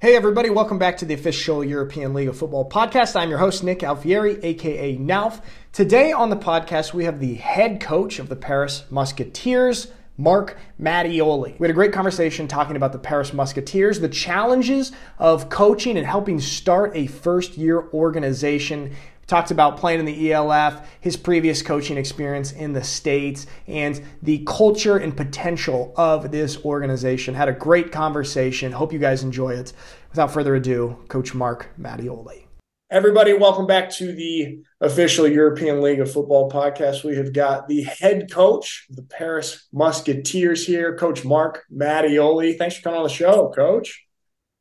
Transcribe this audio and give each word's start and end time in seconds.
Hey, 0.00 0.14
everybody, 0.14 0.48
welcome 0.48 0.78
back 0.78 0.98
to 0.98 1.04
the 1.04 1.14
official 1.14 1.64
European 1.64 2.14
League 2.14 2.28
of 2.28 2.38
Football 2.38 2.70
podcast. 2.70 3.20
I'm 3.20 3.30
your 3.30 3.40
host, 3.40 3.64
Nick 3.64 3.80
Alfieri, 3.80 4.38
aka 4.44 4.96
Nalf. 4.96 5.42
Today 5.72 6.12
on 6.12 6.30
the 6.30 6.36
podcast, 6.36 6.94
we 6.94 7.02
have 7.02 7.18
the 7.18 7.34
head 7.34 7.80
coach 7.80 8.20
of 8.20 8.28
the 8.28 8.36
Paris 8.36 8.84
Musketeers, 8.90 9.88
Marc 10.16 10.56
Mattioli. 10.80 11.58
We 11.58 11.64
had 11.66 11.72
a 11.72 11.74
great 11.74 11.92
conversation 11.92 12.46
talking 12.46 12.76
about 12.76 12.92
the 12.92 13.00
Paris 13.00 13.32
Musketeers, 13.32 13.98
the 13.98 14.08
challenges 14.08 14.92
of 15.18 15.48
coaching 15.48 15.98
and 15.98 16.06
helping 16.06 16.38
start 16.38 16.92
a 16.94 17.08
first 17.08 17.56
year 17.56 17.88
organization 17.92 18.94
talked 19.28 19.50
about 19.50 19.76
playing 19.76 20.00
in 20.00 20.06
the 20.06 20.32
ELF, 20.32 20.90
his 21.00 21.16
previous 21.16 21.62
coaching 21.62 21.96
experience 21.96 22.50
in 22.50 22.72
the 22.72 22.82
States, 22.82 23.46
and 23.68 24.02
the 24.22 24.42
culture 24.46 24.96
and 24.96 25.16
potential 25.16 25.92
of 25.96 26.32
this 26.32 26.64
organization. 26.64 27.34
Had 27.34 27.48
a 27.48 27.52
great 27.52 27.92
conversation. 27.92 28.72
Hope 28.72 28.92
you 28.92 28.98
guys 28.98 29.22
enjoy 29.22 29.50
it. 29.50 29.72
Without 30.10 30.32
further 30.32 30.56
ado, 30.56 30.96
Coach 31.08 31.34
Marc 31.34 31.68
Mattioli. 31.78 32.46
Everybody, 32.90 33.34
welcome 33.34 33.66
back 33.66 33.90
to 33.96 34.14
the 34.14 34.60
official 34.80 35.28
European 35.28 35.82
League 35.82 36.00
of 36.00 36.10
Football 36.10 36.50
podcast. 36.50 37.04
We 37.04 37.16
have 37.16 37.34
got 37.34 37.68
the 37.68 37.82
head 37.82 38.32
coach 38.32 38.86
of 38.88 38.96
the 38.96 39.02
Paris 39.02 39.68
Musketeers 39.74 40.66
here, 40.66 40.96
Coach 40.96 41.22
Marc 41.22 41.64
Mattioli. 41.70 42.56
Thanks 42.56 42.76
for 42.76 42.84
coming 42.84 43.00
on 43.00 43.06
the 43.06 43.12
show, 43.12 43.52
Coach. 43.54 44.06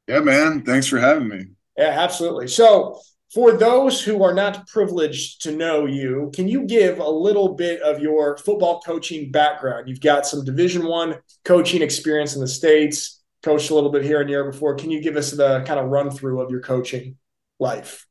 Yeah, 0.09 0.19
man. 0.19 0.63
Thanks 0.63 0.87
for 0.87 0.99
having 0.99 1.29
me. 1.29 1.45
Yeah, 1.77 1.95
absolutely. 1.97 2.49
So, 2.49 2.99
for 3.33 3.51
those 3.51 4.01
who 4.01 4.23
are 4.23 4.33
not 4.33 4.67
privileged 4.67 5.41
to 5.43 5.51
know 5.51 5.85
you, 5.85 6.31
can 6.33 6.47
you 6.47 6.65
give 6.65 6.99
a 6.99 7.09
little 7.09 7.55
bit 7.55 7.81
of 7.81 7.99
your 7.99 8.37
football 8.37 8.79
coaching 8.81 9.31
background? 9.31 9.89
You've 9.89 10.01
got 10.01 10.25
some 10.25 10.45
Division 10.45 10.85
One 10.85 11.15
coaching 11.43 11.81
experience 11.81 12.35
in 12.35 12.41
the 12.41 12.47
states, 12.47 13.21
coached 13.43 13.69
a 13.69 13.75
little 13.75 13.91
bit 13.91 14.03
here 14.03 14.21
and 14.21 14.29
there 14.29 14.49
before. 14.49 14.75
Can 14.75 14.91
you 14.91 15.01
give 15.01 15.17
us 15.17 15.31
the 15.31 15.61
kind 15.65 15.79
of 15.79 15.87
run 15.87 16.09
through 16.09 16.41
of 16.41 16.49
your 16.49 16.61
coaching 16.61 17.17
life? 17.59 18.07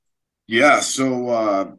Yeah. 0.47 0.80
So 0.80 1.28
uh, 1.28 1.70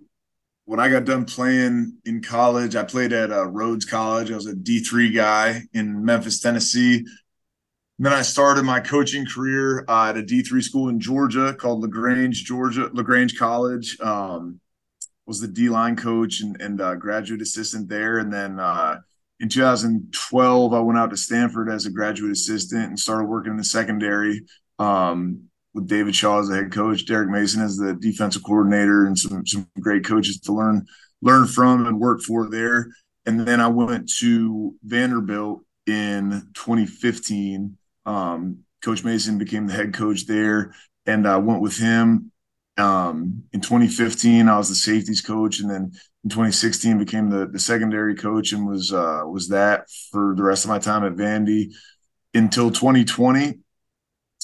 when 0.66 0.80
I 0.80 0.90
got 0.90 1.06
done 1.06 1.26
playing 1.26 1.98
in 2.06 2.22
college, 2.22 2.76
I 2.76 2.84
played 2.84 3.14
at 3.14 3.32
uh, 3.32 3.48
Rhodes 3.48 3.86
College. 3.86 4.32
I 4.32 4.36
was 4.36 4.48
a 4.48 4.56
D 4.56 4.80
three 4.80 5.12
guy 5.12 5.62
in 5.74 6.04
Memphis, 6.04 6.40
Tennessee. 6.40 7.06
And 7.98 8.06
then 8.06 8.14
I 8.14 8.22
started 8.22 8.64
my 8.64 8.80
coaching 8.80 9.26
career 9.26 9.84
uh, 9.88 10.10
at 10.10 10.18
a 10.18 10.22
D3 10.22 10.62
school 10.62 10.90
in 10.90 11.00
Georgia 11.00 11.54
called 11.54 11.82
LaGrange, 11.82 12.44
Georgia, 12.44 12.90
LaGrange 12.94 13.38
College. 13.38 14.00
Um, 14.00 14.60
was 15.28 15.42
the 15.42 15.48
D 15.48 15.70
line 15.70 15.96
coach 15.96 16.40
and, 16.40 16.60
and 16.62 16.82
uh, 16.82 16.96
graduate 16.96 17.42
assistant 17.42 17.90
there. 17.90 18.18
And 18.18 18.34
then 18.34 18.60
uh, 18.60 19.02
in 19.40 19.50
2012, 19.50 20.74
I 20.74 20.80
went 20.80 20.98
out 20.98 21.10
to 21.12 21.18
Stanford 21.18 21.70
as 21.70 21.86
a 21.86 21.92
graduate 21.92 22.32
assistant 22.32 22.86
and 22.86 23.00
started 23.00 23.26
working 23.26 23.52
in 23.52 23.58
the 23.58 23.64
secondary 23.64 24.42
um, 24.80 25.44
with 25.74 25.88
David 25.88 26.16
Shaw 26.16 26.40
as 26.40 26.48
the 26.48 26.56
head 26.56 26.72
coach, 26.72 27.06
Derek 27.06 27.30
Mason 27.30 27.62
as 27.62 27.78
the 27.78 27.94
defensive 27.94 28.44
coordinator, 28.44 29.06
and 29.06 29.20
some 29.20 29.46
some 29.46 29.70
great 29.80 30.06
coaches 30.06 30.40
to 30.42 30.54
learn 30.54 30.86
learn 31.22 31.46
from 31.46 31.86
and 31.86 32.00
work 32.00 32.22
for 32.22 32.50
there. 32.50 32.88
And 33.26 33.42
then 33.42 33.60
I 33.60 33.68
went 33.68 34.10
to 34.20 34.76
Vanderbilt 34.84 35.62
in 35.86 36.50
2015 36.54 37.78
um, 38.08 38.60
coach 38.82 39.04
Mason 39.04 39.38
became 39.38 39.68
the 39.68 39.74
head 39.74 39.94
coach 39.94 40.26
there, 40.26 40.74
and 41.06 41.28
I 41.28 41.38
went 41.38 41.62
with 41.62 41.78
him. 41.78 42.32
Um, 42.78 43.44
in 43.54 43.62
2015, 43.62 44.48
I 44.48 44.58
was 44.58 44.70
the 44.70 44.76
safeties 44.76 45.22
coach, 45.22 45.60
and 45.60 45.70
then 45.70 45.92
in 46.24 46.30
2016 46.30 46.98
became 46.98 47.30
the 47.30 47.48
the 47.48 47.60
secondary 47.60 48.16
coach, 48.16 48.54
and 48.54 48.68
was 48.68 48.94
uh, 48.94 49.22
was 49.26 49.50
that 49.50 49.86
for 50.12 50.34
the 50.36 50.44
rest 50.44 50.64
of 50.64 50.70
my 50.70 50.80
time 50.80 51.04
at 51.04 51.16
Vandy 51.16 51.74
until 52.34 52.72
2020. 52.72 53.60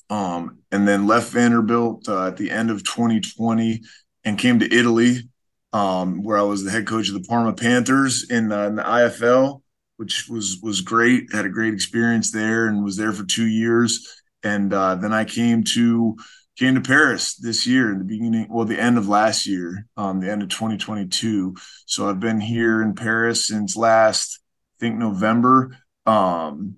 Um, 0.10 0.60
and 0.72 0.88
then 0.88 1.08
left 1.08 1.32
Vanderbilt 1.32 2.08
uh, 2.10 2.28
at 2.28 2.38
the 2.38 2.52
end 2.52 2.70
of 2.70 2.84
2020 2.84 3.82
and 4.26 4.38
came 4.38 4.60
to 4.60 4.72
Italy, 4.72 5.30
um, 5.72 6.24
where 6.24 6.38
I 6.38 6.44
was 6.44 6.64
the 6.64 6.70
head 6.70 6.86
coach 6.86 7.08
of 7.08 7.16
the 7.16 7.28
Parma 7.28 7.54
Panthers 7.54 8.30
in, 8.30 8.52
uh, 8.52 8.68
in 8.68 8.76
the 8.76 8.84
IFL 8.84 9.63
which 10.04 10.28
was 10.28 10.60
was 10.62 10.82
great. 10.82 11.32
Had 11.32 11.46
a 11.46 11.50
great 11.50 11.74
experience 11.74 12.30
there 12.30 12.68
and 12.68 12.84
was 12.84 12.98
there 12.98 13.14
for 13.14 13.24
two 13.24 13.48
years. 13.48 14.22
And 14.44 14.74
uh, 14.74 14.96
then 14.96 15.14
I 15.14 15.24
came 15.24 15.64
to 15.76 16.18
came 16.60 16.76
to 16.76 16.82
Paris 16.82 17.36
this 17.36 17.66
year 17.66 17.90
in 17.90 18.00
the 18.00 18.04
beginning, 18.04 18.48
well, 18.50 18.66
the 18.66 18.80
end 18.80 18.98
of 18.98 19.08
last 19.08 19.48
year, 19.48 19.88
um, 19.96 20.20
the 20.20 20.30
end 20.30 20.44
of 20.44 20.50
2022. 20.50 21.56
So 21.86 22.10
I've 22.10 22.20
been 22.20 22.42
here 22.42 22.82
in 22.82 22.96
Paris 22.96 23.48
since 23.48 23.78
last, 23.78 24.40
I 24.76 24.80
think 24.82 24.98
November. 24.98 25.78
Um, 26.06 26.76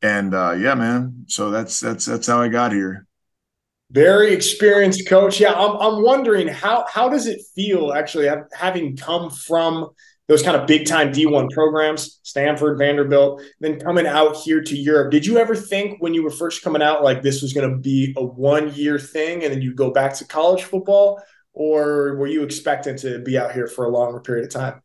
and 0.00 0.32
uh, 0.32 0.52
yeah, 0.52 0.74
man. 0.76 1.24
So 1.26 1.50
that's 1.50 1.80
that's 1.80 2.06
that's 2.06 2.28
how 2.28 2.40
I 2.40 2.48
got 2.48 2.70
here. 2.70 3.04
Very 3.90 4.32
experienced 4.32 5.08
coach. 5.08 5.40
Yeah, 5.40 5.54
I'm 5.54 5.76
I'm 5.76 6.04
wondering 6.04 6.46
how 6.46 6.86
how 6.88 7.08
does 7.08 7.26
it 7.26 7.40
feel 7.56 7.92
actually 7.92 8.28
having 8.52 8.96
come 8.96 9.28
from 9.28 9.90
those 10.30 10.44
kind 10.44 10.56
of 10.56 10.64
big 10.64 10.86
time 10.86 11.12
D1 11.12 11.50
programs, 11.50 12.20
Stanford, 12.22 12.78
Vanderbilt, 12.78 13.42
then 13.58 13.80
coming 13.80 14.06
out 14.06 14.36
here 14.36 14.62
to 14.62 14.76
Europe. 14.76 15.10
Did 15.10 15.26
you 15.26 15.38
ever 15.38 15.56
think 15.56 16.00
when 16.00 16.14
you 16.14 16.22
were 16.22 16.30
first 16.30 16.62
coming 16.62 16.80
out 16.80 17.02
like 17.02 17.20
this 17.20 17.42
was 17.42 17.52
going 17.52 17.68
to 17.68 17.76
be 17.76 18.14
a 18.16 18.24
one 18.24 18.72
year 18.72 18.96
thing 18.96 19.42
and 19.42 19.52
then 19.52 19.60
you 19.60 19.74
go 19.74 19.90
back 19.90 20.14
to 20.14 20.24
college 20.24 20.62
football? 20.62 21.20
Or 21.52 22.14
were 22.14 22.28
you 22.28 22.44
expecting 22.44 22.96
to 22.98 23.18
be 23.18 23.36
out 23.36 23.50
here 23.50 23.66
for 23.66 23.86
a 23.86 23.88
longer 23.88 24.20
period 24.20 24.44
of 24.44 24.52
time? 24.52 24.80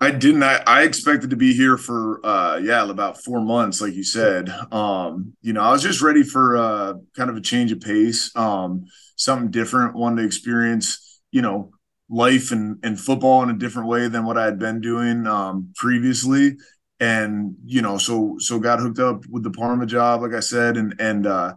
I 0.00 0.10
didn't. 0.10 0.42
I, 0.42 0.60
I 0.66 0.82
expected 0.82 1.30
to 1.30 1.36
be 1.36 1.54
here 1.54 1.78
for 1.78 2.20
uh 2.26 2.56
yeah, 2.56 2.90
about 2.90 3.22
four 3.22 3.40
months, 3.40 3.80
like 3.80 3.94
you 3.94 4.02
said. 4.02 4.50
Um, 4.72 5.34
you 5.40 5.52
know, 5.52 5.60
I 5.60 5.70
was 5.70 5.82
just 5.82 6.02
ready 6.02 6.24
for 6.24 6.56
uh 6.56 6.94
kind 7.16 7.30
of 7.30 7.36
a 7.36 7.40
change 7.40 7.70
of 7.70 7.80
pace, 7.80 8.34
um, 8.34 8.86
something 9.14 9.52
different, 9.52 9.94
wanted 9.94 10.22
to 10.22 10.26
experience, 10.26 11.20
you 11.30 11.42
know, 11.42 11.70
life 12.08 12.52
and, 12.52 12.78
and 12.82 13.00
football 13.00 13.42
in 13.42 13.50
a 13.50 13.58
different 13.58 13.88
way 13.88 14.08
than 14.08 14.24
what 14.24 14.38
I 14.38 14.44
had 14.44 14.58
been 14.58 14.80
doing 14.80 15.26
um, 15.26 15.72
previously. 15.76 16.56
And, 17.00 17.56
you 17.64 17.82
know, 17.82 17.98
so, 17.98 18.36
so 18.38 18.58
got 18.58 18.78
hooked 18.78 18.98
up 18.98 19.26
with 19.28 19.42
the 19.42 19.50
Parma 19.50 19.86
job, 19.86 20.22
like 20.22 20.34
I 20.34 20.40
said, 20.40 20.76
and, 20.76 20.94
and, 20.98 21.26
uh, 21.26 21.54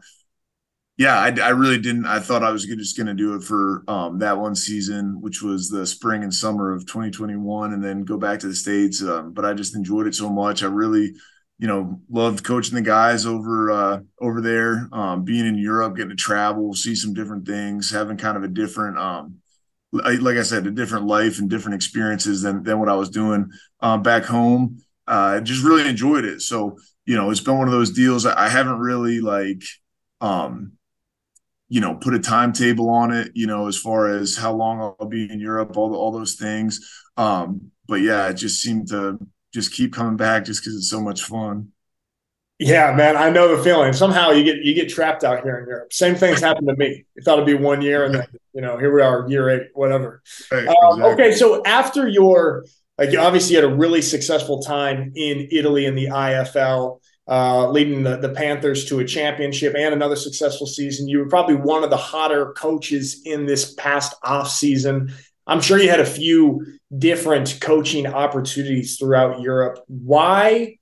yeah, 0.98 1.20
I, 1.20 1.28
I 1.42 1.50
really 1.50 1.80
didn't. 1.80 2.08
I 2.08 2.20
thought 2.20 2.44
I 2.44 2.50
was 2.50 2.66
just 2.66 2.98
going 2.98 3.08
to 3.08 3.14
do 3.14 3.36
it 3.36 3.44
for 3.44 3.84
um, 3.88 4.18
that 4.18 4.40
one 4.40 4.56
season, 4.56 5.22
which 5.22 5.44
was 5.44 5.70
the 5.70 5.86
spring 5.86 6.24
and 6.24 6.34
summer 6.34 6.74
of 6.74 6.88
2021, 6.88 7.72
and 7.72 7.84
then 7.84 8.04
go 8.04 8.18
back 8.18 8.40
to 8.40 8.48
the 8.48 8.56
states. 8.56 9.04
Um, 9.04 9.32
but 9.32 9.46
I 9.46 9.54
just 9.54 9.76
enjoyed 9.76 10.08
it 10.08 10.16
so 10.16 10.28
much. 10.28 10.64
I 10.64 10.68
really, 10.68 11.14
you 11.60 11.68
know, 11.68 12.02
loved 12.10 12.44
coaching 12.44 12.74
the 12.74 12.82
guys 12.82 13.28
over 13.28 13.70
uh, 13.70 14.00
over 14.20 14.42
there, 14.42 14.90
um, 14.92 15.24
being 15.24 15.46
in 15.46 15.60
Europe, 15.60 15.96
getting 15.96 16.10
to 16.10 16.16
travel, 16.16 16.74
see 16.74 16.96
some 16.96 17.14
different 17.14 17.46
things, 17.46 17.92
having 17.92 18.18
kind 18.18 18.36
of 18.36 18.42
a 18.42 18.48
different 18.48 18.98
um, 18.98 19.36
like 19.92 20.38
I 20.38 20.44
said, 20.44 20.68
a 20.68 20.72
different 20.72 21.06
life 21.06 21.40
and 21.40 21.50
different 21.50 21.76
experiences 21.76 22.42
than 22.42 22.64
than 22.64 22.80
what 22.80 22.90
I 22.90 22.96
was 22.96 23.10
doing 23.10 23.50
uh, 23.82 23.98
back 23.98 24.24
home. 24.24 24.82
Uh, 25.08 25.40
just 25.40 25.64
really 25.64 25.88
enjoyed 25.88 26.26
it. 26.26 26.42
So 26.42 26.78
you 27.06 27.16
know, 27.16 27.32
it's 27.32 27.40
been 27.40 27.58
one 27.58 27.68
of 27.68 27.74
those 27.74 27.92
deals. 27.92 28.26
I 28.26 28.50
haven't 28.50 28.80
really 28.80 29.22
like, 29.22 29.64
um, 30.20 30.74
you 31.70 31.80
know, 31.80 31.96
put 31.96 32.14
a 32.14 32.20
timetable 32.20 32.90
on 32.90 33.12
it. 33.12 33.32
You 33.34 33.48
know, 33.48 33.68
as 33.68 33.78
far 33.78 34.10
as 34.10 34.36
how 34.36 34.54
long 34.54 34.82
I'll 35.00 35.08
be 35.08 35.32
in 35.32 35.40
Europe, 35.40 35.78
all 35.78 35.90
the, 35.90 35.96
all 35.96 36.12
those 36.12 36.36
things. 36.36 36.82
Um, 37.16 37.72
but 37.88 38.02
yeah, 38.02 38.28
it 38.28 38.34
just 38.34 38.62
seemed 38.62 38.90
to 38.90 39.18
just 39.54 39.72
keep 39.72 39.94
coming 39.94 40.18
back 40.18 40.44
just 40.44 40.62
because 40.62 40.76
it's 40.76 40.90
so 40.90 41.00
much 41.00 41.24
fun. 41.24 41.72
Yeah, 42.60 42.92
man, 42.96 43.16
I 43.16 43.30
know 43.30 43.56
the 43.56 43.64
feeling. 43.64 43.94
Somehow 43.94 44.32
you 44.32 44.44
get 44.44 44.58
you 44.64 44.74
get 44.74 44.90
trapped 44.90 45.24
out 45.24 45.44
here 45.44 45.60
in 45.60 45.68
Europe. 45.68 45.94
Same 45.94 46.16
things 46.16 46.42
happened 46.42 46.68
to 46.68 46.76
me. 46.76 47.06
I 47.18 47.22
thought 47.22 47.34
it'd 47.34 47.46
be 47.46 47.54
one 47.54 47.84
year, 47.84 48.06
and 48.06 48.16
then 48.16 48.28
you 48.54 48.62
know 48.62 48.78
here 48.78 48.94
we 48.94 49.02
are, 49.02 49.30
year 49.30 49.50
eight, 49.50 49.68
whatever. 49.74 50.24
Right, 50.52 50.68
um, 50.68 51.04
Okay, 51.04 51.34
so 51.34 51.62
after 51.66 52.08
your 52.08 52.66
like, 52.98 53.12
you 53.12 53.20
obviously 53.20 53.56
had 53.56 53.64
a 53.64 53.76
really 53.76 54.02
successful 54.02 54.62
time 54.62 55.12
in 55.16 55.50
Italy 55.52 55.86
in 55.86 55.94
the 55.94 56.08
IFL, 56.08 57.00
uh, 57.28 57.70
leading 57.70 58.02
the, 58.02 58.18
the 58.18 58.30
Panthers 58.30 58.86
to 58.86 59.00
a 59.00 59.06
championship 59.06 59.76
and 59.78 59.94
another 59.94 60.16
successful 60.16 60.66
season. 60.66 61.08
You 61.08 61.20
were 61.20 61.30
probably 61.30 61.56
one 61.56 61.84
of 61.84 61.92
the 61.92 61.98
hotter 61.98 62.54
coaches 62.54 63.22
in 63.24 63.46
this 63.46 63.76
past 63.76 64.16
off 64.24 64.50
season. 64.50 65.14
I'm 65.46 65.62
sure 65.62 65.78
you 65.78 65.90
had 65.90 66.00
a 66.00 66.06
few 66.06 66.66
different 66.98 67.60
coaching 67.62 68.08
opportunities 68.08 68.98
throughout 68.98 69.42
Europe. 69.42 69.80
Why 69.88 70.78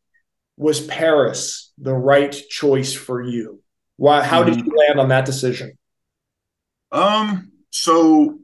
was 0.58 0.86
Paris 0.86 1.74
the 1.78 1.94
right 1.94 2.32
choice 2.32 2.94
for 2.94 3.22
you? 3.22 3.62
Why? 3.98 4.24
How 4.24 4.44
did 4.44 4.58
you 4.58 4.72
land 4.76 5.00
on 5.00 5.10
that 5.10 5.26
decision? 5.26 5.78
Um. 6.92 7.52
So, 7.72 8.40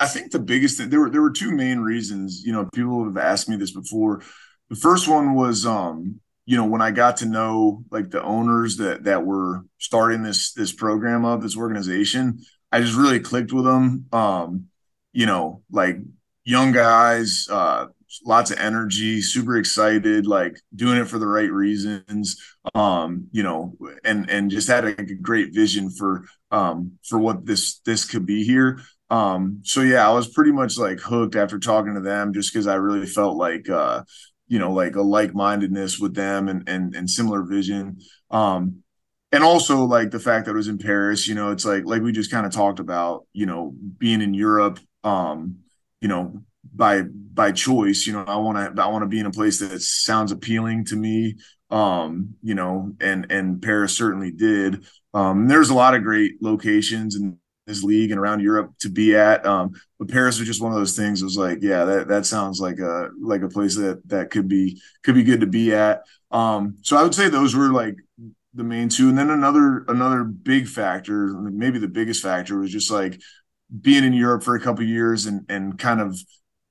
I 0.00 0.06
think 0.06 0.32
the 0.32 0.40
biggest 0.40 0.78
thing 0.78 0.90
there 0.90 1.00
were 1.00 1.10
there 1.10 1.22
were 1.22 1.30
two 1.30 1.52
main 1.52 1.80
reasons. 1.80 2.42
You 2.44 2.52
know, 2.52 2.68
people 2.74 3.04
have 3.04 3.16
asked 3.16 3.48
me 3.48 3.56
this 3.56 3.72
before. 3.72 4.22
The 4.70 4.76
first 4.76 5.08
one 5.08 5.34
was, 5.34 5.64
um, 5.64 6.20
you 6.44 6.56
know, 6.56 6.66
when 6.66 6.82
I 6.82 6.90
got 6.90 7.18
to 7.18 7.26
know 7.26 7.84
like 7.90 8.10
the 8.10 8.22
owners 8.22 8.76
that 8.78 9.04
that 9.04 9.24
were 9.24 9.64
starting 9.78 10.22
this 10.22 10.52
this 10.52 10.72
program 10.72 11.24
of 11.24 11.42
this 11.42 11.56
organization, 11.56 12.40
I 12.70 12.80
just 12.80 12.96
really 12.96 13.20
clicked 13.20 13.52
with 13.52 13.64
them. 13.64 14.06
Um, 14.12 14.66
you 15.12 15.26
know, 15.26 15.62
like 15.70 15.98
young 16.44 16.72
guys, 16.72 17.46
uh, 17.50 17.86
lots 18.24 18.50
of 18.50 18.58
energy, 18.58 19.20
super 19.20 19.56
excited, 19.56 20.26
like 20.26 20.58
doing 20.74 20.98
it 20.98 21.08
for 21.08 21.18
the 21.18 21.26
right 21.26 21.50
reasons. 21.50 22.36
Um, 22.74 23.28
you 23.32 23.42
know, 23.42 23.74
and 24.04 24.28
and 24.30 24.50
just 24.50 24.68
had 24.68 24.84
a, 24.84 25.00
a 25.00 25.14
great 25.14 25.54
vision 25.54 25.90
for 25.90 26.24
um 26.50 26.98
for 27.08 27.18
what 27.18 27.46
this 27.46 27.80
this 27.80 28.04
could 28.04 28.26
be 28.26 28.44
here. 28.44 28.80
Um, 29.10 29.60
so 29.64 29.80
yeah, 29.80 30.08
I 30.08 30.12
was 30.12 30.28
pretty 30.28 30.52
much 30.52 30.76
like 30.76 31.00
hooked 31.00 31.36
after 31.36 31.58
talking 31.58 31.94
to 31.94 32.00
them 32.00 32.32
just 32.32 32.52
because 32.52 32.66
I 32.66 32.74
really 32.74 33.06
felt 33.06 33.36
like 33.36 33.68
uh, 33.68 34.02
you 34.48 34.58
know, 34.58 34.72
like 34.72 34.96
a 34.96 35.02
like-mindedness 35.02 35.98
with 35.98 36.14
them 36.14 36.48
and 36.48 36.68
and 36.68 36.94
and 36.94 37.08
similar 37.08 37.42
vision. 37.42 37.98
Um, 38.30 38.82
and 39.30 39.44
also 39.44 39.84
like 39.84 40.10
the 40.10 40.18
fact 40.18 40.46
that 40.46 40.52
it 40.52 40.56
was 40.56 40.68
in 40.68 40.78
Paris, 40.78 41.28
you 41.28 41.34
know, 41.34 41.50
it's 41.50 41.64
like 41.64 41.84
like 41.84 42.02
we 42.02 42.12
just 42.12 42.30
kind 42.30 42.46
of 42.46 42.52
talked 42.52 42.80
about, 42.80 43.26
you 43.32 43.46
know, 43.46 43.74
being 43.98 44.22
in 44.22 44.34
Europe, 44.34 44.80
um, 45.04 45.58
you 46.00 46.08
know, 46.08 46.42
by 46.74 47.02
by 47.38 47.52
choice, 47.52 48.04
you 48.04 48.12
know, 48.12 48.24
I 48.26 48.34
want 48.34 48.76
to 48.76 48.82
I 48.82 48.88
want 48.88 49.04
to 49.04 49.06
be 49.06 49.20
in 49.20 49.26
a 49.26 49.30
place 49.30 49.60
that 49.60 49.80
sounds 49.80 50.32
appealing 50.32 50.86
to 50.86 50.96
me, 50.96 51.36
um, 51.70 52.34
you 52.42 52.56
know, 52.56 52.92
and 53.00 53.30
and 53.30 53.62
Paris 53.62 53.96
certainly 53.96 54.32
did. 54.32 54.84
Um, 55.14 55.46
there's 55.46 55.70
a 55.70 55.74
lot 55.74 55.94
of 55.94 56.02
great 56.02 56.42
locations 56.42 57.14
in 57.14 57.38
this 57.64 57.84
league 57.84 58.10
and 58.10 58.18
around 58.18 58.40
Europe 58.40 58.72
to 58.80 58.88
be 58.88 59.14
at. 59.14 59.46
Um, 59.46 59.70
but 60.00 60.08
Paris 60.08 60.40
was 60.40 60.48
just 60.48 60.60
one 60.60 60.72
of 60.72 60.78
those 60.78 60.96
things. 60.96 61.22
It 61.22 61.26
was 61.26 61.36
like, 61.36 61.58
yeah, 61.62 61.84
that 61.84 62.08
that 62.08 62.26
sounds 62.26 62.58
like 62.58 62.80
a 62.80 63.10
like 63.22 63.42
a 63.42 63.48
place 63.48 63.76
that 63.76 64.02
that 64.08 64.30
could 64.30 64.48
be 64.48 64.82
could 65.04 65.14
be 65.14 65.22
good 65.22 65.40
to 65.40 65.46
be 65.46 65.72
at. 65.72 66.02
Um, 66.32 66.78
so 66.82 66.96
I 66.96 67.04
would 67.04 67.14
say 67.14 67.28
those 67.28 67.54
were 67.54 67.70
like 67.70 67.94
the 68.52 68.64
main 68.64 68.88
two. 68.88 69.10
And 69.10 69.16
then 69.16 69.30
another 69.30 69.84
another 69.86 70.24
big 70.24 70.66
factor, 70.66 71.28
maybe 71.38 71.78
the 71.78 71.86
biggest 71.86 72.20
factor, 72.20 72.58
was 72.58 72.72
just 72.72 72.90
like 72.90 73.20
being 73.80 74.02
in 74.02 74.12
Europe 74.12 74.42
for 74.42 74.56
a 74.56 74.60
couple 74.60 74.82
years 74.82 75.26
and 75.26 75.46
and 75.48 75.78
kind 75.78 76.00
of 76.00 76.18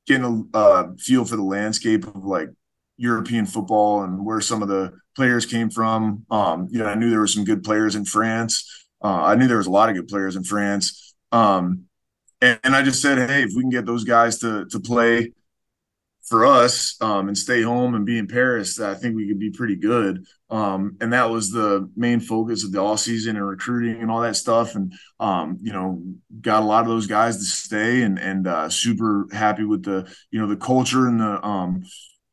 getting 0.07 0.49
a 0.53 0.57
uh, 0.57 0.87
feel 0.97 1.25
for 1.25 1.35
the 1.35 1.43
landscape 1.43 2.07
of 2.07 2.23
like 2.23 2.49
European 2.97 3.45
football 3.45 4.03
and 4.03 4.25
where 4.25 4.41
some 4.41 4.61
of 4.61 4.67
the 4.67 4.93
players 5.15 5.45
came 5.45 5.69
from. 5.69 6.25
Um, 6.31 6.67
you 6.71 6.79
know, 6.79 6.85
I 6.85 6.95
knew 6.95 7.09
there 7.09 7.19
were 7.19 7.27
some 7.27 7.43
good 7.43 7.63
players 7.63 7.95
in 7.95 8.05
France. 8.05 8.87
Uh, 9.03 9.23
I 9.23 9.35
knew 9.35 9.47
there 9.47 9.57
was 9.57 9.67
a 9.67 9.71
lot 9.71 9.89
of 9.89 9.95
good 9.95 10.07
players 10.07 10.35
in 10.35 10.43
France. 10.43 11.13
Um, 11.31 11.83
and, 12.41 12.59
and, 12.63 12.75
I 12.75 12.83
just 12.83 13.01
said, 13.01 13.17
hey, 13.17 13.43
if 13.43 13.51
we 13.55 13.61
can 13.61 13.69
get 13.69 13.85
those 13.85 14.03
guys 14.03 14.39
to 14.39 14.65
to 14.67 14.79
play 14.79 15.33
for 16.27 16.45
us 16.45 16.97
um, 17.01 17.29
and 17.29 17.37
stay 17.37 17.61
home 17.61 17.95
and 17.95 18.05
be 18.05 18.17
in 18.17 18.27
Paris, 18.27 18.79
I 18.79 18.95
think 18.95 19.15
we 19.15 19.27
could 19.27 19.39
be 19.39 19.51
pretty 19.51 19.77
good. 19.77 20.25
Um, 20.49 20.97
and 20.99 21.13
that 21.13 21.29
was 21.29 21.51
the 21.51 21.89
main 21.95 22.19
focus 22.19 22.63
of 22.63 22.71
the 22.71 22.81
all 22.81 22.97
season 22.97 23.37
and 23.37 23.47
recruiting 23.47 24.01
and 24.01 24.11
all 24.11 24.21
that 24.21 24.35
stuff. 24.35 24.75
And 24.75 24.93
um, 25.19 25.57
you 25.61 25.71
know, 25.71 26.03
got 26.41 26.63
a 26.63 26.65
lot 26.65 26.81
of 26.81 26.89
those 26.89 27.07
guys 27.07 27.37
to 27.37 27.43
stay 27.43 28.01
and 28.01 28.19
and 28.19 28.47
uh, 28.47 28.69
super 28.69 29.27
happy 29.31 29.63
with 29.63 29.83
the 29.83 30.13
you 30.29 30.39
know 30.39 30.47
the 30.47 30.57
culture 30.57 31.07
and 31.07 31.19
the 31.19 31.45
um, 31.45 31.83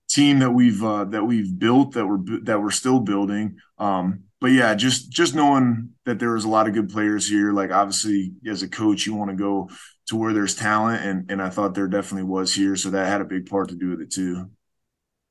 team 0.08 0.40
that 0.40 0.50
we've 0.50 0.82
uh, 0.82 1.04
that 1.04 1.24
we've 1.24 1.56
built 1.58 1.92
that 1.92 2.06
we're 2.06 2.40
that 2.42 2.60
we're 2.60 2.70
still 2.70 3.00
building. 3.00 3.56
Um, 3.78 4.24
but 4.40 4.50
yeah, 4.52 4.74
just 4.74 5.10
just 5.10 5.34
knowing 5.34 5.90
that 6.04 6.18
there 6.18 6.32
was 6.32 6.44
a 6.44 6.48
lot 6.48 6.66
of 6.66 6.74
good 6.74 6.90
players 6.90 7.28
here. 7.28 7.52
Like 7.52 7.70
obviously, 7.70 8.32
as 8.46 8.62
a 8.62 8.68
coach, 8.68 9.06
you 9.06 9.14
want 9.14 9.30
to 9.30 9.36
go 9.36 9.70
to 10.06 10.16
where 10.16 10.32
there's 10.32 10.54
talent, 10.54 11.04
and 11.04 11.30
and 11.30 11.42
I 11.42 11.50
thought 11.50 11.74
there 11.74 11.88
definitely 11.88 12.28
was 12.28 12.54
here, 12.54 12.76
so 12.76 12.90
that 12.90 13.06
had 13.06 13.20
a 13.20 13.24
big 13.24 13.48
part 13.48 13.68
to 13.70 13.74
do 13.74 13.90
with 13.90 14.00
it 14.00 14.10
too. 14.10 14.50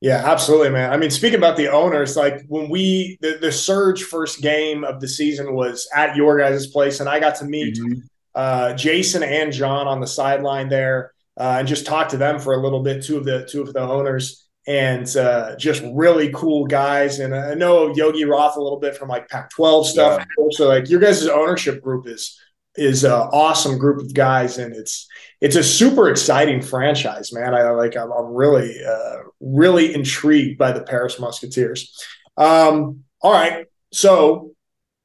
Yeah, 0.00 0.22
absolutely, 0.24 0.70
man. 0.70 0.92
I 0.92 0.96
mean, 0.96 1.10
speaking 1.10 1.38
about 1.38 1.56
the 1.56 1.68
owners, 1.68 2.16
like 2.16 2.44
when 2.48 2.68
we 2.68 3.16
the, 3.20 3.38
the 3.40 3.52
surge 3.52 4.04
first 4.04 4.42
game 4.42 4.84
of 4.84 5.00
the 5.00 5.08
season 5.08 5.54
was 5.54 5.88
at 5.94 6.16
your 6.16 6.38
guys' 6.38 6.66
place, 6.66 7.00
and 7.00 7.08
I 7.08 7.20
got 7.20 7.36
to 7.36 7.44
meet 7.44 7.76
mm-hmm. 7.76 8.00
uh, 8.34 8.74
Jason 8.74 9.22
and 9.22 9.52
John 9.52 9.86
on 9.86 10.00
the 10.00 10.06
sideline 10.06 10.68
there, 10.68 11.12
uh, 11.38 11.56
and 11.58 11.68
just 11.68 11.86
talk 11.86 12.08
to 12.10 12.16
them 12.16 12.38
for 12.38 12.54
a 12.54 12.58
little 12.58 12.82
bit. 12.82 13.02
Two 13.02 13.16
of 13.16 13.24
the 13.24 13.46
two 13.50 13.62
of 13.62 13.72
the 13.72 13.80
owners 13.80 14.44
and 14.66 15.14
uh, 15.16 15.56
just 15.56 15.82
really 15.92 16.30
cool 16.32 16.66
guys. 16.66 17.18
And 17.18 17.34
I 17.34 17.54
know 17.54 17.94
Yogi 17.94 18.24
Roth 18.24 18.56
a 18.56 18.62
little 18.62 18.80
bit 18.80 18.96
from 18.96 19.08
like 19.08 19.28
Pac-12 19.28 19.84
stuff. 19.84 20.18
Yeah. 20.20 20.44
Also, 20.44 20.68
like 20.68 20.88
your 20.88 21.00
guys' 21.00 21.26
ownership 21.26 21.82
group 21.82 22.06
is 22.06 22.38
is 22.76 23.04
an 23.04 23.12
awesome 23.12 23.78
group 23.78 24.00
of 24.00 24.14
guys, 24.14 24.58
and 24.58 24.74
it's 24.74 25.06
it's 25.40 25.56
a 25.56 25.62
super 25.62 26.08
exciting 26.08 26.62
franchise, 26.62 27.32
man. 27.32 27.54
I 27.54 27.70
like. 27.70 27.96
I'm, 27.96 28.10
I'm 28.10 28.32
really 28.32 28.76
uh, 28.84 29.16
really 29.40 29.94
intrigued 29.94 30.58
by 30.58 30.72
the 30.72 30.82
Paris 30.82 31.18
Musketeers. 31.18 32.02
Um, 32.36 33.04
all 33.20 33.32
right, 33.32 33.66
so 33.92 34.52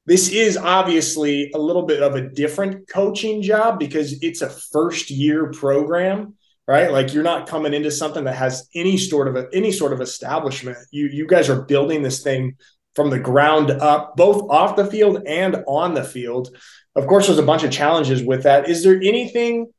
this 0.05 0.29
is 0.29 0.57
obviously 0.57 1.51
a 1.53 1.59
little 1.59 1.83
bit 1.83 2.01
of 2.01 2.15
a 2.15 2.29
different 2.29 2.89
coaching 2.89 3.41
job 3.41 3.77
because 3.79 4.21
it's 4.23 4.41
a 4.41 4.49
first 4.49 5.11
year 5.11 5.51
program 5.51 6.35
right? 6.69 6.91
Like 6.91 7.15
you're 7.15 7.23
not 7.23 7.47
coming 7.47 7.73
into 7.73 7.89
something 7.89 8.25
that 8.25 8.35
has 8.35 8.69
any 8.75 8.95
sort 8.95 9.27
of 9.27 9.35
a, 9.35 9.47
any 9.51 9.71
sort 9.71 9.91
of 9.91 10.01
establishment. 10.01 10.77
You 10.91 11.07
you 11.07 11.25
guys 11.25 11.49
are 11.49 11.63
building 11.63 12.03
this 12.03 12.21
thing 12.21 12.57
from 12.93 13.09
the 13.09 13.19
ground 13.19 13.71
up, 13.71 14.15
both 14.15 14.49
off 14.51 14.75
the 14.75 14.85
field 14.85 15.23
and 15.25 15.63
on 15.67 15.95
the 15.95 16.03
field. 16.03 16.55
Of 16.99 17.07
course, 17.07 17.27
there's 17.27 17.39
a 17.39 17.43
bunch 17.43 17.63
of 17.63 17.71
challenges 17.71 18.21
with 18.21 18.43
that. 18.43 18.67
Is 18.67 18.83
there 18.83 18.97
anything, 18.97 19.71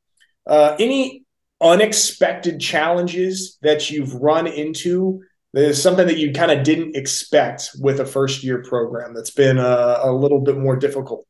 uh, 0.47 0.75
any 0.79 1.25
unexpected 1.61 2.59
challenges 2.61 3.59
that 3.61 3.91
you've 3.91 4.15
run 4.15 4.47
into? 4.47 5.23
There's 5.53 5.83
something 5.83 6.07
that 6.07 6.17
you 6.17 6.33
kind 6.33 6.51
of 6.51 6.65
didn't 6.65 6.97
expect 6.97 7.73
with 7.79 8.01
a 8.01 8.07
first 8.07 8.43
year 8.43 8.63
program 8.63 9.13
that's 9.13 9.33
been 9.33 9.59
a, 9.59 9.99
a 10.03 10.11
little 10.11 10.41
bit 10.41 10.57
more 10.57 10.77
difficult. 10.77 11.27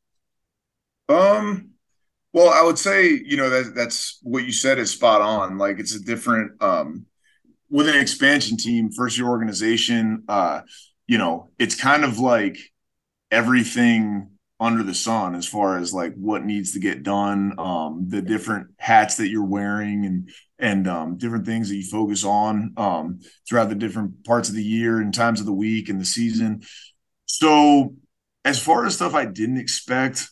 Um, 1.08 1.70
well, 2.32 2.50
I 2.50 2.62
would 2.64 2.78
say, 2.78 3.08
you 3.08 3.36
know, 3.36 3.50
that 3.50 3.74
that's 3.74 4.20
what 4.22 4.44
you 4.44 4.52
said 4.52 4.78
is 4.78 4.92
spot 4.92 5.22
on. 5.22 5.58
Like 5.58 5.80
it's 5.80 5.96
a 5.96 6.00
different 6.00 6.62
um 6.62 7.06
with 7.68 7.88
an 7.88 7.96
expansion 7.96 8.56
team, 8.56 8.92
first 8.92 9.18
year 9.18 9.26
organization, 9.26 10.22
uh, 10.28 10.60
you 11.08 11.18
know, 11.18 11.50
it's 11.58 11.74
kind 11.74 12.04
of 12.04 12.20
like 12.20 12.58
everything 13.32 14.30
under 14.60 14.82
the 14.82 14.94
sun 14.94 15.34
as 15.34 15.46
far 15.46 15.78
as 15.78 15.94
like 15.94 16.14
what 16.14 16.44
needs 16.44 16.72
to 16.72 16.78
get 16.78 17.02
done, 17.02 17.58
um, 17.58 18.06
the 18.08 18.20
different 18.20 18.68
hats 18.78 19.16
that 19.16 19.28
you're 19.28 19.44
wearing 19.44 20.04
and 20.04 20.30
and 20.58 20.86
um, 20.86 21.16
different 21.16 21.46
things 21.46 21.70
that 21.70 21.76
you 21.76 21.82
focus 21.82 22.22
on 22.22 22.74
um, 22.76 23.20
throughout 23.48 23.70
the 23.70 23.74
different 23.74 24.22
parts 24.24 24.50
of 24.50 24.54
the 24.54 24.62
year 24.62 25.00
and 25.00 25.14
times 25.14 25.40
of 25.40 25.46
the 25.46 25.52
week 25.52 25.88
and 25.88 25.98
the 25.98 26.04
season. 26.04 26.60
So 27.24 27.94
as 28.44 28.62
far 28.62 28.84
as 28.84 28.96
stuff 28.96 29.14
I 29.14 29.24
didn't 29.24 29.56
expect, 29.56 30.28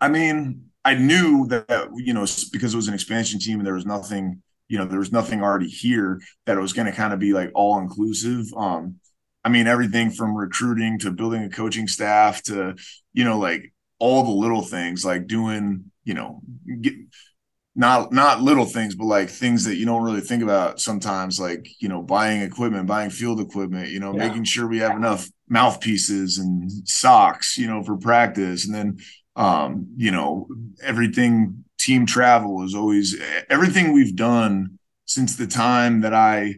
I 0.00 0.08
mean, 0.08 0.70
I 0.82 0.94
knew 0.94 1.46
that 1.48 1.90
you 1.96 2.14
know 2.14 2.26
because 2.52 2.72
it 2.72 2.76
was 2.76 2.88
an 2.88 2.94
expansion 2.94 3.38
team 3.38 3.58
and 3.58 3.66
there 3.66 3.74
was 3.74 3.86
nothing 3.86 4.42
you 4.68 4.78
know 4.78 4.86
there 4.86 4.98
was 4.98 5.12
nothing 5.12 5.42
already 5.42 5.68
here 5.68 6.20
that 6.46 6.56
it 6.56 6.60
was 6.60 6.72
going 6.72 6.86
to 6.86 6.92
kind 6.92 7.12
of 7.12 7.18
be 7.18 7.34
like 7.34 7.50
all 7.54 7.78
inclusive. 7.78 8.46
Um, 8.56 8.96
I 9.44 9.48
mean 9.48 9.66
everything 9.66 10.10
from 10.10 10.36
recruiting 10.36 10.98
to 11.00 11.10
building 11.10 11.44
a 11.44 11.50
coaching 11.50 11.88
staff 11.88 12.42
to 12.44 12.76
you 13.12 13.24
know 13.24 13.38
like 13.38 13.72
all 13.98 14.24
the 14.24 14.30
little 14.30 14.62
things 14.62 15.04
like 15.04 15.26
doing 15.26 15.90
you 16.04 16.14
know 16.14 16.40
get, 16.80 16.94
not 17.74 18.12
not 18.12 18.42
little 18.42 18.64
things 18.64 18.94
but 18.94 19.04
like 19.04 19.30
things 19.30 19.64
that 19.64 19.76
you 19.76 19.86
don't 19.86 20.02
really 20.02 20.20
think 20.20 20.42
about 20.42 20.80
sometimes 20.80 21.38
like 21.38 21.66
you 21.78 21.88
know 21.88 22.02
buying 22.02 22.42
equipment 22.42 22.86
buying 22.86 23.10
field 23.10 23.40
equipment 23.40 23.88
you 23.88 24.00
know 24.00 24.12
yeah. 24.12 24.26
making 24.26 24.44
sure 24.44 24.66
we 24.66 24.78
have 24.78 24.96
enough 24.96 25.28
mouthpieces 25.48 26.38
and 26.38 26.70
socks 26.86 27.56
you 27.56 27.66
know 27.66 27.82
for 27.82 27.96
practice 27.96 28.66
and 28.66 28.74
then 28.74 28.98
um, 29.36 29.88
you 29.96 30.10
know, 30.10 30.48
everything 30.82 31.64
team 31.78 32.04
travel 32.04 32.62
is 32.62 32.74
always 32.74 33.16
everything 33.48 33.92
we've 33.92 34.16
done 34.16 34.78
since 35.06 35.36
the 35.36 35.46
time 35.46 36.02
that 36.02 36.12
I 36.12 36.56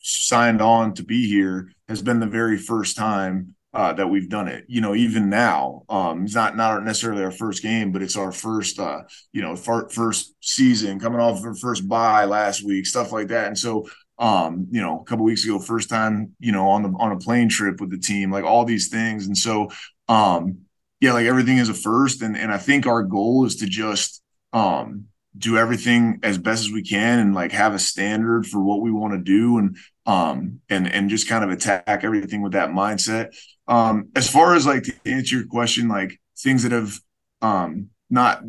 signed 0.00 0.60
on 0.60 0.94
to 0.94 1.04
be 1.04 1.28
here 1.28 1.70
has 1.88 2.02
been 2.02 2.20
the 2.20 2.26
very 2.26 2.58
first 2.58 2.96
time 2.96 3.54
uh, 3.74 3.92
that 3.92 4.08
we've 4.08 4.28
done 4.28 4.48
it. 4.48 4.64
You 4.68 4.80
know, 4.80 4.94
even 4.94 5.28
now, 5.28 5.82
um, 5.88 6.24
it's 6.24 6.34
not 6.34 6.56
not 6.56 6.84
necessarily 6.84 7.22
our 7.22 7.30
first 7.30 7.62
game, 7.62 7.92
but 7.92 8.02
it's 8.02 8.16
our 8.16 8.32
first, 8.32 8.78
uh, 8.78 9.02
you 9.32 9.42
know, 9.42 9.56
fir- 9.56 9.88
first 9.88 10.34
season 10.40 10.98
coming 10.98 11.20
off 11.20 11.44
our 11.44 11.54
first 11.54 11.88
buy 11.88 12.24
last 12.24 12.64
week, 12.64 12.86
stuff 12.86 13.12
like 13.12 13.28
that. 13.28 13.48
And 13.48 13.58
so, 13.58 13.86
um, 14.18 14.66
you 14.70 14.80
know, 14.80 15.00
a 15.00 15.04
couple 15.04 15.24
weeks 15.24 15.44
ago, 15.44 15.58
first 15.58 15.88
time, 15.88 16.34
you 16.40 16.52
know, 16.52 16.68
on 16.68 16.82
the 16.82 16.88
on 16.98 17.12
a 17.12 17.18
plane 17.18 17.48
trip 17.48 17.80
with 17.80 17.90
the 17.90 17.98
team, 17.98 18.30
like 18.30 18.44
all 18.44 18.64
these 18.64 18.88
things. 18.88 19.26
And 19.26 19.36
so, 19.36 19.68
um, 20.08 20.58
yeah, 21.00 21.12
like 21.12 21.26
everything 21.26 21.58
is 21.58 21.68
a 21.68 21.74
first. 21.74 22.22
And 22.22 22.36
and 22.36 22.50
I 22.52 22.58
think 22.58 22.86
our 22.86 23.02
goal 23.02 23.44
is 23.44 23.56
to 23.56 23.66
just 23.66 24.22
um 24.52 25.04
do 25.38 25.56
everything 25.56 26.20
as 26.22 26.38
best 26.38 26.66
as 26.66 26.72
we 26.72 26.82
can 26.82 27.18
and 27.18 27.34
like 27.34 27.52
have 27.52 27.74
a 27.74 27.78
standard 27.78 28.46
for 28.46 28.60
what 28.60 28.80
we 28.80 28.90
want 28.90 29.14
to 29.14 29.18
do 29.18 29.58
and 29.58 29.76
um 30.06 30.60
and 30.68 30.92
and 30.92 31.10
just 31.10 31.28
kind 31.28 31.44
of 31.44 31.50
attack 31.50 32.00
everything 32.02 32.42
with 32.42 32.52
that 32.52 32.70
mindset. 32.70 33.36
Um 33.66 34.08
as 34.16 34.30
far 34.30 34.54
as 34.54 34.66
like 34.66 34.84
to 34.84 34.94
answer 35.06 35.36
your 35.36 35.46
question, 35.46 35.88
like 35.88 36.20
things 36.38 36.62
that 36.64 36.72
have 36.72 36.98
um 37.40 37.90
not 38.10 38.42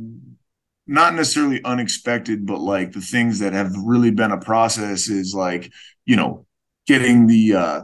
not 0.88 1.14
necessarily 1.14 1.64
unexpected, 1.64 2.46
but 2.46 2.60
like 2.60 2.92
the 2.92 3.02
things 3.02 3.40
that 3.40 3.54
have 3.54 3.72
really 3.78 4.12
been 4.12 4.32
a 4.32 4.40
process 4.40 5.08
is 5.08 5.36
like, 5.36 5.72
you 6.06 6.16
know, 6.16 6.46
getting 6.88 7.28
the 7.28 7.54
uh 7.54 7.82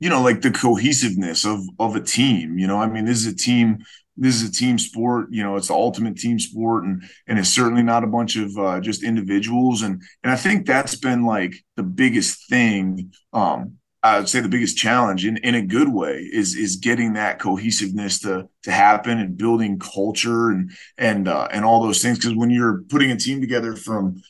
you 0.00 0.10
know, 0.10 0.20
like 0.20 0.42
the 0.42 0.50
cohesiveness 0.50 1.46
of 1.46 1.60
of 1.78 1.96
a 1.96 2.00
team. 2.00 2.58
You 2.58 2.66
know, 2.66 2.78
I 2.78 2.88
mean, 2.88 3.04
this 3.04 3.18
is 3.18 3.32
a 3.32 3.36
team 3.36 3.78
this 4.16 4.40
is 4.40 4.48
a 4.48 4.52
team 4.52 4.78
sport. 4.78 5.28
You 5.30 5.42
know, 5.42 5.56
it's 5.56 5.68
the 5.68 5.74
ultimate 5.74 6.16
team 6.16 6.38
sport, 6.38 6.84
and 6.84 7.02
and 7.26 7.38
it's 7.38 7.48
certainly 7.48 7.82
not 7.82 8.04
a 8.04 8.08
bunch 8.08 8.36
of 8.36 8.56
uh, 8.56 8.80
just 8.80 9.02
individuals. 9.02 9.82
And 9.82 10.02
and 10.22 10.32
I 10.32 10.36
think 10.36 10.66
that's 10.66 10.96
been 10.96 11.24
like 11.24 11.54
the 11.76 11.82
biggest 11.82 12.48
thing. 12.48 13.12
Um, 13.32 13.78
I 14.02 14.18
would 14.18 14.28
say 14.28 14.40
the 14.40 14.48
biggest 14.50 14.76
challenge 14.76 15.24
in, 15.24 15.38
in 15.38 15.54
a 15.54 15.62
good 15.62 15.88
way 15.88 16.28
is 16.30 16.54
is 16.54 16.76
getting 16.76 17.14
that 17.14 17.38
cohesiveness 17.38 18.20
to 18.20 18.48
to 18.64 18.70
happen 18.70 19.18
and 19.18 19.36
building 19.36 19.78
culture 19.78 20.50
and 20.50 20.70
and 20.98 21.26
uh, 21.26 21.48
and 21.50 21.64
all 21.64 21.82
those 21.82 22.02
things. 22.02 22.18
Because 22.18 22.36
when 22.36 22.50
you're 22.50 22.82
putting 22.88 23.10
a 23.10 23.16
team 23.16 23.40
together 23.40 23.74
from 23.74 24.22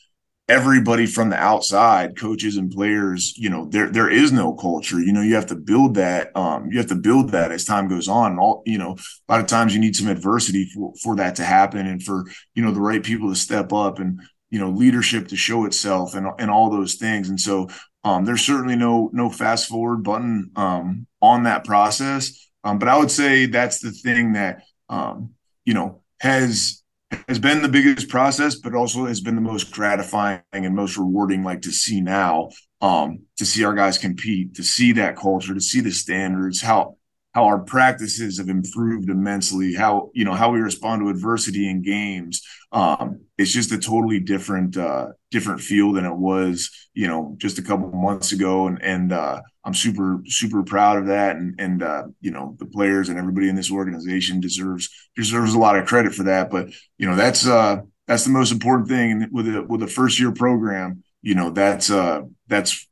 everybody 0.47 1.07
from 1.07 1.29
the 1.29 1.37
outside, 1.37 2.17
coaches 2.17 2.57
and 2.57 2.71
players, 2.71 3.35
you 3.37 3.49
know, 3.49 3.65
there 3.65 3.89
there 3.89 4.09
is 4.09 4.31
no 4.31 4.53
culture. 4.53 4.99
You 4.99 5.11
know, 5.11 5.21
you 5.21 5.35
have 5.35 5.47
to 5.47 5.55
build 5.55 5.95
that. 5.95 6.35
Um, 6.35 6.71
you 6.71 6.77
have 6.77 6.87
to 6.87 6.95
build 6.95 7.31
that 7.31 7.51
as 7.51 7.65
time 7.65 7.87
goes 7.87 8.07
on. 8.07 8.31
And 8.31 8.39
all, 8.39 8.61
you 8.65 8.77
know, 8.77 8.95
a 9.27 9.31
lot 9.31 9.41
of 9.41 9.47
times 9.47 9.73
you 9.73 9.81
need 9.81 9.95
some 9.95 10.07
adversity 10.07 10.69
for, 10.73 10.93
for 11.01 11.15
that 11.15 11.35
to 11.37 11.43
happen 11.43 11.87
and 11.87 12.01
for, 12.01 12.25
you 12.53 12.63
know, 12.63 12.71
the 12.71 12.81
right 12.81 13.03
people 13.03 13.29
to 13.29 13.35
step 13.35 13.73
up 13.73 13.99
and, 13.99 14.21
you 14.51 14.59
know, 14.59 14.69
leadership 14.69 15.27
to 15.29 15.35
show 15.35 15.65
itself 15.65 16.13
and 16.13 16.27
and 16.37 16.51
all 16.51 16.69
those 16.69 16.95
things. 16.95 17.29
And 17.29 17.39
so 17.39 17.69
um, 18.03 18.25
there's 18.25 18.45
certainly 18.45 18.75
no 18.75 19.09
no 19.13 19.29
fast 19.29 19.67
forward 19.67 20.03
button 20.03 20.51
um, 20.55 21.07
on 21.21 21.43
that 21.43 21.65
process. 21.65 22.47
Um, 22.63 22.77
but 22.77 22.87
I 22.87 22.97
would 22.97 23.11
say 23.11 23.47
that's 23.47 23.79
the 23.79 23.91
thing 23.91 24.33
that 24.33 24.63
um, 24.89 25.31
you 25.65 25.73
know 25.73 26.01
has 26.19 26.83
has 27.27 27.39
been 27.39 27.61
the 27.61 27.69
biggest 27.69 28.09
process, 28.09 28.55
but 28.55 28.73
also 28.73 29.05
has 29.05 29.21
been 29.21 29.35
the 29.35 29.41
most 29.41 29.71
gratifying 29.71 30.41
and 30.53 30.75
most 30.75 30.97
rewarding. 30.97 31.43
Like 31.43 31.61
to 31.63 31.71
see 31.71 32.01
now, 32.01 32.49
um, 32.81 33.23
to 33.37 33.45
see 33.45 33.63
our 33.63 33.73
guys 33.73 33.97
compete, 33.97 34.55
to 34.55 34.63
see 34.63 34.93
that 34.93 35.15
culture, 35.15 35.53
to 35.53 35.61
see 35.61 35.81
the 35.81 35.91
standards, 35.91 36.61
how 36.61 36.97
how 37.33 37.43
our 37.43 37.59
practices 37.59 38.37
have 38.37 38.47
improved 38.47 39.09
immensely, 39.09 39.73
how 39.73 40.09
you 40.13 40.23
know 40.23 40.33
how 40.33 40.51
we 40.51 40.59
respond 40.59 41.01
to 41.01 41.09
adversity 41.09 41.69
in 41.69 41.81
games. 41.81 42.41
Um, 42.71 43.21
it's 43.37 43.51
just 43.51 43.73
a 43.73 43.77
totally 43.77 44.21
different 44.21 44.77
uh, 44.77 45.07
different 45.35 45.59
feel 45.59 45.91
than 45.91 46.05
it 46.05 46.15
was, 46.15 46.71
you 46.93 47.07
know, 47.07 47.35
just 47.37 47.59
a 47.59 47.61
couple 47.61 47.91
months 47.91 48.31
ago, 48.31 48.67
and 48.67 48.81
and 48.81 49.11
uh, 49.11 49.41
I'm 49.65 49.73
super 49.73 50.21
super 50.27 50.63
proud 50.63 50.97
of 50.97 51.07
that, 51.07 51.35
and 51.35 51.53
and 51.59 51.83
uh, 51.83 52.03
you 52.21 52.31
know 52.31 52.55
the 52.57 52.65
players 52.65 53.09
and 53.09 53.19
everybody 53.19 53.49
in 53.49 53.55
this 53.57 53.69
organization 53.69 54.39
deserves 54.39 54.89
deserves 55.13 55.53
a 55.53 55.59
lot 55.59 55.77
of 55.77 55.87
credit 55.87 56.15
for 56.15 56.23
that. 56.23 56.49
But 56.49 56.69
you 56.97 57.05
know 57.05 57.17
that's 57.17 57.45
uh, 57.45 57.81
that's 58.07 58.23
the 58.23 58.29
most 58.29 58.53
important 58.53 58.87
thing, 58.87 59.11
and 59.11 59.27
with 59.29 59.53
a 59.53 59.61
with 59.63 59.83
a 59.83 59.87
first 59.87 60.21
year 60.21 60.31
program, 60.31 61.03
you 61.21 61.35
know 61.35 61.49
that's 61.49 61.91
uh, 61.91 62.21
that's 62.47 62.87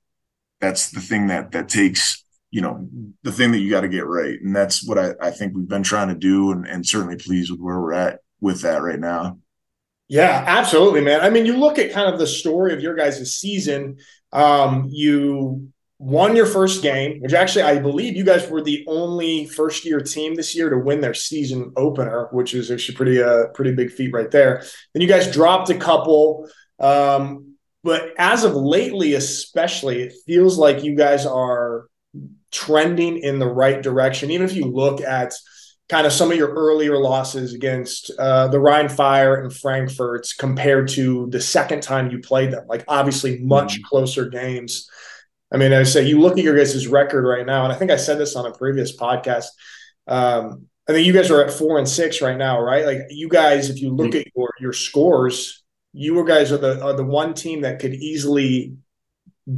that's 0.60 0.92
the 0.92 1.00
thing 1.00 1.28
that 1.28 1.54
that 1.54 1.70
takes 1.70 2.26
you 2.52 2.60
know 2.60 2.90
the 3.24 3.32
thing 3.32 3.54
that 3.54 3.60
you 3.60 3.70
got 3.70 3.82
to 3.82 3.88
get 3.88 4.06
right. 4.06 4.38
And 4.42 4.54
that's 4.54 4.86
what 4.86 5.00
I, 5.00 5.14
I 5.22 5.32
think 5.32 5.56
we've 5.56 5.76
been 5.76 5.84
trying 5.84 6.10
to 6.10 6.16
do 6.16 6.52
and, 6.52 6.68
and 6.68 6.86
certainly 6.86 7.16
pleased 7.16 7.52
with 7.52 7.62
where 7.62 7.80
we're 7.80 7.94
at 7.94 8.20
with 8.42 8.64
that 8.64 8.82
right 8.82 9.00
now 9.00 9.40
yeah 10.08 10.44
absolutely 10.48 11.02
man. 11.02 11.22
I 11.22 11.30
mean 11.30 11.46
you 11.46 11.58
look 11.58 11.80
at 11.80 11.92
kind 11.92 12.12
of 12.12 12.20
the 12.20 12.28
story 12.28 12.74
of 12.74 12.82
your 12.82 12.96
guys' 12.96 13.36
season. 13.36 13.98
Um, 14.32 14.88
you 14.90 15.72
won 16.00 16.36
your 16.36 16.46
first 16.46 16.82
game 16.82 17.22
which 17.22 17.34
actually 17.34 17.62
i 17.62 17.80
believe 17.80 18.18
you 18.18 18.26
guys 18.26 18.50
were 18.50 18.62
the 18.62 18.84
only 18.90 19.46
first 19.46 19.86
year 19.86 20.02
team 20.02 20.36
this 20.36 20.54
year 20.54 20.70
to 20.70 20.78
win 20.78 21.00
their 21.00 21.14
season 21.14 21.72
opener 21.78 22.28
which 22.34 22.54
is 22.54 22.70
actually 22.70 22.96
pretty 22.96 23.24
uh 23.24 23.46
pretty 23.54 23.74
big 23.74 23.90
feat 23.90 24.12
right 24.12 24.30
there. 24.32 24.64
Then 24.94 25.02
you 25.02 25.08
guys 25.08 25.32
dropped 25.32 25.70
a 25.70 25.78
couple 25.78 26.50
um, 26.80 27.54
but 27.84 28.10
as 28.18 28.44
of 28.44 28.54
lately 28.54 29.14
especially 29.14 30.02
it 30.02 30.14
feels 30.26 30.58
like 30.58 30.84
you 30.84 30.96
guys 30.96 31.26
are 31.26 31.86
trending 32.52 33.18
in 33.18 33.40
the 33.40 33.48
right 33.48 33.82
direction. 33.82 34.32
Even 34.32 34.48
if 34.48 34.56
you 34.56 34.66
look 34.66 35.02
at 35.02 35.34
kind 35.90 36.08
of 36.08 36.14
some 36.14 36.32
of 36.32 36.38
your 36.38 36.54
earlier 36.54 36.98
losses 36.98 37.54
against 37.54 38.12
uh, 38.18 38.48
the 38.48 38.60
Rhein 38.60 38.90
Fire 38.90 39.42
and 39.42 39.54
Frankfurt 39.54 40.28
compared 40.38 40.88
to 40.90 41.28
the 41.30 41.42
second 41.42 41.84
time 41.84 42.10
you 42.10 42.20
played 42.20 42.52
them, 42.52 42.66
like 42.68 42.84
obviously 42.88 43.40
much 43.40 43.76
mm-hmm. 43.76 43.84
closer 43.84 44.30
games. 44.30 44.90
I 45.52 45.58
mean, 45.58 45.74
I 45.74 45.84
say 45.84 46.08
you 46.08 46.20
look 46.20 46.38
at 46.38 46.44
your 46.44 46.58
guys' 46.58 46.88
record 46.88 47.28
right 47.28 47.46
now, 47.46 47.64
and 47.64 47.74
I 47.74 47.76
think 47.76 47.92
I 47.92 47.98
said 47.98 48.18
this 48.18 48.36
on 48.36 48.46
a 48.46 48.52
previous 48.52 48.96
podcast. 48.96 49.46
Um, 50.08 50.68
I 50.88 50.94
think 50.94 51.06
you 51.06 51.14
guys 51.14 51.30
are 51.32 51.44
at 51.44 51.54
four 51.54 51.78
and 51.78 51.88
six 51.88 52.22
right 52.22 52.38
now, 52.38 52.60
right? 52.60 52.86
Like 52.86 53.00
you 53.10 53.30
guys, 53.30 53.70
if 53.70 53.82
you 53.82 53.92
look 53.92 54.12
mm-hmm. 54.12 54.20
at 54.20 54.28
your 54.36 54.50
your 54.60 54.74
scores, 54.74 55.64
you 55.94 56.26
guys 56.26 56.52
are 56.52 56.58
the 56.58 56.84
are 56.84 56.94
the 56.94 57.06
one 57.06 57.34
team 57.34 57.62
that 57.62 57.80
could 57.80 57.94
easily 57.94 58.76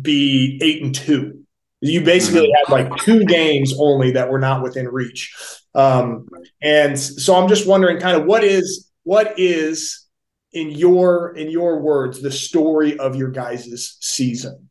be 0.02 0.60
eight 0.62 0.84
and 0.84 0.94
two 0.94 1.46
you 1.82 2.02
basically 2.02 2.48
mm-hmm. 2.48 2.74
had 2.74 2.92
like 2.92 3.02
two 3.02 3.26
games 3.26 3.74
only 3.80 4.12
that 4.12 4.30
were 4.30 4.40
not 4.40 4.64
within 4.64 4.88
reach. 4.88 5.34
Um, 5.76 6.28
and 6.62 6.98
so 6.98 7.36
I'm 7.36 7.50
just 7.50 7.68
wondering 7.68 8.00
kind 8.00 8.16
of 8.16 8.26
what 8.26 8.44
is 8.44 8.90
what 9.04 9.38
is 9.38 10.06
in 10.54 10.72
your 10.72 11.36
in 11.36 11.52
your 11.52 11.82
words 11.82 12.22
the 12.22 12.32
story 12.32 12.98
of 12.98 13.16
your 13.16 13.30
guys' 13.30 13.98
season? 14.00 14.70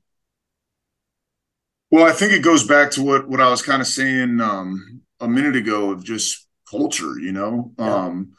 Well, 1.90 2.04
I 2.04 2.12
think 2.12 2.32
it 2.32 2.42
goes 2.42 2.66
back 2.66 2.90
to 2.92 3.02
what 3.02 3.28
what 3.28 3.40
I 3.40 3.50
was 3.50 3.62
kind 3.62 3.80
of 3.82 3.87
saying 3.87 4.40
um, 4.40 5.02
a 5.20 5.28
minute 5.28 5.56
ago 5.56 5.90
of 5.90 6.02
just 6.02 6.49
culture, 6.68 7.18
you 7.20 7.32
know, 7.32 7.73
yeah. 7.78 7.94
um, 7.94 8.32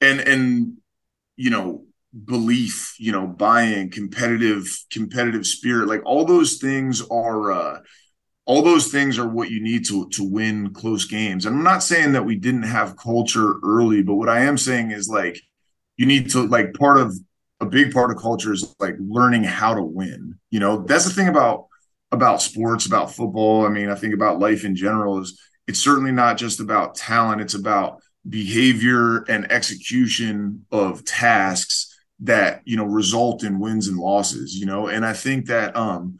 and 0.00 0.20
and 0.20 0.76
you 1.36 1.50
know 1.50 1.84
belief, 2.24 2.94
you 2.98 3.10
know, 3.10 3.26
buying, 3.26 3.90
competitive 3.90 4.66
competitive 4.90 5.46
spirit, 5.46 5.88
like 5.88 6.02
all 6.06 6.24
those 6.24 6.58
things 6.58 7.02
are. 7.10 7.52
Uh, 7.52 7.78
all 8.46 8.62
those 8.62 8.88
things 8.88 9.18
are 9.18 9.28
what 9.28 9.50
you 9.50 9.62
need 9.62 9.86
to 9.86 10.08
to 10.10 10.22
win 10.22 10.72
close 10.72 11.06
games. 11.06 11.46
And 11.46 11.56
I'm 11.56 11.62
not 11.62 11.82
saying 11.82 12.12
that 12.12 12.24
we 12.24 12.36
didn't 12.36 12.64
have 12.64 12.96
culture 12.96 13.54
early, 13.62 14.02
but 14.02 14.16
what 14.16 14.28
I 14.28 14.40
am 14.40 14.58
saying 14.58 14.90
is 14.90 15.08
like 15.08 15.40
you 15.96 16.06
need 16.06 16.30
to 16.30 16.46
like 16.46 16.74
part 16.74 16.98
of 16.98 17.14
a 17.60 17.66
big 17.66 17.92
part 17.92 18.10
of 18.10 18.18
culture 18.18 18.52
is 18.52 18.74
like 18.78 18.96
learning 18.98 19.44
how 19.44 19.74
to 19.74 19.82
win. 19.82 20.38
You 20.50 20.60
know, 20.60 20.82
that's 20.82 21.04
the 21.04 21.12
thing 21.14 21.28
about 21.28 21.66
about 22.12 22.42
sports, 22.42 22.86
about 22.86 23.14
football. 23.14 23.66
I 23.66 23.70
mean, 23.70 23.88
I 23.88 23.94
think 23.94 24.14
about 24.14 24.38
life 24.38 24.64
in 24.64 24.76
general 24.76 25.20
is 25.20 25.40
it's 25.66 25.80
certainly 25.80 26.12
not 26.12 26.36
just 26.36 26.60
about 26.60 26.94
talent, 26.94 27.40
it's 27.40 27.54
about 27.54 28.00
behavior 28.28 29.22
and 29.24 29.50
execution 29.50 30.64
of 30.70 31.04
tasks 31.04 31.90
that, 32.20 32.62
you 32.64 32.76
know, 32.76 32.84
result 32.84 33.42
in 33.42 33.58
wins 33.58 33.88
and 33.88 33.98
losses, 33.98 34.54
you 34.54 34.66
know. 34.66 34.88
And 34.88 35.04
I 35.04 35.12
think 35.12 35.46
that 35.46 35.74
um 35.76 36.18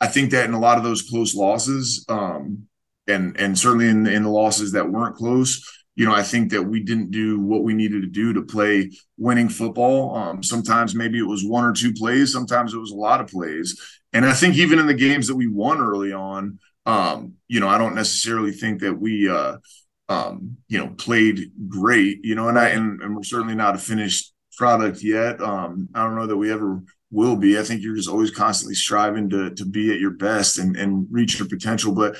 I 0.00 0.06
think 0.06 0.30
that 0.30 0.46
in 0.46 0.54
a 0.54 0.60
lot 0.60 0.78
of 0.78 0.84
those 0.84 1.02
close 1.02 1.34
losses, 1.34 2.04
um, 2.08 2.66
and 3.06 3.38
and 3.38 3.58
certainly 3.58 3.88
in, 3.88 4.06
in 4.06 4.24
the 4.24 4.30
losses 4.30 4.72
that 4.72 4.90
weren't 4.90 5.16
close, 5.16 5.62
you 5.94 6.04
know, 6.04 6.14
I 6.14 6.22
think 6.22 6.50
that 6.50 6.62
we 6.62 6.82
didn't 6.82 7.10
do 7.10 7.40
what 7.40 7.62
we 7.62 7.72
needed 7.72 8.02
to 8.02 8.08
do 8.08 8.34
to 8.34 8.42
play 8.42 8.90
winning 9.16 9.48
football. 9.48 10.14
Um, 10.14 10.42
sometimes 10.42 10.94
maybe 10.94 11.18
it 11.18 11.26
was 11.26 11.44
one 11.44 11.64
or 11.64 11.72
two 11.72 11.92
plays, 11.92 12.32
sometimes 12.32 12.74
it 12.74 12.78
was 12.78 12.90
a 12.90 12.96
lot 12.96 13.20
of 13.20 13.28
plays. 13.28 13.80
And 14.12 14.24
I 14.24 14.34
think 14.34 14.56
even 14.56 14.78
in 14.78 14.86
the 14.86 14.94
games 14.94 15.26
that 15.26 15.36
we 15.36 15.46
won 15.46 15.80
early 15.80 16.12
on, 16.12 16.58
um, 16.84 17.34
you 17.48 17.60
know, 17.60 17.68
I 17.68 17.78
don't 17.78 17.94
necessarily 17.94 18.52
think 18.52 18.80
that 18.80 18.94
we, 18.94 19.28
uh, 19.28 19.56
um, 20.08 20.58
you 20.68 20.78
know, 20.78 20.88
played 20.88 21.50
great, 21.68 22.20
you 22.22 22.34
know, 22.34 22.48
and 22.48 22.58
I, 22.58 22.68
and, 22.68 23.02
and 23.02 23.16
we're 23.16 23.24
certainly 23.24 23.54
not 23.54 23.74
a 23.74 23.78
finished 23.78 24.32
product 24.56 25.02
yet. 25.02 25.40
Um, 25.40 25.88
I 25.94 26.04
don't 26.04 26.14
know 26.14 26.26
that 26.26 26.36
we 26.36 26.52
ever 26.52 26.82
will 27.10 27.36
be. 27.36 27.58
I 27.58 27.62
think 27.62 27.82
you're 27.82 27.96
just 27.96 28.08
always 28.08 28.30
constantly 28.30 28.74
striving 28.74 29.28
to 29.30 29.50
to 29.50 29.64
be 29.64 29.92
at 29.92 30.00
your 30.00 30.12
best 30.12 30.58
and 30.58 30.76
and 30.76 31.06
reach 31.10 31.38
your 31.38 31.48
potential. 31.48 31.94
But 31.94 32.16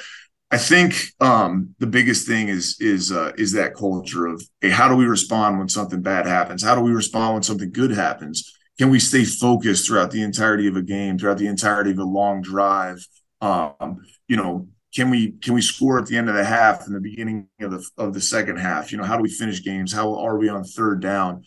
I 0.51 0.59
think 0.59 0.95
um, 1.21 1.75
the 1.79 1.87
biggest 1.87 2.27
thing 2.27 2.49
is 2.49 2.77
is 2.81 3.11
uh, 3.11 3.33
is 3.37 3.53
that 3.53 3.75
culture 3.75 4.27
of 4.27 4.43
hey, 4.61 4.71
how 4.71 4.89
do 4.89 4.95
we 4.95 5.07
respond 5.07 5.59
when 5.59 5.69
something 5.69 6.03
bad 6.03 6.27
happens? 6.27 6.63
How 6.63 6.75
do 6.75 6.81
we 6.81 6.93
respond 6.93 7.35
when 7.35 7.43
something 7.43 7.73
good 7.73 7.91
happens? 7.91 8.53
Can 8.79 8.91
we 8.91 9.01
stay 9.01 9.25
focused 9.25 9.87
throughout 9.87 10.11
the 10.11 10.23
entirety 10.23 10.69
of 10.69 10.77
a 10.77 10.83
game, 10.83 11.19
throughout 11.19 11.39
the 11.39 11.47
entirety 11.47 11.91
of 11.91 11.99
a 11.99 12.05
long 12.05 12.43
drive? 12.43 13.05
Um, 13.41 13.99
you 14.29 14.37
know, 14.37 14.69
can 14.95 15.11
we 15.11 15.33
can 15.33 15.55
we 15.55 15.63
score 15.63 15.99
at 15.99 16.07
the 16.07 16.17
end 16.17 16.29
of 16.29 16.37
the 16.37 16.45
half 16.45 16.87
and 16.87 16.95
the 16.95 17.01
beginning 17.01 17.49
of 17.61 17.73
the 17.73 17.85
of 17.99 18.15
the 18.15 18.21
second 18.21 18.59
half? 18.59 18.93
You 18.93 18.99
know, 18.99 19.05
how 19.05 19.17
do 19.17 19.23
we 19.23 19.31
finish 19.31 19.65
games? 19.65 19.93
How 19.93 20.15
are 20.17 20.39
we 20.39 20.49
on 20.49 20.63
third 20.63 21.01
down? 21.01 21.43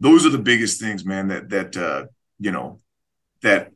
Those 0.00 0.26
are 0.26 0.30
the 0.30 0.38
biggest 0.38 0.80
things, 0.80 1.04
man. 1.04 1.28
That 1.28 1.48
that 1.48 1.76
uh, 1.76 2.04
you 2.38 2.50
know 2.50 2.80
that 3.42 3.72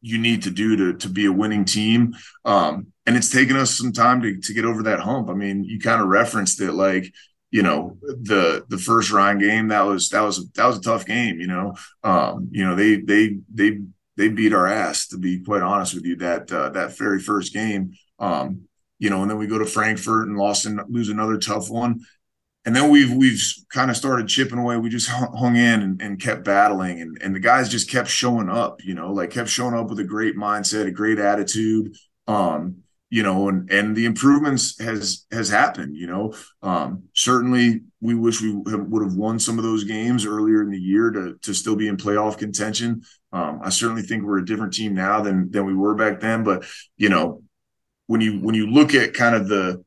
you 0.00 0.18
need 0.18 0.42
to 0.42 0.50
do 0.50 0.76
to 0.76 0.98
to 0.98 1.08
be 1.08 1.26
a 1.26 1.32
winning 1.32 1.64
team. 1.64 2.14
Um, 2.44 2.88
and 3.06 3.16
it's 3.16 3.30
taken 3.30 3.56
us 3.56 3.76
some 3.76 3.92
time 3.92 4.22
to 4.22 4.40
to 4.40 4.54
get 4.54 4.64
over 4.64 4.82
that 4.84 5.00
hump. 5.00 5.28
I 5.28 5.34
mean, 5.34 5.64
you 5.64 5.78
kind 5.78 6.00
of 6.00 6.08
referenced 6.08 6.60
it, 6.60 6.72
like 6.72 7.12
you 7.50 7.62
know 7.62 7.96
the 8.02 8.64
the 8.68 8.78
first 8.78 9.10
Rhein 9.10 9.38
game 9.38 9.68
that 9.68 9.82
was 9.82 10.08
that 10.10 10.22
was 10.22 10.48
that 10.52 10.66
was 10.66 10.78
a 10.78 10.82
tough 10.82 11.06
game. 11.06 11.40
You 11.40 11.48
know, 11.48 11.74
um, 12.04 12.48
you 12.50 12.66
know 12.66 12.74
they 12.74 12.96
they 12.96 13.38
they 13.52 13.78
they 14.16 14.28
beat 14.28 14.52
our 14.52 14.66
ass 14.66 15.08
to 15.08 15.18
be 15.18 15.40
quite 15.40 15.62
honest 15.62 15.94
with 15.94 16.04
you 16.04 16.16
that 16.16 16.50
uh, 16.52 16.70
that 16.70 16.96
very 16.96 17.20
first 17.20 17.52
game. 17.52 17.92
Um, 18.18 18.62
you 18.98 19.08
know, 19.08 19.22
and 19.22 19.30
then 19.30 19.38
we 19.38 19.46
go 19.46 19.58
to 19.58 19.64
Frankfurt 19.64 20.28
and 20.28 20.36
lost 20.36 20.66
and 20.66 20.80
lose 20.88 21.08
another 21.08 21.38
tough 21.38 21.70
one 21.70 22.04
and 22.64 22.76
then 22.76 22.90
we've 22.90 23.12
we've 23.12 23.42
kind 23.72 23.90
of 23.90 23.96
started 23.96 24.28
chipping 24.28 24.58
away. 24.58 24.76
We 24.76 24.90
just 24.90 25.08
hung 25.08 25.56
in 25.56 25.82
and, 25.82 26.02
and, 26.02 26.20
kept 26.20 26.44
battling, 26.44 27.00
and 27.00 27.18
and 27.22 27.34
the 27.34 27.40
guys 27.40 27.70
just 27.70 27.90
kept 27.90 28.08
showing 28.08 28.50
up. 28.50 28.84
You 28.84 28.94
know, 28.94 29.12
like 29.12 29.30
kept 29.30 29.48
showing 29.48 29.74
up 29.74 29.88
with 29.88 29.98
a 29.98 30.04
great 30.04 30.36
mindset, 30.36 30.86
a 30.86 30.90
great 30.90 31.18
attitude. 31.18 31.96
Um, 32.26 32.82
you 33.08 33.22
know, 33.22 33.48
and 33.48 33.70
and 33.70 33.96
the 33.96 34.04
improvements 34.04 34.78
has 34.80 35.24
has 35.32 35.48
happened. 35.48 35.96
You 35.96 36.06
know, 36.06 36.34
um, 36.62 37.04
certainly 37.14 37.80
we 38.00 38.14
wish 38.14 38.42
we 38.42 38.52
would 38.54 39.02
have 39.02 39.14
won 39.14 39.38
some 39.38 39.58
of 39.58 39.64
those 39.64 39.84
games 39.84 40.26
earlier 40.26 40.62
in 40.62 40.70
the 40.70 40.78
year 40.78 41.10
to 41.10 41.36
to 41.42 41.54
still 41.54 41.76
be 41.76 41.88
in 41.88 41.96
playoff 41.96 42.36
contention. 42.36 43.02
Um, 43.32 43.60
I 43.64 43.70
certainly 43.70 44.02
think 44.02 44.22
we're 44.22 44.38
a 44.38 44.44
different 44.44 44.74
team 44.74 44.94
now 44.94 45.22
than 45.22 45.50
than 45.50 45.64
we 45.64 45.74
were 45.74 45.94
back 45.94 46.20
then. 46.20 46.44
But 46.44 46.66
you 46.98 47.08
know, 47.08 47.42
when 48.06 48.20
you 48.20 48.38
when 48.40 48.54
you 48.54 48.66
look 48.66 48.94
at 48.94 49.14
kind 49.14 49.34
of 49.34 49.48
the 49.48 49.82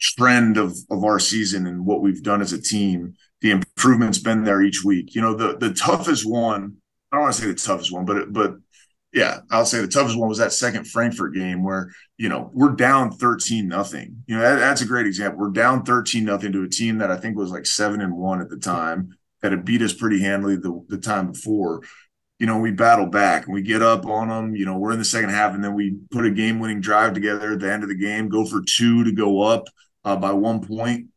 trend 0.00 0.56
of 0.56 0.76
of 0.90 1.04
our 1.04 1.18
season 1.18 1.66
and 1.66 1.84
what 1.84 2.00
we've 2.00 2.22
done 2.22 2.40
as 2.40 2.52
a 2.52 2.60
team, 2.60 3.14
the 3.40 3.50
improvement's 3.50 4.18
been 4.18 4.44
there 4.44 4.62
each 4.62 4.84
week. 4.84 5.14
You 5.14 5.22
know, 5.22 5.34
the 5.34 5.56
the 5.56 5.72
toughest 5.72 6.28
one. 6.28 6.76
I 7.10 7.16
don't 7.16 7.22
want 7.22 7.34
to 7.34 7.40
say 7.40 7.48
the 7.48 7.54
toughest 7.54 7.92
one, 7.92 8.04
but 8.04 8.32
but 8.32 8.56
yeah, 9.12 9.40
I'll 9.50 9.64
say 9.64 9.80
the 9.80 9.88
toughest 9.88 10.18
one 10.18 10.28
was 10.28 10.38
that 10.38 10.52
second 10.52 10.86
Frankfurt 10.86 11.34
game 11.34 11.64
where, 11.64 11.90
you 12.18 12.28
know, 12.28 12.50
we're 12.52 12.72
down 12.72 13.10
13 13.10 13.66
nothing. 13.66 14.22
You 14.26 14.36
know, 14.36 14.42
that, 14.42 14.56
that's 14.56 14.82
a 14.82 14.86
great 14.86 15.06
example. 15.06 15.40
We're 15.40 15.50
down 15.50 15.84
13 15.84 16.24
nothing 16.24 16.52
to 16.52 16.62
a 16.62 16.68
team 16.68 16.98
that 16.98 17.10
I 17.10 17.16
think 17.16 17.36
was 17.36 17.50
like 17.50 17.64
seven 17.64 18.02
and 18.02 18.14
one 18.14 18.42
at 18.42 18.50
the 18.50 18.58
time 18.58 19.16
that 19.40 19.52
had 19.52 19.64
beat 19.64 19.82
us 19.82 19.94
pretty 19.94 20.20
handily 20.20 20.56
the, 20.56 20.84
the 20.88 20.98
time 20.98 21.32
before. 21.32 21.82
You 22.38 22.46
know, 22.46 22.58
we 22.58 22.70
battle 22.70 23.06
back 23.06 23.46
and 23.46 23.54
we 23.54 23.62
get 23.62 23.82
up 23.82 24.04
on 24.04 24.28
them. 24.28 24.54
You 24.54 24.66
know, 24.66 24.76
we're 24.76 24.92
in 24.92 24.98
the 24.98 25.04
second 25.04 25.30
half 25.30 25.54
and 25.54 25.64
then 25.64 25.74
we 25.74 25.96
put 26.10 26.26
a 26.26 26.30
game 26.30 26.60
winning 26.60 26.80
drive 26.80 27.14
together 27.14 27.52
at 27.52 27.60
the 27.60 27.72
end 27.72 27.82
of 27.82 27.88
the 27.88 27.96
game, 27.96 28.28
go 28.28 28.44
for 28.44 28.62
two 28.62 29.04
to 29.04 29.12
go 29.12 29.40
up 29.40 29.64
uh, 30.08 30.16
by 30.16 30.32
one. 30.32 31.08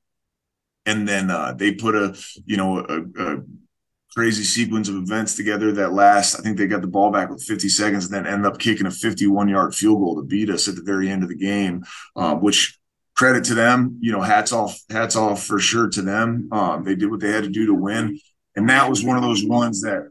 And 0.86 1.08
then 1.08 1.30
uh, 1.30 1.54
they 1.54 1.74
put 1.74 1.96
a, 1.96 2.18
you 2.46 2.58
know, 2.58 2.80
a, 2.80 3.02
a 3.24 3.38
crazy 4.14 4.44
sequence 4.44 4.90
of 4.90 4.96
events 4.96 5.36
together 5.36 5.72
that 5.72 5.94
last. 5.94 6.38
I 6.38 6.42
think 6.42 6.58
they 6.58 6.68
got 6.68 6.82
the 6.82 6.88
ball 6.88 7.12
back 7.12 7.30
with 7.30 7.44
50 7.44 7.70
seconds 7.70 8.06
and 8.06 8.14
then 8.14 8.32
end 8.32 8.46
up 8.46 8.60
kicking 8.60 8.88
a 8.88 8.92
51 8.92 9.48
yard 9.48 9.74
field 9.74 10.00
goal 10.00 10.16
to 10.18 10.24
beat 10.24 10.50
us 10.50 10.68
at 10.68 10.76
the 10.76 10.84
very 10.84 11.10
end 11.10 11.24
of 11.24 11.30
the 11.30 11.36
game, 11.36 11.86
uh, 12.16 12.36
which 12.36 12.80
credit 13.16 13.46
to 13.46 13.54
them. 13.54 13.98
You 14.02 14.12
know, 14.12 14.22
hats 14.22 14.52
off, 14.52 14.78
hats 14.90 15.16
off 15.16 15.44
for 15.44 15.60
sure 15.60 15.90
to 15.90 16.02
them. 16.02 16.50
Um, 16.52 16.84
they 16.84 16.96
did 16.96 17.10
what 17.10 17.22
they 17.22 17.32
had 17.32 17.44
to 17.44 17.50
do 17.50 17.68
to 17.68 17.74
win. 17.74 18.20
And 18.56 18.70
that 18.70 18.90
was 18.90 19.04
one 19.04 19.16
of 19.16 19.24
those 19.24 19.46
ones 19.46 19.82
that 19.84 20.10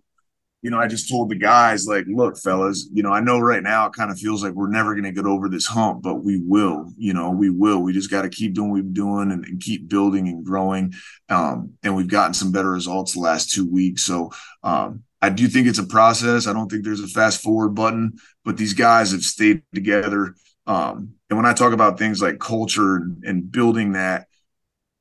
you 0.63 0.71
know, 0.71 0.79
I 0.79 0.87
just 0.89 1.09
told 1.09 1.31
the 1.31 1.37
guys, 1.37 1.87
like, 1.87 2.05
look, 2.07 2.37
fellas, 2.37 2.89
you 2.93 3.03
know, 3.03 3.13
I 3.13 3.21
know 3.21 3.39
right 3.39 3.63
now 3.63 3.87
it 3.87 3.95
kind 3.95 4.11
of 4.11 4.19
feels 4.19 4.43
like 4.43 4.53
we're 4.53 4.71
never 4.71 4.95
going 4.95 5.05
to 5.05 5.13
get 5.13 5.25
over 5.25 5.49
this 5.49 5.67
hump, 5.67 6.03
but 6.03 6.17
we 6.17 6.41
will, 6.45 6.93
you 6.99 7.15
know, 7.15 7.31
we 7.31 7.49
will. 7.49 7.81
We 7.81 7.95
just 7.95 8.11
got 8.11 8.23
to 8.23 8.29
keep 8.29 8.55
doing 8.55 8.71
what 8.71 8.83
we're 8.83 8.93
doing 8.93 9.33
and, 9.33 9.45
and 9.45 9.61
keep 9.61 9.89
building 9.89 10.29
and 10.29 10.45
growing. 10.45 10.93
Um, 11.31 11.75
and 11.83 11.97
we've 11.97 12.09
gotten 12.09 12.35
some 12.35 12.53
better 12.53 12.71
results 12.71 13.15
the 13.15 13.21
last 13.21 13.51
two 13.51 13.71
weeks. 13.71 14.03
So 14.03 14.33
um, 14.63 15.03
I 15.23 15.31
do 15.31 15.49
think 15.49 15.67
it's 15.67 15.79
a 15.79 15.87
process. 15.87 16.47
I 16.47 16.53
don't 16.53 16.71
think 16.71 16.85
there's 16.85 17.01
a 17.01 17.09
fast 17.09 17.41
forward 17.41 17.71
button, 17.71 18.19
but 18.45 18.59
these 18.59 18.75
guys 18.75 19.13
have 19.13 19.23
stayed 19.23 19.63
together. 19.75 20.35
Um, 20.67 21.15
and 21.31 21.39
when 21.39 21.47
I 21.47 21.55
talk 21.55 21.73
about 21.73 21.99
things 21.99 22.21
like 22.21 22.39
culture 22.39 22.97
and, 22.97 23.25
and 23.25 23.51
building 23.51 23.93
that, 23.93 24.27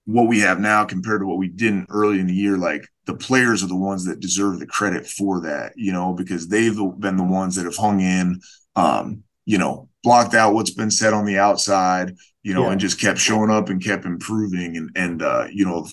what 0.06 0.28
we 0.28 0.40
have 0.40 0.60
now 0.60 0.86
compared 0.86 1.22
to 1.22 1.28
what 1.28 1.38
we 1.38 1.48
didn't 1.48 1.88
early 1.90 2.20
in 2.20 2.28
the 2.28 2.34
year, 2.34 2.58
like 2.58 2.88
the 3.10 3.16
players 3.16 3.64
are 3.64 3.68
the 3.68 3.76
ones 3.76 4.06
that 4.06 4.20
deserve 4.20 4.60
the 4.60 4.68
credit 4.68 5.08
for 5.08 5.42
that, 5.42 5.74
you 5.76 5.92
know, 5.92 6.14
because 6.14 6.48
they've 6.48 6.78
been 7.00 7.18
the 7.18 7.24
ones 7.24 7.56
that 7.56 7.66
have 7.66 7.76
hung 7.76 8.02
in, 8.02 8.40
um, 8.76 9.24
you 9.46 9.58
know, 9.58 9.90
blocked 10.04 10.36
out 10.36 10.54
what's 10.54 10.70
been 10.70 10.92
said 10.92 11.12
on 11.12 11.26
the 11.26 11.40
outside, 11.40 12.16
you 12.44 12.54
know, 12.54 12.66
yeah. 12.66 12.72
and 12.72 12.80
just 12.80 13.02
kept 13.02 13.18
showing 13.18 13.50
up 13.50 13.70
and 13.70 13.84
kept 13.84 14.06
improving 14.06 14.78
and, 14.78 14.92
and, 14.96 15.24
uh, 15.24 15.48
you 15.52 15.66
know, 15.66 15.88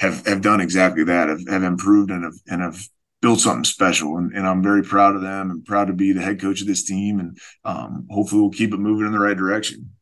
have, 0.00 0.26
have 0.26 0.40
done 0.40 0.60
exactly 0.60 1.04
that, 1.04 1.28
have, 1.28 1.46
have 1.46 1.62
improved 1.62 2.10
and 2.10 2.24
have, 2.24 2.34
and 2.48 2.60
have 2.62 2.82
built 3.22 3.38
something 3.38 3.62
special. 3.62 4.16
And, 4.16 4.32
and 4.32 4.44
I'm 4.44 4.60
very 4.60 4.82
proud 4.82 5.14
of 5.14 5.22
them 5.22 5.52
and 5.52 5.64
proud 5.64 5.86
to 5.86 5.92
be 5.92 6.10
the 6.10 6.20
head 6.20 6.40
coach 6.40 6.60
of 6.62 6.66
this 6.66 6.84
team. 6.84 7.20
And, 7.20 7.38
um, 7.64 8.08
hopefully 8.10 8.40
we'll 8.40 8.50
keep 8.50 8.74
it 8.74 8.78
moving 8.78 9.06
in 9.06 9.12
the 9.12 9.20
right 9.20 9.36
direction. 9.36 9.92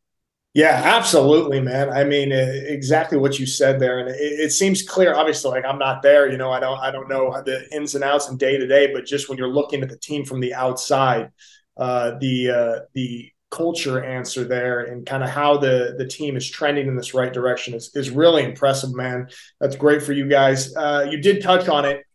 Yeah, 0.55 0.81
absolutely, 0.85 1.59
man. 1.59 1.89
I 1.89 2.05
mean, 2.05 2.31
exactly 2.31 3.17
what 3.17 3.37
you 3.37 3.45
said 3.45 3.77
there, 3.77 3.99
and 3.99 4.07
it, 4.07 4.15
it, 4.15 4.51
seems 4.53 4.81
clear. 4.81 5.13
Obviously, 5.13 5.51
like 5.51 5.65
I'm 5.65 5.77
not 5.77 6.01
there, 6.01 6.31
you 6.31 6.37
know, 6.37 6.49
I 6.49 6.61
don't, 6.61 6.79
I 6.79 6.91
don't 6.91 7.09
know 7.09 7.29
the 7.45 7.67
ins 7.75 7.93
and 7.93 8.05
outs 8.05 8.29
and 8.29 8.39
day 8.39 8.57
to 8.57 8.65
day, 8.65 8.93
but 8.93 9.05
just 9.05 9.27
when 9.27 9.37
you're 9.37 9.49
looking 9.49 9.83
at 9.83 9.89
the 9.89 9.97
team 9.97 10.23
from 10.23 10.39
the 10.39 10.53
outside, 10.53 11.29
uh, 11.75 12.13
the 12.21 12.51
uh, 12.51 12.79
the 12.93 13.29
culture 13.51 14.01
answer 14.01 14.45
there 14.45 14.79
and 14.79 15.05
kind 15.05 15.25
of 15.25 15.29
how 15.29 15.57
the 15.57 15.95
the 15.97 16.07
team 16.07 16.37
is 16.37 16.49
trending 16.49 16.87
in 16.87 16.95
this 16.95 17.13
right 17.13 17.33
direction 17.33 17.73
is 17.73 17.91
is 17.93 18.09
really 18.09 18.45
impressive, 18.45 18.95
man. 18.95 19.27
That's 19.59 19.75
great 19.75 20.03
for 20.03 20.13
you 20.13 20.29
guys. 20.29 20.73
Uh, 20.73 21.05
you 21.11 21.19
did 21.19 21.43
touch 21.43 21.67
on 21.67 21.83
it. 21.83 22.05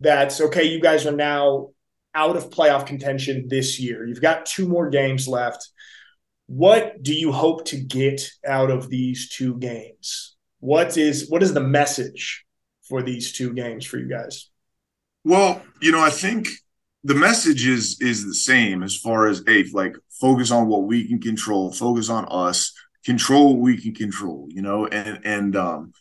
That's 0.00 0.40
okay. 0.40 0.64
You 0.64 0.80
guys 0.80 1.06
are 1.06 1.14
now 1.14 1.68
out 2.12 2.36
of 2.36 2.50
playoff 2.50 2.86
contention 2.86 3.46
this 3.46 3.78
year. 3.78 4.04
You've 4.04 4.20
got 4.20 4.46
two 4.46 4.66
more 4.66 4.90
games 4.90 5.28
left 5.28 5.68
what 6.54 7.02
do 7.02 7.12
you 7.12 7.32
hope 7.32 7.64
to 7.64 7.76
get 7.76 8.30
out 8.46 8.70
of 8.70 8.88
these 8.88 9.28
two 9.28 9.56
games? 9.58 10.36
What 10.60 10.96
is 10.96 11.28
what 11.28 11.42
is 11.42 11.52
the 11.52 11.60
message 11.60 12.44
for 12.88 13.02
these 13.02 13.32
two 13.32 13.52
games 13.54 13.84
for 13.84 13.98
you 13.98 14.08
guys? 14.08 14.50
Well, 15.24 15.60
you 15.82 15.90
know, 15.90 16.00
I 16.00 16.10
think 16.10 16.46
the 17.02 17.16
message 17.16 17.66
is 17.66 18.00
is 18.00 18.24
the 18.24 18.34
same 18.34 18.84
as 18.84 18.96
far 18.96 19.26
as 19.26 19.42
a 19.48 19.64
like 19.72 19.96
focus 20.20 20.52
on 20.52 20.68
what 20.68 20.84
we 20.84 21.08
can 21.08 21.20
control, 21.20 21.72
focus 21.72 22.08
on 22.08 22.24
us, 22.30 22.72
control 23.04 23.54
what 23.54 23.62
we 23.62 23.76
can 23.76 23.92
control, 23.92 24.46
you 24.48 24.62
know, 24.62 24.86
and 24.86 25.18
and 25.24 25.56
um 25.56 25.92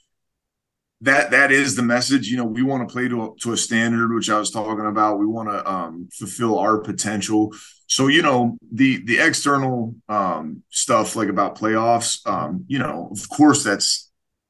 that 1.01 1.31
that 1.31 1.51
is 1.51 1.75
the 1.75 1.81
message. 1.81 2.27
You 2.27 2.37
know, 2.37 2.45
we 2.45 2.61
want 2.61 2.87
to 2.87 2.93
play 2.93 3.07
to 3.07 3.23
a, 3.23 3.29
to 3.41 3.53
a 3.53 3.57
standard, 3.57 4.13
which 4.13 4.29
I 4.29 4.37
was 4.37 4.51
talking 4.51 4.85
about. 4.85 5.17
We 5.17 5.25
want 5.25 5.49
to 5.49 5.69
um, 5.69 6.09
fulfill 6.13 6.59
our 6.59 6.77
potential. 6.77 7.53
So 7.87 8.07
you 8.07 8.21
know, 8.21 8.57
the 8.71 9.03
the 9.05 9.19
external 9.19 9.95
um, 10.09 10.63
stuff 10.69 11.15
like 11.15 11.29
about 11.29 11.57
playoffs. 11.57 12.25
Um, 12.27 12.65
you 12.67 12.79
know, 12.79 13.09
of 13.11 13.29
course, 13.29 13.63
that's 13.63 14.09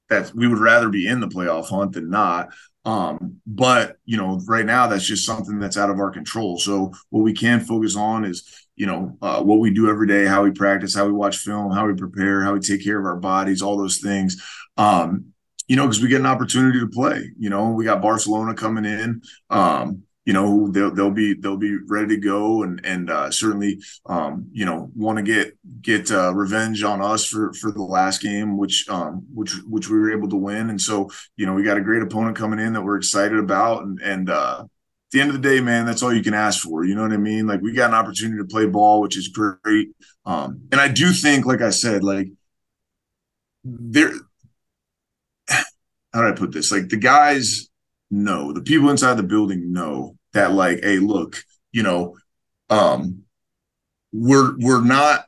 that 0.09 0.33
we 0.35 0.47
would 0.47 0.59
rather 0.59 0.89
be 0.89 1.07
in 1.07 1.19
the 1.19 1.27
playoff 1.27 1.69
hunt 1.69 1.93
than 1.93 2.09
not. 2.09 2.49
Um, 2.85 3.39
but 3.47 3.97
you 4.05 4.17
know, 4.17 4.41
right 4.45 4.65
now 4.65 4.87
that's 4.87 5.05
just 5.05 5.25
something 5.25 5.59
that's 5.59 5.77
out 5.77 5.89
of 5.89 5.99
our 5.99 6.11
control. 6.11 6.57
So 6.57 6.91
what 7.09 7.21
we 7.21 7.33
can 7.33 7.61
focus 7.61 7.95
on 7.95 8.25
is, 8.25 8.67
you 8.75 8.85
know, 8.85 9.17
uh, 9.21 9.41
what 9.41 9.59
we 9.59 9.71
do 9.71 9.89
every 9.89 10.07
day, 10.07 10.25
how 10.25 10.43
we 10.43 10.51
practice, 10.51 10.95
how 10.95 11.05
we 11.05 11.13
watch 11.13 11.37
film, 11.37 11.71
how 11.71 11.87
we 11.87 11.93
prepare, 11.93 12.43
how 12.43 12.53
we 12.53 12.59
take 12.59 12.83
care 12.83 12.99
of 12.99 13.05
our 13.05 13.15
bodies, 13.15 13.61
all 13.61 13.77
those 13.77 13.99
things. 13.99 14.41
Um, 14.77 15.33
you 15.67 15.77
know, 15.77 15.83
because 15.83 16.01
we 16.01 16.09
get 16.09 16.19
an 16.19 16.25
opportunity 16.25 16.79
to 16.79 16.87
play. 16.87 17.31
You 17.39 17.49
know, 17.49 17.69
we 17.69 17.85
got 17.85 18.01
Barcelona 18.01 18.53
coming 18.53 18.83
in. 18.83 19.21
Um, 19.49 20.03
you 20.25 20.31
know, 20.31 20.69
they'll 20.69 20.93
they'll 20.93 21.11
be 21.11 21.33
they'll 21.33 21.57
be 21.57 21.77
ready 21.87 22.15
to 22.15 22.17
go 22.17 22.63
and 22.63 22.79
and 22.85 23.09
uh, 23.09 23.29
certainly 23.29 23.81
um, 24.05 24.47
you 24.53 24.65
know 24.65 24.89
want 24.95 25.17
to 25.17 25.23
get 25.23 25.57
get 25.81 26.11
uh, 26.11 26.33
revenge 26.33 26.81
on 26.81 27.01
us 27.01 27.25
for 27.25 27.51
for 27.53 27.71
the 27.71 27.83
last 27.83 28.21
game, 28.21 28.57
which 28.57 28.87
um, 28.89 29.25
which 29.33 29.53
which 29.67 29.89
we 29.89 29.99
were 29.99 30.13
able 30.13 30.29
to 30.29 30.37
win. 30.37 30.69
And 30.69 30.79
so 30.79 31.09
you 31.35 31.45
know 31.45 31.53
we 31.53 31.63
got 31.63 31.77
a 31.77 31.81
great 31.81 32.03
opponent 32.03 32.37
coming 32.37 32.59
in 32.59 32.73
that 32.73 32.83
we're 32.83 32.97
excited 32.97 33.37
about. 33.37 33.83
And 33.83 33.99
and 34.01 34.29
uh, 34.29 34.59
at 34.61 34.69
the 35.11 35.19
end 35.19 35.29
of 35.29 35.41
the 35.41 35.49
day, 35.49 35.59
man, 35.59 35.85
that's 35.85 36.01
all 36.01 36.13
you 36.13 36.23
can 36.23 36.33
ask 36.33 36.63
for. 36.63 36.85
You 36.85 36.95
know 36.95 37.01
what 37.01 37.11
I 37.11 37.17
mean? 37.17 37.45
Like 37.45 37.61
we 37.61 37.73
got 37.73 37.89
an 37.89 37.95
opportunity 37.95 38.37
to 38.37 38.47
play 38.47 38.65
ball, 38.65 39.01
which 39.01 39.17
is 39.17 39.27
great. 39.27 39.89
Um, 40.25 40.61
and 40.71 40.79
I 40.79 40.87
do 40.87 41.11
think, 41.11 41.45
like 41.45 41.61
I 41.61 41.71
said, 41.71 42.01
like 42.01 42.29
there 43.65 44.13
how 45.49 46.21
do 46.21 46.29
I 46.29 46.31
put 46.31 46.53
this? 46.53 46.71
Like 46.71 46.87
the 46.87 46.97
guys 46.97 47.69
know, 48.13 48.53
the 48.53 48.61
people 48.61 48.89
inside 48.89 49.15
the 49.15 49.23
building 49.23 49.73
know 49.73 50.17
that 50.33 50.51
like, 50.51 50.83
hey, 50.83 50.99
look, 50.99 51.43
you 51.71 51.83
know, 51.83 52.15
um, 52.69 53.23
we're 54.11 54.55
we're 54.57 54.81
not 54.81 55.25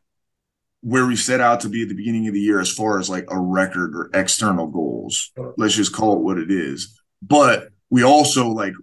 where 0.81 1.07
we 1.07 1.15
set 1.15 1.41
out 1.41 1.61
to 1.61 1.69
be 1.69 1.81
at 1.81 1.89
the 1.89 1.95
beginning 1.95 2.27
of 2.27 2.33
the 2.35 2.39
year 2.39 2.59
as 2.59 2.71
far 2.71 2.99
as 2.99 3.09
like 3.09 3.25
a 3.29 3.39
record 3.39 3.95
or 3.95 4.11
external 4.13 4.67
goals. 4.67 5.31
Let's 5.57 5.73
just 5.73 5.93
call 5.93 6.13
it 6.13 6.21
what 6.21 6.37
it 6.37 6.51
is. 6.51 7.01
But 7.23 7.69
we 7.89 8.03
also 8.03 8.49
like 8.49 8.73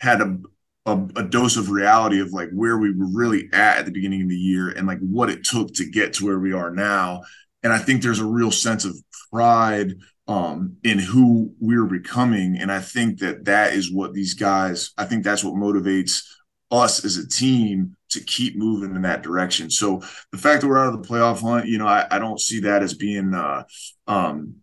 had 0.00 0.22
a, 0.22 0.38
a, 0.86 0.92
a 1.16 1.22
dose 1.22 1.58
of 1.58 1.68
reality 1.68 2.20
of 2.20 2.32
like 2.32 2.48
where 2.52 2.78
we 2.78 2.90
were 2.90 3.06
really 3.06 3.50
at 3.52 3.78
at 3.78 3.84
the 3.84 3.90
beginning 3.90 4.22
of 4.22 4.30
the 4.30 4.34
year 4.34 4.70
and 4.70 4.86
like 4.86 5.00
what 5.00 5.28
it 5.28 5.44
took 5.44 5.74
to 5.74 5.84
get 5.84 6.14
to 6.14 6.24
where 6.24 6.38
we 6.38 6.54
are 6.54 6.70
now. 6.70 7.22
And 7.62 7.70
I 7.70 7.78
think 7.78 8.00
there's 8.00 8.18
a 8.18 8.24
real 8.24 8.50
sense 8.50 8.86
of 8.86 8.96
pride 9.30 9.96
um, 10.28 10.76
in 10.84 10.98
who 10.98 11.52
we're 11.60 11.86
becoming. 11.86 12.56
And 12.58 12.70
I 12.70 12.80
think 12.80 13.18
that 13.20 13.44
that 13.46 13.74
is 13.74 13.92
what 13.92 14.12
these 14.12 14.34
guys, 14.34 14.92
I 14.96 15.04
think 15.04 15.24
that's 15.24 15.44
what 15.44 15.54
motivates 15.54 16.24
us 16.70 17.04
as 17.04 17.16
a 17.18 17.28
team 17.28 17.96
to 18.10 18.20
keep 18.20 18.56
moving 18.56 18.94
in 18.94 19.02
that 19.02 19.22
direction. 19.22 19.70
So 19.70 20.02
the 20.30 20.38
fact 20.38 20.62
that 20.62 20.68
we're 20.68 20.78
out 20.78 20.94
of 20.94 21.02
the 21.02 21.08
playoff 21.08 21.40
hunt, 21.40 21.66
you 21.66 21.78
know, 21.78 21.86
I, 21.86 22.06
I 22.10 22.18
don't 22.18 22.40
see 22.40 22.60
that 22.60 22.82
as 22.82 22.94
being 22.94 23.34
uh, 23.34 23.64
um, 24.06 24.56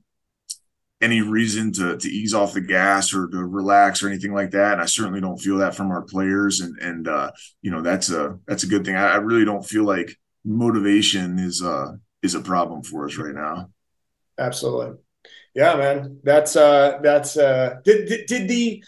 any 1.01 1.21
reason 1.21 1.71
to 1.73 1.97
to 1.97 2.09
ease 2.09 2.33
off 2.33 2.53
the 2.53 2.61
gas 2.61 3.13
or 3.13 3.27
to 3.27 3.45
relax 3.45 4.03
or 4.03 4.09
anything 4.09 4.33
like 4.33 4.51
that. 4.51 4.73
And 4.73 4.81
I 4.81 4.85
certainly 4.85 5.21
don't 5.21 5.37
feel 5.37 5.57
that 5.59 5.75
from 5.75 5.91
our 5.91 6.01
players. 6.01 6.59
And 6.59 6.77
and 6.79 7.07
uh, 7.07 7.31
you 7.61 7.71
know, 7.71 7.81
that's 7.81 8.11
a 8.11 8.37
that's 8.47 8.63
a 8.63 8.67
good 8.67 8.85
thing. 8.85 8.95
I, 8.95 9.13
I 9.13 9.15
really 9.17 9.45
don't 9.45 9.65
feel 9.65 9.83
like 9.83 10.15
motivation 10.45 11.39
is 11.39 11.61
uh 11.61 11.93
is 12.21 12.35
a 12.35 12.41
problem 12.41 12.83
for 12.83 13.05
us 13.05 13.17
right 13.17 13.35
now. 13.35 13.69
Absolutely. 14.37 14.97
Yeah, 15.53 15.75
man. 15.75 16.19
That's 16.23 16.55
uh 16.55 16.99
that's 17.01 17.37
uh 17.37 17.75
did 17.83 18.07
did, 18.07 18.25
did 18.27 18.47
the 18.47 18.83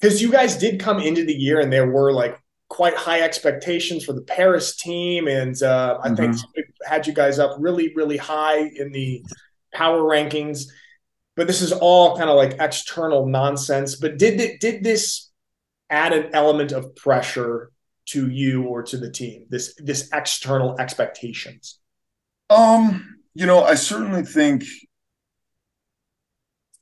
because 0.00 0.22
you 0.22 0.30
guys 0.30 0.56
did 0.56 0.80
come 0.80 1.00
into 1.00 1.24
the 1.24 1.34
year 1.34 1.60
and 1.60 1.72
there 1.72 1.90
were 1.90 2.12
like 2.12 2.38
quite 2.68 2.94
high 2.94 3.20
expectations 3.20 4.04
for 4.04 4.12
the 4.12 4.22
Paris 4.22 4.76
team, 4.76 5.26
and 5.26 5.60
uh, 5.62 5.98
I 6.02 6.08
mm-hmm. 6.08 6.32
think 6.32 6.36
had 6.84 7.06
you 7.06 7.12
guys 7.12 7.38
up 7.38 7.56
really, 7.58 7.92
really 7.94 8.16
high 8.16 8.58
in 8.58 8.92
the 8.92 9.24
power 9.72 10.00
rankings. 10.00 10.66
But 11.36 11.46
this 11.46 11.62
is 11.62 11.72
all 11.72 12.16
kind 12.16 12.28
of 12.28 12.36
like 12.36 12.56
external 12.60 13.26
nonsense. 13.26 13.96
But 13.96 14.18
did 14.18 14.40
it, 14.40 14.60
did 14.60 14.82
this 14.82 15.30
add 15.88 16.12
an 16.12 16.30
element 16.34 16.72
of 16.72 16.94
pressure 16.96 17.70
to 18.06 18.28
you 18.28 18.64
or 18.64 18.82
to 18.84 18.96
the 18.96 19.10
team? 19.10 19.46
This 19.48 19.74
this 19.78 20.08
external 20.12 20.78
expectations. 20.78 21.78
Um, 22.50 23.18
you 23.34 23.46
know, 23.46 23.62
I 23.62 23.74
certainly 23.74 24.24
think 24.24 24.64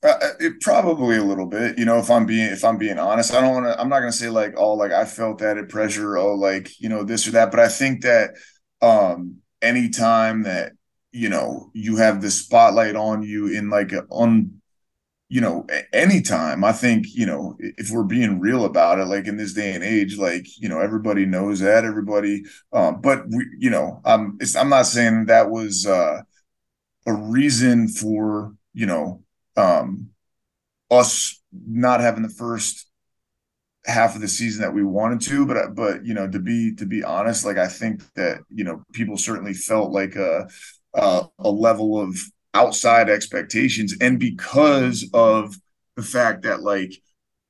uh, 0.03 0.07
uh, 0.21 0.31
it 0.39 0.61
probably 0.61 1.17
a 1.17 1.23
little 1.23 1.47
bit, 1.47 1.77
you 1.77 1.85
know. 1.85 1.97
If 1.97 2.11
I'm 2.11 2.25
being 2.25 2.51
if 2.51 2.63
I'm 2.63 2.77
being 2.77 2.99
honest, 2.99 3.33
I 3.33 3.41
don't 3.41 3.53
want 3.53 3.65
to. 3.65 3.79
I'm 3.79 3.89
not 3.89 3.99
going 3.99 4.11
to 4.11 4.17
say 4.17 4.29
like, 4.29 4.53
oh, 4.57 4.73
like 4.73 4.91
I 4.91 5.05
felt 5.05 5.39
that 5.39 5.57
at 5.57 5.69
pressure, 5.69 6.17
oh, 6.17 6.35
like 6.35 6.79
you 6.79 6.89
know 6.89 7.03
this 7.03 7.27
or 7.27 7.31
that. 7.31 7.51
But 7.51 7.59
I 7.59 7.67
think 7.67 8.03
that 8.03 8.31
um 8.81 9.37
anytime 9.61 10.43
that 10.43 10.73
you 11.11 11.29
know 11.29 11.71
you 11.73 11.97
have 11.97 12.21
the 12.21 12.29
spotlight 12.29 12.95
on 12.95 13.23
you 13.23 13.47
in 13.47 13.69
like 13.69 13.91
a 13.91 14.03
on 14.09 14.51
you 15.29 15.41
know 15.41 15.65
anytime 15.93 16.63
i 16.63 16.71
think 16.71 17.07
you 17.13 17.25
know 17.25 17.57
if 17.59 17.91
we're 17.91 18.03
being 18.03 18.39
real 18.39 18.65
about 18.65 18.99
it 18.99 19.05
like 19.05 19.27
in 19.27 19.35
this 19.37 19.53
day 19.53 19.73
and 19.73 19.83
age 19.83 20.17
like 20.17 20.45
you 20.57 20.69
know 20.69 20.79
everybody 20.79 21.25
knows 21.25 21.59
that 21.59 21.83
everybody 21.83 22.43
um 22.71 23.01
but 23.01 23.25
we 23.29 23.45
you 23.57 23.69
know 23.69 23.99
i'm 24.05 24.37
i'm 24.57 24.69
not 24.69 24.85
saying 24.85 25.25
that 25.25 25.49
was 25.49 25.85
uh 25.85 26.21
a 27.07 27.13
reason 27.13 27.87
for 27.87 28.53
you 28.73 28.85
know 28.85 29.21
um, 29.57 30.09
us 30.89 31.41
not 31.51 31.99
having 31.99 32.23
the 32.23 32.29
first 32.29 32.87
half 33.85 34.15
of 34.15 34.21
the 34.21 34.27
season 34.27 34.61
that 34.61 34.73
we 34.73 34.83
wanted 34.83 35.21
to 35.21 35.45
but 35.45 35.73
but 35.73 36.05
you 36.05 36.13
know 36.13 36.29
to 36.29 36.39
be 36.39 36.75
to 36.75 36.85
be 36.85 37.03
honest 37.03 37.45
like 37.45 37.57
i 37.57 37.67
think 37.67 38.01
that 38.15 38.39
you 38.49 38.63
know 38.63 38.83
people 38.91 39.15
certainly 39.15 39.53
felt 39.53 39.91
like 39.91 40.15
a 40.15 40.47
a, 40.93 41.23
a 41.39 41.49
level 41.49 41.99
of 41.99 42.17
outside 42.53 43.09
expectations 43.09 43.95
and 44.01 44.19
because 44.19 45.09
of 45.13 45.55
the 45.95 46.01
fact 46.03 46.41
that 46.41 46.61
like 46.61 46.91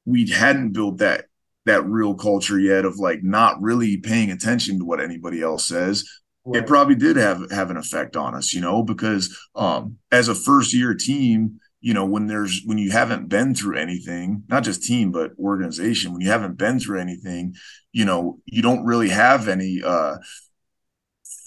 we 0.06 0.30
hadn't 0.30 0.74
built 0.74 1.00
that 1.00 1.26
that 1.66 1.84
real 1.86 2.14
culture 2.14 2.60
yet 2.60 2.86
of 2.86 3.00
like 3.00 3.24
not 3.24 3.60
really 3.62 3.98
paying 3.98 4.30
attention 4.30 4.78
to 4.78 4.86
what 4.86 5.02
anybody 5.02 5.42
else 5.42 5.66
says 5.66 6.04
right. 6.46 6.62
it 6.62 6.68
probably 6.68 6.96
did 6.96 7.16
have 7.16 7.50
have 7.50 7.72
an 7.72 7.78
effect 7.78 8.16
on 8.16 8.36
us 8.36 8.54
you 8.54 8.62
know 8.62 8.84
because 8.84 9.36
um 9.56 9.98
as 10.12 10.28
a 10.28 10.36
first 10.36 10.72
year 10.72 10.94
team 10.94 11.60
you 11.82 11.94
know 11.94 12.06
when 12.06 12.28
there's 12.28 12.62
when 12.66 12.78
you 12.78 12.92
haven't 12.92 13.28
been 13.30 13.54
through 13.54 13.78
anything 13.78 14.44
not 14.48 14.64
just 14.64 14.84
team 14.84 15.12
but 15.12 15.32
organization 15.40 16.12
when 16.12 16.22
you 16.22 16.30
haven't 16.30 16.58
been 16.58 16.80
through 16.80 17.00
anything 17.00 17.54
you 17.92 18.06
know 18.06 18.40
you 18.46 18.62
don't 18.62 18.86
really 18.86 19.10
have 19.10 19.48
any 19.48 19.82
uh 19.84 20.16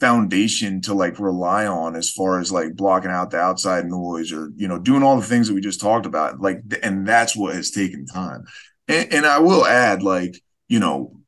foundation 0.00 0.80
to 0.80 0.94
like 0.94 1.18
rely 1.18 1.66
on 1.66 1.94
as 1.94 2.10
far 2.10 2.40
as 2.40 2.50
like 2.50 2.74
blocking 2.74 3.10
out 3.10 3.30
the 3.30 3.38
outside 3.38 3.84
noise 3.84 4.32
or 4.32 4.50
you 4.56 4.66
know 4.66 4.78
doing 4.78 5.02
all 5.02 5.16
the 5.20 5.26
things 5.26 5.46
that 5.46 5.54
we 5.54 5.60
just 5.60 5.80
talked 5.80 6.06
about 6.06 6.40
like 6.40 6.62
and 6.82 7.06
that's 7.06 7.36
what 7.36 7.54
has 7.54 7.70
taken 7.70 8.06
time. 8.06 8.44
And, 8.88 9.12
and 9.12 9.26
i 9.26 9.38
will 9.38 9.66
add 9.66 10.02
like 10.02 10.42
you 10.68 10.80
know 10.80 11.19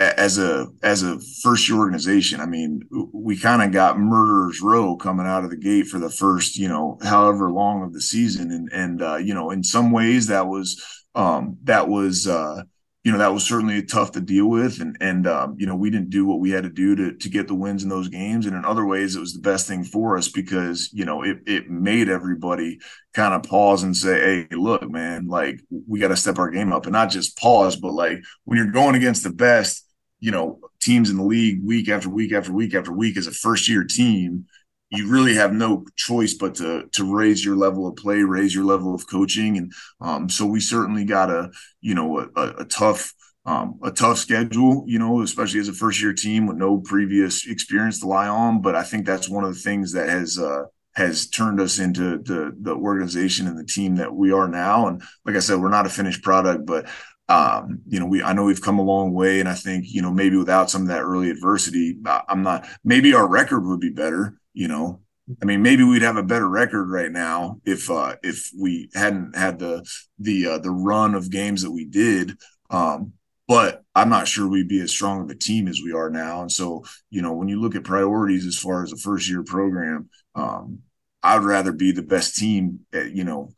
as 0.00 0.38
a 0.38 0.66
as 0.82 1.02
a 1.02 1.18
first 1.42 1.68
year 1.68 1.78
organization, 1.78 2.40
I 2.40 2.46
mean, 2.46 2.82
we 3.12 3.36
kind 3.36 3.62
of 3.62 3.70
got 3.70 3.98
murderers 3.98 4.62
row 4.62 4.96
coming 4.96 5.26
out 5.26 5.44
of 5.44 5.50
the 5.50 5.56
gate 5.58 5.88
for 5.88 5.98
the 5.98 6.10
first, 6.10 6.56
you 6.56 6.68
know, 6.68 6.98
however 7.02 7.52
long 7.52 7.82
of 7.82 7.92
the 7.92 8.00
season, 8.00 8.50
and 8.50 8.70
and 8.72 9.02
uh, 9.02 9.16
you 9.16 9.34
know, 9.34 9.50
in 9.50 9.62
some 9.62 9.90
ways 9.90 10.28
that 10.28 10.46
was 10.46 10.82
um, 11.14 11.58
that 11.64 11.86
was 11.86 12.26
uh, 12.26 12.62
you 13.04 13.12
know 13.12 13.18
that 13.18 13.34
was 13.34 13.44
certainly 13.44 13.82
tough 13.82 14.12
to 14.12 14.22
deal 14.22 14.48
with, 14.48 14.80
and 14.80 14.96
and 15.02 15.26
um, 15.26 15.56
you 15.58 15.66
know 15.66 15.76
we 15.76 15.90
didn't 15.90 16.08
do 16.08 16.24
what 16.24 16.40
we 16.40 16.50
had 16.50 16.62
to 16.62 16.70
do 16.70 16.96
to 16.96 17.14
to 17.18 17.28
get 17.28 17.46
the 17.46 17.54
wins 17.54 17.82
in 17.82 17.90
those 17.90 18.08
games, 18.08 18.46
and 18.46 18.56
in 18.56 18.64
other 18.64 18.86
ways 18.86 19.16
it 19.16 19.20
was 19.20 19.34
the 19.34 19.40
best 19.40 19.68
thing 19.68 19.84
for 19.84 20.16
us 20.16 20.28
because 20.28 20.88
you 20.94 21.04
know 21.04 21.22
it 21.22 21.40
it 21.46 21.68
made 21.68 22.08
everybody 22.08 22.78
kind 23.12 23.34
of 23.34 23.42
pause 23.42 23.82
and 23.82 23.94
say, 23.94 24.46
hey, 24.50 24.56
look, 24.56 24.88
man, 24.88 25.26
like 25.26 25.60
we 25.86 26.00
got 26.00 26.08
to 26.08 26.16
step 26.16 26.38
our 26.38 26.50
game 26.50 26.72
up, 26.72 26.86
and 26.86 26.94
not 26.94 27.10
just 27.10 27.36
pause, 27.36 27.76
but 27.76 27.92
like 27.92 28.18
when 28.44 28.56
you're 28.56 28.72
going 28.72 28.94
against 28.94 29.24
the 29.24 29.32
best 29.32 29.84
you 30.20 30.30
know 30.30 30.58
teams 30.80 31.10
in 31.10 31.16
the 31.16 31.24
league 31.24 31.64
week 31.64 31.88
after 31.88 32.08
week 32.08 32.32
after 32.32 32.52
week 32.52 32.74
after 32.74 32.92
week 32.92 33.16
as 33.16 33.26
a 33.26 33.32
first 33.32 33.68
year 33.68 33.84
team 33.84 34.46
you 34.90 35.08
really 35.08 35.34
have 35.34 35.52
no 35.52 35.84
choice 35.96 36.34
but 36.34 36.54
to 36.54 36.88
to 36.92 37.14
raise 37.14 37.44
your 37.44 37.56
level 37.56 37.86
of 37.86 37.96
play 37.96 38.22
raise 38.22 38.54
your 38.54 38.64
level 38.64 38.94
of 38.94 39.08
coaching 39.08 39.56
and 39.56 39.72
um, 40.00 40.28
so 40.28 40.46
we 40.46 40.60
certainly 40.60 41.04
got 41.04 41.30
a 41.30 41.50
you 41.80 41.94
know 41.94 42.28
a, 42.36 42.48
a 42.58 42.64
tough 42.64 43.12
um, 43.46 43.80
a 43.82 43.90
tough 43.90 44.18
schedule, 44.18 44.84
you 44.86 44.98
know, 44.98 45.22
especially 45.22 45.60
as 45.60 45.68
a 45.68 45.72
first 45.72 46.00
year 46.00 46.12
team 46.12 46.46
with 46.46 46.56
no 46.56 46.78
previous 46.78 47.46
experience 47.46 48.00
to 48.00 48.06
lie 48.06 48.28
on. 48.28 48.60
But 48.60 48.74
I 48.74 48.82
think 48.82 49.06
that's 49.06 49.28
one 49.28 49.44
of 49.44 49.54
the 49.54 49.60
things 49.60 49.92
that 49.92 50.08
has 50.08 50.38
uh, 50.38 50.64
has 50.94 51.28
turned 51.28 51.60
us 51.60 51.78
into 51.78 52.18
the 52.18 52.54
the 52.60 52.74
organization 52.74 53.46
and 53.46 53.58
the 53.58 53.64
team 53.64 53.96
that 53.96 54.14
we 54.14 54.32
are 54.32 54.48
now. 54.48 54.88
And 54.88 55.02
like 55.24 55.36
I 55.36 55.40
said, 55.40 55.58
we're 55.58 55.70
not 55.70 55.86
a 55.86 55.90
finished 55.90 56.22
product, 56.22 56.66
but 56.66 56.88
um, 57.30 57.80
you 57.86 58.00
know, 58.00 58.06
we 58.06 58.22
I 58.22 58.32
know 58.32 58.44
we've 58.44 58.60
come 58.60 58.80
a 58.80 58.84
long 58.84 59.12
way, 59.12 59.38
and 59.38 59.48
I 59.48 59.54
think 59.54 59.86
you 59.88 60.02
know 60.02 60.10
maybe 60.10 60.36
without 60.36 60.68
some 60.68 60.82
of 60.82 60.88
that 60.88 61.02
early 61.02 61.30
adversity, 61.30 61.96
I'm 62.28 62.42
not. 62.42 62.66
Maybe 62.84 63.14
our 63.14 63.26
record 63.26 63.64
would 63.64 63.78
be 63.78 63.90
better. 63.90 64.34
You 64.52 64.66
know, 64.66 65.00
I 65.40 65.44
mean, 65.44 65.62
maybe 65.62 65.84
we'd 65.84 66.02
have 66.02 66.16
a 66.16 66.24
better 66.24 66.48
record 66.48 66.90
right 66.90 67.12
now 67.12 67.60
if 67.64 67.88
uh, 67.88 68.16
if 68.24 68.50
we 68.58 68.90
hadn't 68.94 69.36
had 69.36 69.60
the 69.60 69.88
the 70.18 70.46
uh, 70.46 70.58
the 70.58 70.72
run 70.72 71.14
of 71.14 71.30
games 71.30 71.62
that 71.62 71.70
we 71.70 71.84
did. 71.84 72.36
Um, 72.68 73.12
but 73.46 73.82
I'm 73.94 74.08
not 74.08 74.28
sure 74.28 74.48
we'd 74.48 74.68
be 74.68 74.80
as 74.80 74.90
strong 74.90 75.22
of 75.22 75.30
a 75.30 75.34
team 75.34 75.66
as 75.68 75.80
we 75.84 75.92
are 75.92 76.08
now. 76.08 76.42
And 76.42 76.52
so, 76.52 76.84
you 77.10 77.20
know, 77.20 77.32
when 77.32 77.48
you 77.48 77.60
look 77.60 77.74
at 77.74 77.82
priorities 77.82 78.46
as 78.46 78.56
far 78.56 78.84
as 78.84 78.92
a 78.92 78.96
first 78.96 79.28
year 79.28 79.42
program, 79.42 80.08
um, 80.36 80.80
I'd 81.20 81.42
rather 81.42 81.72
be 81.72 81.90
the 81.90 82.02
best 82.02 82.36
team, 82.36 82.80
at, 82.92 83.10
you 83.10 83.24
know, 83.24 83.52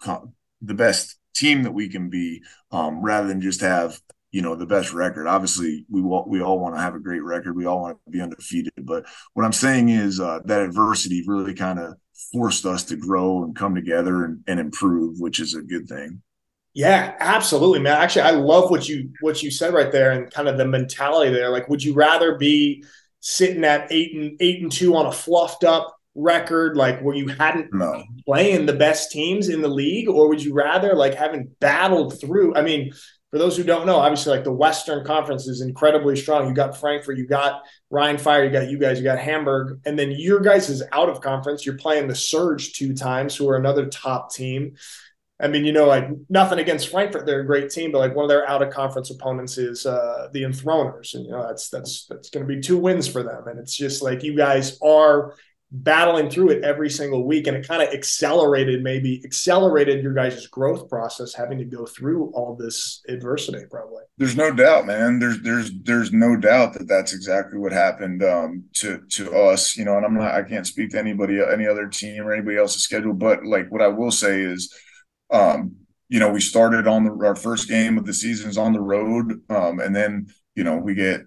the 0.63 0.73
best 0.73 1.19
team 1.35 1.63
that 1.63 1.73
we 1.73 1.89
can 1.89 2.09
be 2.09 2.43
um, 2.71 3.03
rather 3.03 3.29
than 3.29 3.41
just 3.41 3.61
have 3.61 4.01
you 4.33 4.41
know 4.41 4.57
the 4.57 4.67
best 4.67 4.93
record. 4.93 5.29
Obviously 5.29 5.85
we 5.91 6.03
all, 6.03 6.25
we 6.27 6.43
all 6.43 6.59
want 6.59 6.75
to 6.75 6.81
have 6.81 6.95
a 6.95 7.01
great 7.01 7.23
record. 7.23 7.55
We 7.55 7.67
all 7.67 7.83
want 7.83 7.99
to 8.05 8.11
be 8.11 8.21
undefeated. 8.21 8.73
But 8.79 9.05
what 9.35 9.45
i'm 9.45 9.53
saying 9.53 9.91
is 9.91 10.19
uh, 10.19 10.41
that 10.47 10.63
adversity 10.63 11.23
really 11.27 11.55
kind 11.55 11.79
of 11.79 11.95
forced 12.33 12.65
us 12.65 12.85
to 12.85 12.97
grow 12.97 13.45
and 13.45 13.55
come 13.55 13.75
together 13.75 14.25
and, 14.25 14.43
and 14.47 14.59
improve 14.59 15.21
which 15.21 15.39
is 15.39 15.55
a 15.55 15.63
good 15.63 15.87
thing. 15.87 16.23
Yeah 16.75 17.15
absolutely 17.21 17.81
man. 17.81 18.01
Actually 18.01 18.23
i 18.23 18.31
love 18.31 18.71
what 18.71 18.89
you 18.89 19.11
what 19.21 19.43
you 19.43 19.51
said 19.51 19.75
right 19.75 19.93
there 19.93 20.13
and 20.13 20.33
kind 20.33 20.49
of 20.49 20.57
the 20.57 20.67
mentality 20.67 21.31
there. 21.31 21.51
Like 21.51 21.69
would 21.69 21.85
you 21.85 21.93
rather 21.93 22.37
be 22.37 22.85
sitting 23.21 23.65
at 23.65 23.93
eight 23.93 24.15
and 24.15 24.37
eight 24.41 24.63
and 24.63 24.73
two 24.73 24.97
on 24.97 25.07
a 25.07 25.13
fluffed 25.13 25.63
up 25.63 25.95
record 26.15 26.77
like 26.77 27.01
where 27.01 27.17
you 27.17 27.29
hadn't 27.29 27.73
no. 27.73 28.05
playing 28.27 28.67
the 28.67 28.73
best 28.73 29.11
teams 29.11 29.49
in 29.49 29.63
the 29.63 29.69
league 29.69 30.09
or 30.09 30.29
would 30.29 30.43
you 30.43 30.53
rather 30.53 30.95
like 30.95 31.15
having 31.15 31.49
battled 31.59 32.21
through 32.21 32.55
i 32.55 32.61
mean 32.61 32.93
for 33.31 33.39
those 33.39 33.57
who 33.57 33.63
don't 33.63 33.87
know 33.87 33.97
obviously 33.97 34.31
like 34.31 34.45
the 34.45 34.53
western 34.53 35.07
conference 35.07 35.47
is 35.49 35.63
incredibly 35.63 36.15
strong 36.15 36.47
you 36.47 36.55
got 36.55 36.77
frankfurt 36.77 37.17
you 37.17 37.27
got 37.27 37.63
Rhein 37.91 38.19
fire 38.19 38.45
you 38.45 38.51
got 38.51 38.69
you 38.69 38.79
guys 38.79 38.99
you 38.99 39.05
got 39.05 39.19
hamburg 39.19 39.81
and 39.87 39.99
then 39.99 40.11
your 40.11 40.41
guys 40.41 40.69
is 40.69 40.83
out 40.93 41.09
of 41.09 41.23
conference 41.23 41.65
you're 41.65 41.79
playing 41.79 42.09
the 42.09 42.15
surge 42.15 42.75
two 42.75 42.95
times 42.95 43.35
who 43.35 43.49
are 43.49 43.57
another 43.57 43.87
top 43.87 44.35
team 44.35 44.75
I 45.41 45.49
mean, 45.49 45.65
you 45.65 45.73
know, 45.73 45.87
like 45.87 46.09
nothing 46.29 46.61
against 46.61 46.89
Frankfurt; 46.89 47.27
they're 47.27 47.41
a 47.41 47.47
great 47.47 47.69
team, 47.69 47.91
but 47.91 47.99
like 47.99 48.15
one 48.15 48.25
of 48.25 48.29
their 48.29 48.49
out 48.49 48.63
of 48.63 48.73
conference 48.73 49.11
opponents 49.11 49.59
is 49.59 49.85
uh, 49.85 50.29
the 50.33 50.45
Enthroners, 50.45 51.15
and 51.15 51.25
you 51.27 51.33
know 51.33 51.45
that's 51.45 51.69
that's 51.69 52.07
that's 52.07 52.31
going 52.31 52.47
to 52.47 52.55
be 52.55 52.61
two 52.61 52.79
wins 52.79 53.09
for 53.09 53.25
them. 53.25 53.49
And 53.49 53.59
it's 53.59 53.77
just 53.77 54.03
like 54.03 54.23
you 54.23 54.37
guys 54.37 54.79
are 54.81 55.35
battling 55.75 56.29
through 56.29 56.51
it 56.51 56.63
every 56.63 56.91
single 56.91 57.27
week 57.27 57.47
and 57.47 57.57
it 57.57 57.67
kind 57.67 57.83
of 57.83 57.89
accelerated 57.95 58.83
maybe 58.83 59.23
accelerated 59.25 60.03
your 60.03 60.13
guys' 60.13 60.47
growth 60.47 60.87
process 60.89 61.35
having 61.35 61.57
to 61.57 61.65
go 61.65 61.87
through 61.87 62.31
all 62.35 62.55
this 62.55 63.03
adversity 63.09 63.65
probably. 63.71 64.03
There's 64.19 64.37
no 64.37 64.53
doubt 64.53 64.87
man. 64.87 65.19
There's 65.19 65.41
there's 65.41 65.71
there's 65.83 66.13
no 66.13 66.37
doubt 66.37 66.75
that 66.75 66.89
that's 66.89 67.15
exactly 67.15 67.59
what 67.59 67.73
happened 67.73 68.23
um, 68.23 68.65
to 68.75 69.01
to 69.11 69.35
us 69.35 69.77
you 69.77 69.85
know 69.85 69.97
and 69.97 70.05
i'm 70.05 70.15
not 70.15 70.35
i 70.35 70.43
can't 70.43 70.67
speak 70.67 70.91
to 70.91 70.99
anybody 70.99 71.41
any 71.41 71.67
other 71.67 71.89
team 71.89 72.23
or 72.23 72.33
anybody 72.33 72.57
else's 72.57 72.83
schedule 72.83 73.13
but 73.13 73.45
like 73.45 73.69
what 73.71 73.83
i 73.83 73.89
will 73.89 74.11
say 74.11 74.41
is 74.41 74.73
um 75.31 75.75
you 76.09 76.19
know 76.19 76.31
we 76.31 76.41
started 76.41 76.87
on 76.87 77.05
the 77.05 77.27
our 77.27 77.35
first 77.35 77.69
game 77.69 77.99
of 77.99 78.05
the 78.05 78.13
season 78.13 78.49
is 78.49 78.59
on 78.59 78.73
the 78.73 78.81
road 78.81 79.41
um 79.51 79.81
and 79.81 79.95
then 79.95 80.27
you 80.55 80.65
know 80.65 80.77
we 80.77 80.95
get 80.95 81.23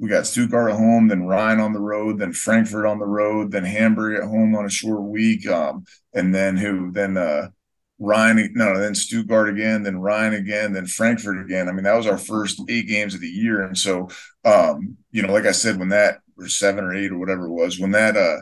we 0.00 0.08
got 0.08 0.26
Stuttgart 0.26 0.70
at 0.70 0.78
home, 0.78 1.08
then 1.08 1.26
Rhein 1.26 1.60
on 1.60 1.74
the 1.74 1.80
road, 1.80 2.18
then 2.18 2.32
Frankfurt 2.32 2.86
on 2.86 2.98
the 2.98 3.06
road, 3.06 3.52
then 3.52 3.64
Hamburg 3.64 4.16
at 4.16 4.28
home 4.28 4.56
on 4.56 4.64
a 4.64 4.70
short 4.70 5.02
week, 5.02 5.46
um, 5.46 5.84
and 6.14 6.34
then 6.34 6.56
who 6.56 6.90
then 6.90 7.18
uh, 7.18 7.48
Rhein 7.98 8.50
no, 8.54 8.78
then 8.78 8.94
Stuttgart 8.94 9.50
again, 9.50 9.82
then 9.82 10.00
Rhein 10.00 10.32
again, 10.32 10.72
then 10.72 10.86
Frankfurt 10.86 11.38
again. 11.38 11.68
I 11.68 11.72
mean, 11.72 11.84
that 11.84 11.96
was 11.96 12.06
our 12.06 12.16
first 12.16 12.62
eight 12.70 12.88
games 12.88 13.14
of 13.14 13.20
the 13.20 13.28
year, 13.28 13.62
and 13.62 13.76
so 13.76 14.08
um, 14.46 14.96
you 15.12 15.20
know, 15.22 15.32
like 15.32 15.44
I 15.44 15.52
said, 15.52 15.78
when 15.78 15.90
that 15.90 16.20
or 16.38 16.48
seven 16.48 16.82
or 16.82 16.94
eight 16.94 17.12
or 17.12 17.18
whatever 17.18 17.44
it 17.44 17.52
was, 17.52 17.78
when 17.78 17.90
that 17.90 18.16
uh, 18.16 18.38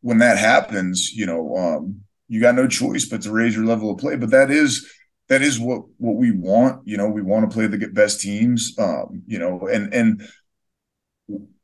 when 0.00 0.16
that 0.18 0.38
happens, 0.38 1.12
you 1.12 1.26
know, 1.26 1.54
um, 1.56 2.00
you 2.28 2.40
got 2.40 2.54
no 2.54 2.66
choice 2.66 3.04
but 3.04 3.20
to 3.22 3.30
raise 3.30 3.54
your 3.54 3.66
level 3.66 3.90
of 3.90 3.98
play. 3.98 4.16
But 4.16 4.30
that 4.30 4.50
is 4.50 4.90
that 5.28 5.42
is 5.42 5.60
what 5.60 5.82
what 5.98 6.16
we 6.16 6.30
want. 6.30 6.88
You 6.88 6.96
know, 6.96 7.08
we 7.08 7.20
want 7.20 7.50
to 7.50 7.54
play 7.54 7.66
the 7.66 7.88
best 7.88 8.22
teams. 8.22 8.74
Um, 8.78 9.22
you 9.26 9.38
know, 9.38 9.68
and 9.70 9.92
and 9.92 10.26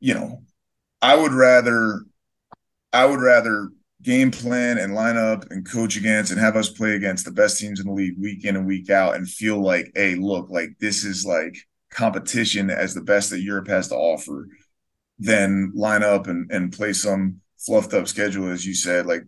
you 0.00 0.14
know, 0.14 0.42
I 1.00 1.16
would 1.16 1.33
rather, 1.33 2.02
I 2.92 3.07
would 3.07 3.20
rather 3.20 3.70
game 4.02 4.31
plan 4.31 4.78
and 4.78 4.94
line 4.94 5.16
up 5.16 5.44
and 5.50 5.68
coach 5.68 5.96
against 5.96 6.31
and 6.31 6.40
have 6.40 6.57
us 6.57 6.70
play 6.70 6.92
against 6.92 7.24
the 7.24 7.33
best 7.33 7.59
teams 7.59 7.81
in 7.81 7.87
the 7.87 7.92
league 7.92 8.18
week 8.18 8.44
in 8.44 8.57
and 8.57 8.66
week 8.66 8.90
out 8.90 9.16
and 9.16 9.28
feel 9.28 9.61
like, 9.61 9.90
hey, 9.94 10.14
look, 10.14 10.48
like 10.50 10.70
this 10.81 11.04
is 11.04 11.24
like 11.24 11.57
competition 11.90 12.70
as 12.70 12.94
the 12.94 13.00
best 13.00 13.31
that 13.31 13.40
Europe 13.40 13.68
has 13.68 13.88
to 13.88 13.94
offer, 13.94 14.48
than 15.18 15.72
line 15.74 16.02
up 16.02 16.26
and, 16.26 16.50
and 16.50 16.72
play 16.72 16.92
some 16.92 17.40
fluffed 17.59 17.92
up 17.92 18.07
schedule, 18.07 18.50
as 18.50 18.64
you 18.64 18.74
said. 18.74 19.07
Like 19.07 19.22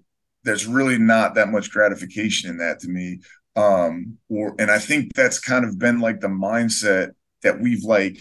there's 0.45 0.67
really 0.67 0.99
not 0.99 1.35
that 1.35 1.49
much 1.49 1.71
gratification 1.71 2.51
in 2.51 2.59
that 2.59 2.81
to 2.81 2.89
me. 2.89 3.21
Um, 3.57 4.19
or 4.29 4.55
and 4.59 4.71
I 4.71 4.79
think 4.79 5.13
that's 5.15 5.41
kind 5.41 5.65
of 5.65 5.79
been 5.79 6.01
like 6.01 6.21
the 6.21 6.29
mindset 6.29 7.11
that 7.43 7.61
we've 7.61 7.85
like 7.85 8.19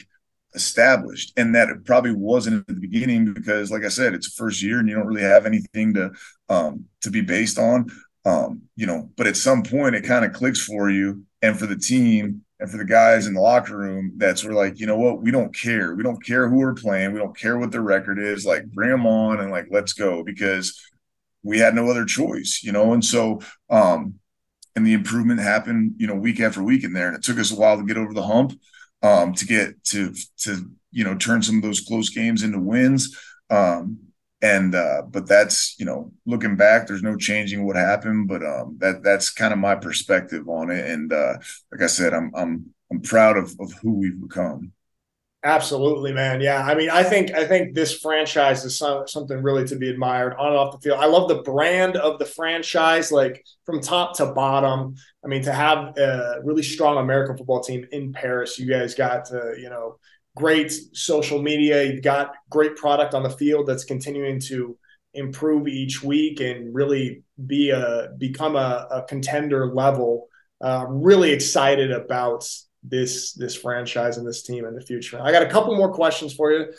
established 0.56 1.32
and 1.38 1.54
that 1.54 1.70
it 1.70 1.86
probably 1.86 2.14
wasn't 2.14 2.56
at 2.56 2.68
the 2.68 2.82
beginning 2.82 3.34
because 3.34 3.72
like 3.72 3.84
i 3.84 3.88
said 3.88 4.14
it's 4.14 4.34
first 4.34 4.64
year 4.64 4.80
and 4.80 4.90
you 4.90 4.96
don't 4.96 5.06
really 5.06 5.22
have 5.22 5.46
anything 5.46 5.94
to 5.94 6.10
um 6.50 6.86
to 7.02 7.12
be 7.12 7.22
based 7.22 7.60
on 7.60 7.86
um 8.26 8.62
you 8.76 8.88
know 8.88 9.10
but 9.16 9.28
at 9.28 9.38
some 9.38 9.62
point 9.62 9.94
it 9.94 10.04
kind 10.04 10.26
of 10.26 10.34
clicks 10.34 10.64
for 10.64 10.90
you 10.90 11.24
and 11.42 11.58
for 11.58 11.68
the 11.68 11.76
team 11.76 12.44
and 12.60 12.70
for 12.70 12.78
the 12.78 12.86
guys 12.86 13.26
in 13.26 13.34
the 13.34 13.42
locker 13.42 13.78
room 13.78 14.14
that's 14.18 14.44
we're 14.44 14.54
like 14.54 14.80
you 14.80 14.86
know 14.86 14.98
what? 14.98 15.22
We 15.22 15.32
don't 15.32 15.56
care. 15.56 15.96
We 15.96 16.04
don't 16.04 16.24
care 16.24 16.50
who 16.50 16.58
we're 16.58 16.74
playing. 16.74 17.14
We 17.14 17.20
don't 17.20 17.38
care 17.38 17.58
what 17.58 17.72
the 17.72 17.82
record 17.82 18.20
is. 18.20 18.46
Like 18.46 18.66
bring 18.66 18.90
them 18.90 19.06
on 19.06 19.40
and 19.40 19.52
like 19.52 19.68
let's 19.72 19.94
go 19.94 20.24
because 20.24 20.80
we 21.44 21.58
had 21.58 21.74
no 21.74 21.90
other 21.90 22.06
choice 22.06 22.62
you 22.64 22.72
know? 22.72 22.94
And 22.94 23.04
so 23.04 23.40
um 23.70 24.16
and 24.76 24.86
the 24.86 24.94
improvement 24.94 25.40
happened 25.40 25.96
you 25.98 26.08
know 26.08 26.16
week 26.16 26.40
after 26.40 26.62
week 26.62 26.84
in 26.84 26.94
there 26.94 27.08
and 27.08 27.16
it 27.16 27.24
took 27.24 27.40
us 27.40 27.52
a 27.52 27.56
while 27.56 27.78
to 27.78 27.86
get 27.86 27.98
over 27.98 28.14
the 28.14 28.24
hump 28.24 28.54
um, 29.02 29.34
to 29.34 29.46
get 29.46 29.84
to 29.86 30.14
to 30.40 30.70
you 30.92 31.04
know 31.04 31.16
turn 31.16 31.42
some 31.42 31.58
of 31.58 31.64
those 31.64 31.82
close 31.82 32.10
games 32.10 32.44
into 32.44 32.60
wins. 32.60 33.18
Um, 33.50 34.00
and 34.42 34.74
uh, 34.74 35.02
but 35.10 35.28
that's 35.28 35.76
you 35.80 35.86
know 35.86 36.12
looking 36.26 36.56
back, 36.56 36.88
there's 36.88 37.04
no 37.04 37.18
changing 37.18 37.66
what 37.66 37.76
happened. 37.76 38.28
But 38.28 38.44
um, 38.44 38.78
that 38.80 39.04
that's 39.04 39.32
kind 39.32 39.54
of 39.54 39.60
my 39.60 39.76
perspective 39.76 40.48
on 40.48 40.72
it. 40.72 40.90
And 40.90 41.12
uh, 41.12 41.34
like 41.72 41.82
I 41.82 41.88
said, 41.88 42.14
I'm 42.14 42.32
I'm 42.36 42.74
I'm 42.92 43.02
proud 43.02 43.38
of 43.38 43.54
of 43.60 43.74
who 43.82 43.94
we've 43.94 44.22
become. 44.22 44.72
Absolutely, 45.42 46.12
man. 46.12 46.42
Yeah, 46.42 46.62
I 46.66 46.76
mean, 46.76 46.90
I 46.90 47.02
think 47.02 47.32
I 47.32 47.46
think 47.48 47.74
this 47.74 47.98
franchise 47.98 48.66
is 48.66 48.78
some, 48.78 49.08
something 49.08 49.42
really 49.42 49.66
to 49.68 49.78
be 49.78 49.90
admired 49.90 50.34
on 50.38 50.48
and 50.48 50.58
off 50.58 50.74
the 50.74 50.80
field. 50.82 51.00
I 51.00 51.06
love 51.06 51.30
the 51.30 51.42
brand 51.44 51.96
of 51.96 52.20
the 52.20 52.26
franchise, 52.26 53.10
like 53.10 53.46
from 53.66 53.80
top 53.80 54.18
to 54.18 54.26
bottom. 54.34 54.96
I 55.24 55.30
mean, 55.30 55.42
to 55.44 55.54
have 55.54 55.98
a 55.98 56.42
really 56.44 56.62
strong 56.62 56.98
American 56.98 57.38
football 57.38 57.62
team 57.62 57.86
in 57.94 58.12
Paris, 58.12 58.60
you 58.60 58.66
guys 58.70 58.96
got 58.96 59.32
uh, 59.32 59.54
you 59.54 59.70
know 59.70 59.98
great 60.36 60.74
social 60.92 61.42
media. 61.42 61.84
You've 61.84 62.04
got 62.04 62.34
great 62.50 62.76
product 62.76 63.14
on 63.14 63.24
the 63.24 63.30
field 63.30 63.66
that's 63.66 63.86
continuing 63.86 64.42
to 64.42 64.78
improve 65.14 65.70
each 65.70 66.04
week 66.04 66.42
and 66.42 66.76
really 66.76 67.24
be 67.48 67.70
a 67.70 68.10
become 68.18 68.58
a, 68.58 68.88
a 68.92 69.04
contender 69.08 69.68
level. 69.74 70.28
Uh, 70.60 70.86
really 70.90 71.32
excited 71.32 71.92
about 71.92 72.46
this 72.84 73.34
this 73.34 73.56
franchise 73.56 74.18
and 74.18 74.28
this 74.28 74.44
team 74.44 74.66
in 74.66 74.76
the 74.76 74.82
future. 74.82 75.22
I 75.22 75.32
got 75.32 75.44
a 75.44 75.50
couple 75.50 75.76
more 75.76 75.94
questions 75.94 76.34
for 76.34 76.52
you. 76.52 76.74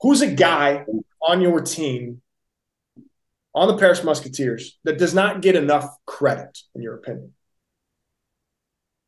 Who's 0.00 0.20
a 0.20 0.30
guy 0.30 0.84
on 1.22 1.40
your 1.40 1.60
team 1.60 2.22
on 3.54 3.68
the 3.68 3.76
Paris 3.76 4.02
Musketeers 4.02 4.78
that 4.84 4.98
does 4.98 5.14
not 5.14 5.42
get 5.42 5.56
enough 5.56 5.88
credit, 6.06 6.58
in 6.74 6.82
your 6.82 6.94
opinion? 6.94 7.32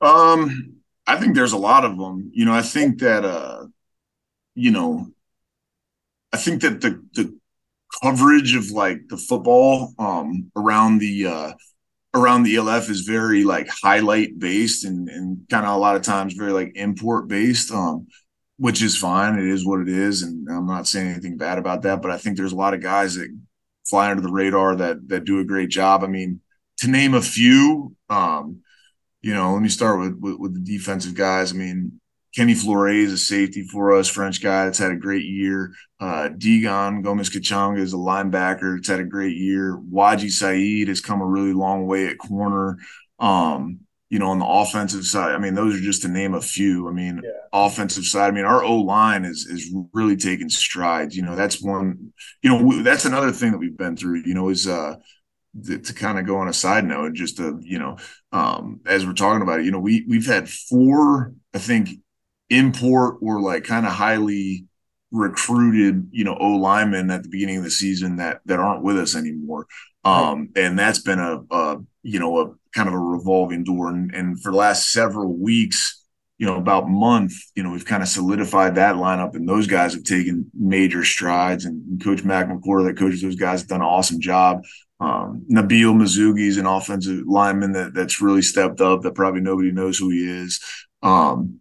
Um, 0.01 0.77
I 1.07 1.17
think 1.17 1.35
there's 1.35 1.53
a 1.53 1.59
lot 1.59 1.85
of 1.85 1.99
them. 1.99 2.31
You 2.33 2.45
know, 2.45 2.53
I 2.53 2.63
think 2.63 3.01
that 3.01 3.25
uh, 3.25 3.67
you 4.55 4.71
know, 4.71 5.09
I 6.33 6.37
think 6.37 6.63
that 6.63 6.81
the 6.81 7.03
the 7.15 7.39
coverage 8.03 8.55
of 8.55 8.71
like 8.71 9.09
the 9.09 9.17
football 9.17 9.95
um 9.99 10.51
around 10.57 10.99
the 10.99 11.27
uh 11.27 11.53
around 12.15 12.45
the 12.45 12.57
ELF 12.57 12.89
is 12.89 13.01
very 13.01 13.45
like 13.45 13.69
highlight 13.69 14.39
based 14.39 14.85
and, 14.85 15.09
and 15.09 15.39
kind 15.51 15.67
of 15.67 15.75
a 15.75 15.79
lot 15.79 15.97
of 15.97 16.03
times 16.03 16.35
very 16.35 16.53
like 16.53 16.73
import 16.77 17.29
based, 17.29 17.73
um, 17.73 18.07
which 18.57 18.83
is 18.83 18.97
fine. 18.97 19.39
It 19.39 19.47
is 19.47 19.67
what 19.67 19.81
it 19.81 19.89
is. 19.89 20.23
And 20.23 20.49
I'm 20.49 20.67
not 20.67 20.87
saying 20.87 21.11
anything 21.11 21.37
bad 21.37 21.59
about 21.59 21.83
that, 21.83 22.01
but 22.01 22.13
I 22.13 22.19
think 22.19 22.37
there's 22.37 22.53
a 22.53 22.57
lot 22.57 22.73
of 22.73 22.81
guys 22.81 23.17
that 23.17 23.29
fly 23.89 24.11
under 24.11 24.23
the 24.23 24.33
radar 24.33 24.77
that, 24.77 25.09
that 25.09 25.25
do 25.25 25.41
a 25.41 25.45
great 25.45 25.71
job. 25.71 26.05
I 26.05 26.07
mean, 26.07 26.41
to 26.79 26.89
name 26.89 27.15
a 27.15 27.23
few, 27.23 27.97
um, 28.09 28.61
you 29.21 29.35
know, 29.35 29.53
let 29.53 29.63
me 29.63 29.69
start 29.69 29.99
with, 29.99 30.19
with, 30.21 30.39
with 30.39 30.55
the 30.55 30.61
defensive 30.61 31.15
guys. 31.15 31.53
I 31.53 31.57
mean, 31.57 32.01
Kenny 32.35 32.55
Flores 32.55 33.13
is 33.13 33.13
a 33.13 33.19
safety 33.19 33.63
for 33.63 33.95
us, 33.97 34.09
French 34.09 34.43
guy 34.43 34.65
that's 34.65 34.79
had 34.79 34.91
a 34.91 34.97
great 34.97 35.25
year. 35.25 35.73
Uh, 36.01 36.29
Digon 36.37 37.03
Gomez 37.03 37.31
Kachanga 37.31 37.79
is 37.79 37.93
a 37.93 37.97
linebacker 37.97 38.77
that's 38.77 38.89
had 38.89 39.01
a 39.01 39.05
great 39.05 39.37
year. 39.37 39.77
Waji 39.77 40.31
Saeed 40.31 40.89
has 40.89 41.01
come 41.01 41.21
a 41.21 41.27
really 41.27 41.53
long 41.53 41.87
way 41.87 42.07
at 42.07 42.19
corner. 42.19 42.79
Um, 43.21 43.81
you 44.11 44.19
know, 44.19 44.31
on 44.31 44.39
the 44.39 44.47
offensive 44.47 45.05
side, 45.05 45.35
I 45.35 45.39
mean, 45.39 45.55
those 45.55 45.77
are 45.77 45.83
just 45.83 46.03
to 46.03 46.09
name 46.09 46.35
a 46.35 46.41
few. 46.41 46.89
I 46.89 46.93
mean, 46.93 47.21
yeah. 47.25 47.31
offensive 47.53 48.05
side, 48.05 48.29
I 48.29 48.31
mean, 48.33 48.45
our 48.45 48.63
O 48.63 48.77
line 48.77 49.25
is 49.25 49.47
is 49.47 49.75
really 49.93 50.17
taking 50.17 50.49
strides. 50.49 51.17
You 51.17 51.23
know, 51.23 51.35
that's 51.35 51.63
one. 51.63 52.13
You 52.43 52.51
know, 52.51 52.83
that's 52.83 53.07
another 53.07 53.33
thing 53.33 53.53
that 53.53 53.59
we've 53.59 53.77
been 53.77 53.97
through. 53.97 54.23
You 54.25 54.35
know, 54.35 54.51
is 54.51 54.69
uh, 54.69 54.97
to, 55.65 55.79
to 55.79 55.95
kind 55.95 56.19
of 56.19 56.27
go 56.27 56.37
on 56.37 56.49
a 56.49 56.53
side 56.53 56.85
note, 56.85 57.15
just 57.15 57.39
to 57.39 57.59
you 57.63 57.79
know, 57.79 57.97
um, 58.31 58.81
as 58.87 59.07
we're 59.07 59.15
talking 59.15 59.43
about 59.43 59.61
it, 59.61 59.65
you 59.65 59.73
know, 59.73 59.81
we 59.81 60.05
we've 60.09 60.27
had 60.27 60.49
four, 60.49 61.33
I 61.53 61.59
think, 61.59 61.89
import 62.51 63.17
or 63.21 63.41
like 63.41 63.65
kind 63.65 63.87
of 63.87 63.93
highly 63.93 64.67
recruited, 65.11 66.09
you 66.11 66.25
know, 66.25 66.37
O 66.39 66.57
linemen 66.57 67.11
at 67.11 67.23
the 67.23 67.29
beginning 67.29 67.59
of 67.59 67.65
the 67.65 67.71
season 67.71 68.17
that 68.17 68.41
that 68.47 68.59
aren't 68.59 68.83
with 68.83 68.99
us 68.99 69.17
anymore. 69.17 69.67
Um, 70.05 70.51
and 70.55 70.79
that's 70.79 71.01
been 71.01 71.19
a, 71.19 71.43
a, 71.51 71.79
you 72.03 72.19
know, 72.19 72.39
a 72.39 72.55
kind 72.75 72.89
of 72.89 72.95
a 72.95 72.99
revolving 72.99 73.65
door. 73.65 73.89
And, 73.89 74.15
and 74.15 74.43
for 74.43 74.53
the 74.53 74.59
last 74.59 74.91
several 74.93 75.33
weeks, 75.33 76.05
you 76.37 76.47
know, 76.47 76.57
about 76.57 76.91
month, 76.91 77.33
you 77.55 77.63
know, 77.63 77.71
we've 77.71 77.87
kind 77.87 78.03
of 78.03 78.09
solidified 78.09 78.75
that 78.75 78.97
lineup, 78.97 79.35
and 79.35 79.49
those 79.49 79.67
guys 79.67 79.95
have 79.95 80.03
taken 80.03 80.51
major 80.53 81.05
strides. 81.05 81.65
And, 81.65 82.03
Coach 82.03 82.25
Mac 82.25 82.49
McClure, 82.49 82.83
that 82.83 82.99
coaches 82.99 83.23
those 83.23 83.37
guys, 83.37 83.61
have 83.61 83.69
done 83.69 83.81
an 83.81 83.87
awesome 83.87 84.21
job. 84.21 84.63
Um, 85.01 85.47
Nabil 85.51 85.95
Mazugi 85.95 86.49
is 86.49 86.59
an 86.59 86.67
offensive 86.67 87.23
lineman 87.27 87.73
that 87.73 87.95
that's 87.95 88.21
really 88.21 88.43
stepped 88.43 88.81
up. 88.81 89.03
That 89.03 89.15
probably 89.15 89.41
nobody 89.41 89.71
knows 89.71 89.97
who 89.97 90.11
he 90.11 90.29
is. 90.29 90.61
Um, 91.03 91.61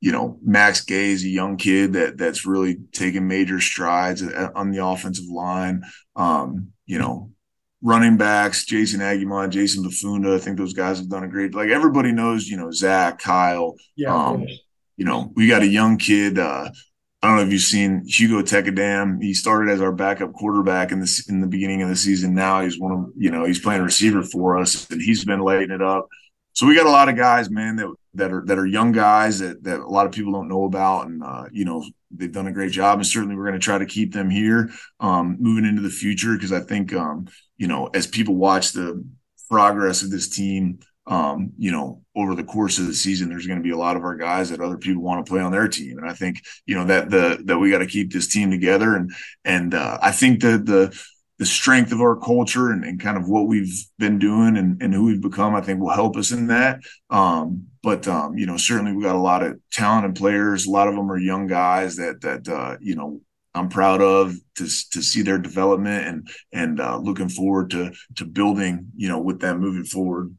you 0.00 0.12
know, 0.12 0.38
Max 0.42 0.84
Gay 0.84 1.10
is 1.10 1.24
a 1.24 1.28
young 1.28 1.56
kid 1.56 1.94
that 1.94 2.18
that's 2.18 2.46
really 2.46 2.76
taken 2.92 3.26
major 3.26 3.60
strides 3.60 4.22
on 4.22 4.70
the 4.70 4.84
offensive 4.84 5.28
line. 5.28 5.82
Um, 6.14 6.72
you 6.84 6.98
know, 6.98 7.30
running 7.82 8.16
backs, 8.16 8.64
Jason 8.64 9.00
Aguiman, 9.00 9.50
Jason 9.50 9.84
Bafunda. 9.84 10.34
I 10.34 10.38
think 10.38 10.58
those 10.58 10.74
guys 10.74 10.98
have 10.98 11.08
done 11.08 11.24
a 11.24 11.28
great. 11.28 11.54
Like 11.54 11.70
everybody 11.70 12.12
knows, 12.12 12.46
you 12.46 12.56
know, 12.56 12.70
Zach, 12.70 13.18
Kyle. 13.18 13.74
Yeah. 13.96 14.14
Um, 14.14 14.46
you 14.96 15.04
know, 15.04 15.32
we 15.34 15.46
got 15.46 15.62
a 15.62 15.66
young 15.66 15.98
kid. 15.98 16.38
Uh, 16.38 16.70
I 17.22 17.28
don't 17.28 17.36
know 17.36 17.42
if 17.42 17.52
you've 17.52 17.62
seen 17.62 18.04
Hugo 18.06 18.42
Tekadam. 18.42 19.22
He 19.22 19.34
started 19.34 19.72
as 19.72 19.80
our 19.80 19.92
backup 19.92 20.32
quarterback 20.34 20.92
in 20.92 21.00
the 21.00 21.24
in 21.28 21.40
the 21.40 21.46
beginning 21.46 21.82
of 21.82 21.88
the 21.88 21.96
season. 21.96 22.34
Now 22.34 22.62
he's 22.62 22.78
one 22.78 22.92
of 22.92 23.06
you 23.16 23.30
know 23.30 23.44
he's 23.44 23.60
playing 23.60 23.82
receiver 23.82 24.22
for 24.22 24.58
us, 24.58 24.88
and 24.90 25.00
he's 25.00 25.24
been 25.24 25.40
lighting 25.40 25.70
it 25.70 25.82
up. 25.82 26.08
So 26.56 26.66
we 26.66 26.74
got 26.74 26.86
a 26.86 26.90
lot 26.90 27.10
of 27.10 27.16
guys, 27.16 27.50
man, 27.50 27.76
that 27.76 27.94
that 28.14 28.32
are 28.32 28.42
that 28.46 28.58
are 28.58 28.64
young 28.64 28.90
guys 28.90 29.40
that 29.40 29.62
that 29.64 29.78
a 29.78 29.86
lot 29.86 30.06
of 30.06 30.12
people 30.12 30.32
don't 30.32 30.48
know 30.48 30.64
about, 30.64 31.06
and 31.06 31.22
uh, 31.22 31.44
you 31.52 31.66
know 31.66 31.84
they've 32.10 32.32
done 32.32 32.46
a 32.46 32.52
great 32.52 32.72
job, 32.72 32.98
and 32.98 33.06
certainly 33.06 33.36
we're 33.36 33.46
going 33.46 33.60
to 33.60 33.64
try 33.64 33.76
to 33.76 33.84
keep 33.84 34.14
them 34.14 34.30
here 34.30 34.70
um, 34.98 35.36
moving 35.38 35.66
into 35.66 35.82
the 35.82 35.90
future. 35.90 36.32
Because 36.32 36.52
I 36.52 36.60
think 36.60 36.94
um, 36.94 37.28
you 37.58 37.66
know 37.66 37.88
as 37.88 38.06
people 38.06 38.36
watch 38.36 38.72
the 38.72 39.04
progress 39.50 40.02
of 40.02 40.10
this 40.10 40.30
team, 40.30 40.78
um, 41.06 41.52
you 41.58 41.72
know 41.72 42.02
over 42.16 42.34
the 42.34 42.42
course 42.42 42.78
of 42.78 42.86
the 42.86 42.94
season, 42.94 43.28
there's 43.28 43.46
going 43.46 43.58
to 43.58 43.62
be 43.62 43.72
a 43.72 43.76
lot 43.76 43.98
of 43.98 44.02
our 44.02 44.16
guys 44.16 44.48
that 44.48 44.62
other 44.62 44.78
people 44.78 45.02
want 45.02 45.26
to 45.26 45.30
play 45.30 45.42
on 45.42 45.52
their 45.52 45.68
team, 45.68 45.98
and 45.98 46.08
I 46.08 46.14
think 46.14 46.42
you 46.64 46.74
know 46.74 46.86
that 46.86 47.10
the 47.10 47.38
that 47.44 47.58
we 47.58 47.70
got 47.70 47.80
to 47.80 47.86
keep 47.86 48.10
this 48.10 48.28
team 48.28 48.50
together, 48.50 48.96
and 48.96 49.12
and 49.44 49.74
uh, 49.74 49.98
I 50.00 50.10
think 50.10 50.40
that 50.40 50.64
the 50.64 50.98
the 51.38 51.46
strength 51.46 51.92
of 51.92 52.00
our 52.00 52.16
culture 52.16 52.70
and, 52.70 52.84
and 52.84 53.00
kind 53.00 53.16
of 53.16 53.28
what 53.28 53.46
we've 53.46 53.84
been 53.98 54.18
doing 54.18 54.56
and, 54.56 54.82
and 54.82 54.94
who 54.94 55.04
we've 55.04 55.20
become, 55.20 55.54
I 55.54 55.60
think 55.60 55.80
will 55.80 55.90
help 55.90 56.16
us 56.16 56.30
in 56.30 56.46
that. 56.46 56.80
Um, 57.10 57.66
but 57.82 58.08
um, 58.08 58.38
you 58.38 58.46
know, 58.46 58.56
certainly 58.56 58.92
we 58.92 59.02
got 59.02 59.16
a 59.16 59.18
lot 59.18 59.42
of 59.42 59.58
talented 59.70 60.16
players. 60.16 60.66
A 60.66 60.70
lot 60.70 60.88
of 60.88 60.94
them 60.94 61.10
are 61.10 61.18
young 61.18 61.46
guys 61.46 61.96
that 61.96 62.20
that 62.22 62.48
uh, 62.48 62.76
you 62.80 62.96
know 62.96 63.20
I'm 63.54 63.68
proud 63.68 64.00
of 64.02 64.34
to 64.56 64.64
to 64.64 65.02
see 65.02 65.22
their 65.22 65.38
development 65.38 66.06
and 66.06 66.28
and 66.52 66.80
uh, 66.80 66.98
looking 66.98 67.28
forward 67.28 67.70
to 67.70 67.92
to 68.16 68.24
building 68.24 68.88
you 68.96 69.08
know 69.08 69.18
with 69.18 69.40
them 69.40 69.60
moving 69.60 69.84
forward. 69.84 70.34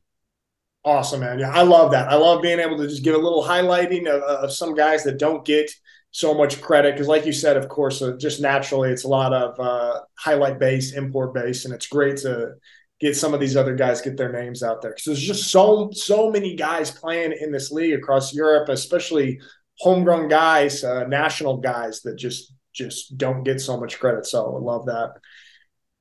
Awesome, 0.83 1.19
man. 1.19 1.39
Yeah, 1.39 1.51
I 1.51 1.63
love 1.63 1.91
that. 1.91 2.09
I 2.09 2.15
love 2.15 2.41
being 2.41 2.59
able 2.59 2.77
to 2.77 2.87
just 2.87 3.03
give 3.03 3.15
a 3.15 3.17
little 3.17 3.43
highlighting 3.43 4.07
of, 4.07 4.21
of 4.21 4.53
some 4.53 4.73
guys 4.73 5.03
that 5.03 5.19
don't 5.19 5.45
get 5.45 5.69
so 6.11 6.33
much 6.33 6.61
credit 6.61 6.93
because, 6.93 7.07
like 7.07 7.25
you 7.25 7.33
said, 7.33 7.57
of 7.57 7.69
course, 7.69 8.01
uh, 8.01 8.13
just 8.17 8.41
naturally, 8.41 8.91
it's 8.91 9.03
a 9.03 9.09
lot 9.09 9.33
of 9.33 9.59
uh, 9.59 10.01
highlight 10.17 10.59
base, 10.59 10.93
import 10.93 11.33
base, 11.33 11.65
and 11.65 11.73
it's 11.73 11.87
great 11.87 12.17
to 12.17 12.53
get 12.99 13.15
some 13.15 13.33
of 13.33 13.39
these 13.39 13.55
other 13.55 13.75
guys 13.75 14.01
get 14.01 14.17
their 14.17 14.31
names 14.31 14.63
out 14.63 14.81
there 14.81 14.91
because 14.91 15.05
there's 15.05 15.21
just 15.21 15.51
so 15.51 15.89
so 15.93 16.31
many 16.31 16.55
guys 16.55 16.89
playing 16.89 17.33
in 17.39 17.51
this 17.51 17.71
league 17.71 17.93
across 17.93 18.33
Europe, 18.33 18.69
especially 18.69 19.39
homegrown 19.79 20.27
guys, 20.27 20.83
uh, 20.83 21.03
national 21.05 21.57
guys 21.57 22.01
that 22.01 22.15
just 22.15 22.53
just 22.73 23.17
don't 23.17 23.43
get 23.43 23.59
so 23.59 23.79
much 23.79 23.99
credit. 23.99 24.25
So 24.25 24.55
I 24.55 24.59
love 24.59 24.85
that. 24.85 25.13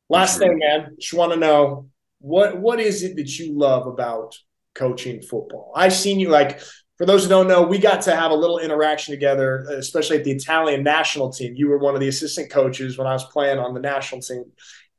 Last 0.08 0.38
thing, 0.38 0.58
man, 0.58 0.94
just 0.98 1.14
want 1.14 1.32
to 1.32 1.38
know 1.38 1.88
what 2.20 2.58
what 2.58 2.80
is 2.80 3.02
it 3.02 3.16
that 3.16 3.38
you 3.38 3.58
love 3.58 3.86
about 3.86 4.36
coaching 4.74 5.20
football? 5.20 5.72
I've 5.74 5.94
seen 5.94 6.20
you 6.20 6.28
like 6.28 6.60
for 6.98 7.04
those 7.04 7.24
who 7.24 7.28
don't 7.28 7.48
know, 7.48 7.62
we 7.62 7.78
got 7.78 8.02
to 8.02 8.16
have 8.16 8.30
a 8.30 8.34
little 8.34 8.58
interaction 8.58 9.12
together, 9.12 9.66
especially 9.70 10.16
at 10.16 10.24
the 10.24 10.30
Italian 10.30 10.82
national 10.82 11.30
team. 11.30 11.54
You 11.54 11.68
were 11.68 11.78
one 11.78 11.94
of 11.94 12.00
the 12.00 12.08
assistant 12.08 12.50
coaches 12.50 12.96
when 12.96 13.06
I 13.06 13.12
was 13.12 13.24
playing 13.24 13.58
on 13.58 13.74
the 13.74 13.80
national 13.80 14.22
team, 14.22 14.44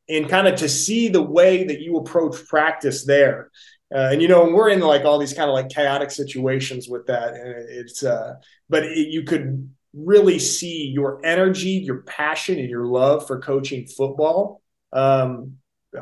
and 0.07 0.29
kind 0.29 0.47
of 0.47 0.55
to 0.57 0.69
see 0.69 1.07
the 1.07 1.21
way 1.21 1.63
that 1.63 1.81
you 1.81 1.97
approach 1.97 2.45
practice 2.47 3.05
there. 3.05 3.51
Uh, 3.93 4.09
and 4.11 4.21
you 4.21 4.27
know, 4.27 4.51
we're 4.51 4.69
in 4.69 4.79
like 4.79 5.05
all 5.05 5.17
these 5.17 5.33
kind 5.33 5.49
of 5.49 5.53
like 5.53 5.69
chaotic 5.69 6.11
situations 6.11 6.87
with 6.87 7.07
that, 7.07 7.33
and 7.33 7.47
it's 7.69 8.03
uh, 8.03 8.35
but 8.69 8.83
it, 8.83 9.07
you 9.07 9.23
could 9.23 9.69
really 9.93 10.37
see 10.37 10.91
your 10.93 11.19
energy, 11.25 11.69
your 11.69 12.01
passion, 12.03 12.59
and 12.59 12.69
your 12.69 12.85
love 12.85 13.25
for 13.25 13.39
coaching 13.39 13.87
football. 13.87 14.61
Um, 14.93 15.53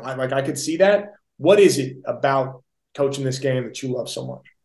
I, 0.02 0.14
like 0.14 0.32
I 0.32 0.42
could 0.42 0.58
see 0.58 0.78
that. 0.78 1.12
What 1.38 1.60
is 1.60 1.78
it 1.78 1.98
about 2.04 2.64
coaching 2.94 3.24
this 3.24 3.38
game 3.38 3.64
that 3.64 3.82
you 3.82 3.94
love 3.94 4.10
so 4.10 4.26
much? 4.26 4.55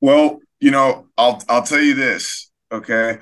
Well, 0.00 0.40
you 0.60 0.70
know, 0.70 1.06
I'll 1.16 1.42
I'll 1.48 1.62
tell 1.62 1.80
you 1.80 1.94
this. 1.94 2.50
Okay, 2.72 3.18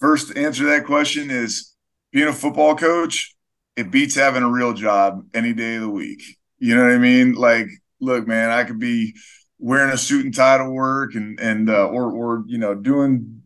first 0.00 0.36
answer 0.36 0.64
to 0.64 0.70
that 0.70 0.86
question 0.86 1.30
is 1.30 1.74
being 2.12 2.28
a 2.28 2.32
football 2.32 2.76
coach. 2.76 3.34
It 3.76 3.90
beats 3.90 4.14
having 4.14 4.42
a 4.42 4.50
real 4.50 4.72
job 4.72 5.26
any 5.34 5.52
day 5.52 5.76
of 5.76 5.82
the 5.82 5.90
week. 5.90 6.22
You 6.58 6.76
know 6.76 6.84
what 6.84 6.92
I 6.94 6.98
mean? 6.98 7.34
Like, 7.34 7.66
look, 8.00 8.26
man, 8.26 8.50
I 8.50 8.64
could 8.64 8.78
be 8.78 9.14
wearing 9.58 9.92
a 9.92 9.98
suit 9.98 10.24
and 10.24 10.34
tie 10.34 10.58
to 10.58 10.70
work 10.70 11.14
and 11.14 11.38
and 11.40 11.70
uh, 11.70 11.86
or 11.88 12.12
or 12.12 12.44
you 12.46 12.58
know 12.58 12.74
doing 12.74 13.42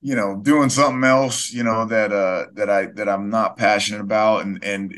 you 0.00 0.14
know 0.16 0.36
doing 0.42 0.70
something 0.70 1.04
else 1.04 1.52
you 1.52 1.62
know 1.62 1.84
that 1.84 2.12
uh 2.12 2.46
that 2.54 2.70
i 2.70 2.86
that 2.94 3.08
i'm 3.08 3.28
not 3.28 3.56
passionate 3.56 4.00
about 4.00 4.44
and 4.44 4.62
and 4.64 4.94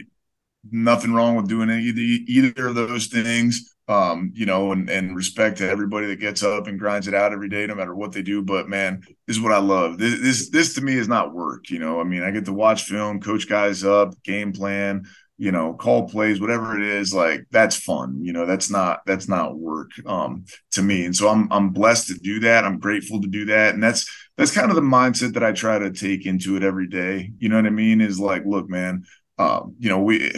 nothing 0.70 1.12
wrong 1.12 1.36
with 1.36 1.48
doing 1.48 1.70
either 1.70 2.00
either 2.28 2.68
of 2.68 2.74
those 2.74 3.06
things 3.08 3.71
um, 3.88 4.30
you 4.34 4.46
know, 4.46 4.72
and, 4.72 4.88
and 4.88 5.16
respect 5.16 5.58
to 5.58 5.68
everybody 5.68 6.06
that 6.06 6.20
gets 6.20 6.42
up 6.42 6.66
and 6.66 6.78
grinds 6.78 7.08
it 7.08 7.14
out 7.14 7.32
every 7.32 7.48
day, 7.48 7.66
no 7.66 7.74
matter 7.74 7.94
what 7.94 8.12
they 8.12 8.22
do. 8.22 8.42
But 8.42 8.68
man, 8.68 9.02
this 9.26 9.36
is 9.36 9.42
what 9.42 9.52
I 9.52 9.58
love. 9.58 9.98
This, 9.98 10.20
this, 10.20 10.50
this 10.50 10.74
to 10.74 10.80
me 10.80 10.94
is 10.94 11.08
not 11.08 11.34
work. 11.34 11.68
You 11.70 11.78
know, 11.78 12.00
I 12.00 12.04
mean, 12.04 12.22
I 12.22 12.30
get 12.30 12.44
to 12.44 12.52
watch 12.52 12.84
film, 12.84 13.20
coach 13.20 13.48
guys 13.48 13.84
up, 13.84 14.14
game 14.22 14.52
plan, 14.52 15.04
you 15.42 15.50
know, 15.50 15.74
call 15.74 16.08
plays, 16.08 16.40
whatever 16.40 16.76
it 16.80 16.86
is. 16.86 17.12
Like 17.12 17.46
that's 17.50 17.76
fun. 17.76 18.20
You 18.22 18.32
know, 18.32 18.46
that's 18.46 18.70
not 18.70 19.00
that's 19.06 19.28
not 19.28 19.58
work 19.58 19.90
um, 20.06 20.44
to 20.70 20.82
me. 20.82 21.04
And 21.04 21.16
so 21.16 21.28
I'm 21.28 21.52
I'm 21.52 21.70
blessed 21.70 22.06
to 22.08 22.14
do 22.14 22.38
that. 22.40 22.64
I'm 22.64 22.78
grateful 22.78 23.20
to 23.20 23.28
do 23.28 23.46
that, 23.46 23.74
and 23.74 23.82
that's 23.82 24.08
that's 24.36 24.54
kind 24.54 24.70
of 24.70 24.76
the 24.76 24.82
mindset 24.82 25.34
that 25.34 25.42
I 25.42 25.50
try 25.50 25.80
to 25.80 25.90
take 25.90 26.26
into 26.26 26.56
it 26.56 26.62
every 26.62 26.86
day. 26.86 27.32
You 27.38 27.48
know 27.48 27.56
what 27.56 27.66
I 27.66 27.70
mean? 27.70 28.00
Is 28.00 28.20
like, 28.20 28.44
look, 28.46 28.70
man, 28.70 29.02
um, 29.36 29.74
you 29.80 29.88
know, 29.88 30.00
we 30.00 30.30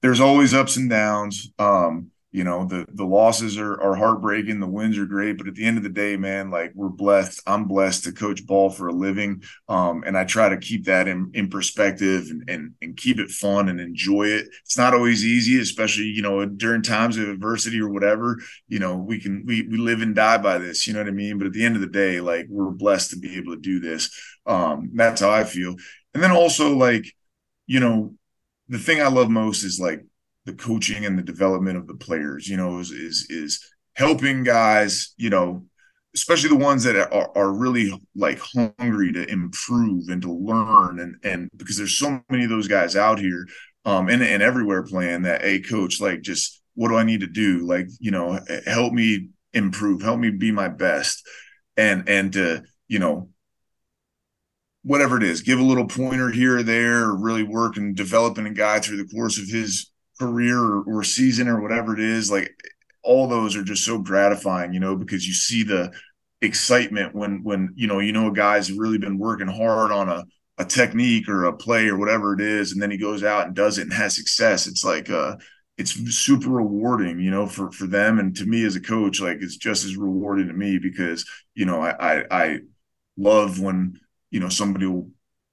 there's 0.00 0.20
always 0.20 0.54
ups 0.54 0.76
and 0.76 0.88
downs. 0.88 1.52
Um, 1.58 2.11
you 2.32 2.44
know 2.44 2.64
the 2.64 2.86
the 2.94 3.04
losses 3.04 3.58
are 3.58 3.80
are 3.80 3.94
heartbreaking 3.94 4.58
the 4.58 4.66
wins 4.66 4.98
are 4.98 5.06
great 5.06 5.36
but 5.36 5.46
at 5.46 5.54
the 5.54 5.64
end 5.64 5.76
of 5.76 5.82
the 5.82 5.90
day 5.90 6.16
man 6.16 6.50
like 6.50 6.72
we're 6.74 6.88
blessed. 6.88 7.42
I'm 7.46 7.66
blessed 7.68 8.04
to 8.04 8.12
coach 8.12 8.44
ball 8.46 8.70
for 8.70 8.88
a 8.88 8.92
living 8.92 9.42
um, 9.68 10.02
and 10.06 10.16
i 10.16 10.24
try 10.24 10.48
to 10.48 10.56
keep 10.56 10.86
that 10.86 11.06
in 11.06 11.30
in 11.34 11.48
perspective 11.50 12.28
and, 12.30 12.42
and 12.48 12.72
and 12.80 12.96
keep 12.96 13.18
it 13.18 13.30
fun 13.30 13.68
and 13.68 13.80
enjoy 13.80 14.24
it. 14.24 14.48
It's 14.64 14.78
not 14.78 14.94
always 14.94 15.24
easy 15.24 15.60
especially 15.60 16.04
you 16.04 16.22
know 16.22 16.44
during 16.46 16.82
times 16.82 17.18
of 17.18 17.28
adversity 17.28 17.80
or 17.80 17.90
whatever 17.90 18.38
you 18.68 18.78
know 18.78 18.96
we 18.96 19.20
can 19.20 19.44
we 19.46 19.62
we 19.62 19.76
live 19.76 20.00
and 20.00 20.14
die 20.14 20.38
by 20.38 20.58
this 20.58 20.86
you 20.86 20.94
know 20.94 21.00
what 21.00 21.08
i 21.08 21.12
mean? 21.12 21.38
But 21.38 21.48
at 21.48 21.52
the 21.52 21.64
end 21.64 21.76
of 21.76 21.82
the 21.82 21.86
day 21.88 22.20
like 22.20 22.46
we're 22.48 22.70
blessed 22.70 23.10
to 23.10 23.18
be 23.18 23.36
able 23.36 23.54
to 23.54 23.60
do 23.60 23.78
this. 23.78 24.10
Um 24.46 24.90
that's 24.94 25.20
how 25.20 25.30
i 25.30 25.44
feel. 25.44 25.76
And 26.14 26.22
then 26.22 26.32
also 26.32 26.74
like 26.74 27.04
you 27.66 27.80
know 27.80 28.14
the 28.68 28.78
thing 28.78 29.02
i 29.02 29.08
love 29.08 29.28
most 29.28 29.64
is 29.64 29.78
like 29.78 30.02
the 30.44 30.52
coaching 30.54 31.04
and 31.04 31.18
the 31.18 31.22
development 31.22 31.76
of 31.76 31.86
the 31.86 31.94
players, 31.94 32.48
you 32.48 32.56
know, 32.56 32.78
is 32.78 32.90
is 32.90 33.26
is 33.30 33.64
helping 33.94 34.42
guys, 34.42 35.14
you 35.16 35.30
know, 35.30 35.64
especially 36.14 36.48
the 36.48 36.56
ones 36.56 36.82
that 36.84 36.96
are, 36.96 37.30
are 37.36 37.52
really 37.52 37.92
like 38.14 38.38
hungry 38.40 39.12
to 39.12 39.30
improve 39.30 40.08
and 40.08 40.22
to 40.22 40.32
learn 40.32 41.00
and 41.00 41.16
and 41.24 41.48
because 41.56 41.76
there's 41.76 41.96
so 41.96 42.20
many 42.30 42.44
of 42.44 42.50
those 42.50 42.68
guys 42.68 42.96
out 42.96 43.18
here 43.18 43.46
um 43.84 44.08
and, 44.08 44.22
and 44.22 44.42
everywhere 44.42 44.82
playing 44.82 45.22
that 45.22 45.42
a 45.42 45.46
hey, 45.46 45.60
coach 45.60 46.00
like 46.00 46.20
just 46.20 46.60
what 46.74 46.88
do 46.88 46.96
I 46.96 47.04
need 47.04 47.20
to 47.20 47.26
do? 47.26 47.66
Like 47.66 47.88
you 48.00 48.10
know 48.10 48.38
help 48.66 48.92
me 48.92 49.28
improve 49.52 50.02
help 50.02 50.18
me 50.18 50.30
be 50.30 50.52
my 50.52 50.68
best. 50.68 51.22
And 51.76 52.08
and 52.08 52.32
to 52.34 52.62
you 52.88 52.98
know 52.98 53.30
whatever 54.82 55.16
it 55.16 55.22
is 55.22 55.42
give 55.42 55.60
a 55.60 55.62
little 55.62 55.86
pointer 55.86 56.28
here 56.30 56.58
or 56.58 56.62
there 56.62 57.12
really 57.12 57.44
work 57.44 57.76
and 57.76 57.96
developing 57.96 58.46
a 58.46 58.52
guy 58.52 58.80
through 58.80 58.96
the 58.96 59.14
course 59.14 59.38
of 59.38 59.46
his 59.48 59.91
career 60.18 60.58
or, 60.58 60.82
or 60.82 61.04
season 61.04 61.48
or 61.48 61.60
whatever 61.60 61.94
it 61.94 62.00
is, 62.00 62.30
like 62.30 62.50
all 63.02 63.28
those 63.28 63.56
are 63.56 63.64
just 63.64 63.84
so 63.84 63.98
gratifying, 63.98 64.72
you 64.72 64.80
know, 64.80 64.96
because 64.96 65.26
you 65.26 65.34
see 65.34 65.62
the 65.62 65.92
excitement 66.40 67.14
when 67.14 67.42
when 67.44 67.72
you 67.76 67.86
know 67.86 68.00
you 68.00 68.12
know 68.12 68.26
a 68.28 68.32
guy's 68.32 68.72
really 68.72 68.98
been 68.98 69.18
working 69.18 69.46
hard 69.46 69.92
on 69.92 70.08
a 70.08 70.24
a 70.58 70.64
technique 70.64 71.28
or 71.28 71.44
a 71.44 71.52
play 71.56 71.88
or 71.88 71.96
whatever 71.98 72.34
it 72.34 72.40
is, 72.40 72.72
and 72.72 72.82
then 72.82 72.90
he 72.90 72.98
goes 72.98 73.24
out 73.24 73.46
and 73.46 73.56
does 73.56 73.78
it 73.78 73.82
and 73.82 73.92
has 73.92 74.14
success. 74.16 74.66
It's 74.66 74.84
like 74.84 75.10
uh 75.10 75.36
it's 75.78 75.92
super 76.14 76.50
rewarding, 76.50 77.18
you 77.20 77.30
know, 77.30 77.46
for 77.46 77.72
for 77.72 77.86
them 77.86 78.18
and 78.18 78.36
to 78.36 78.44
me 78.46 78.64
as 78.64 78.76
a 78.76 78.80
coach, 78.80 79.20
like 79.20 79.38
it's 79.40 79.56
just 79.56 79.84
as 79.84 79.96
rewarding 79.96 80.48
to 80.48 80.54
me 80.54 80.78
because 80.78 81.24
you 81.54 81.64
know 81.66 81.80
I 81.80 82.18
I, 82.20 82.24
I 82.30 82.58
love 83.16 83.60
when 83.60 83.98
you 84.30 84.40
know 84.40 84.48
somebody 84.48 84.86
will 84.86 85.10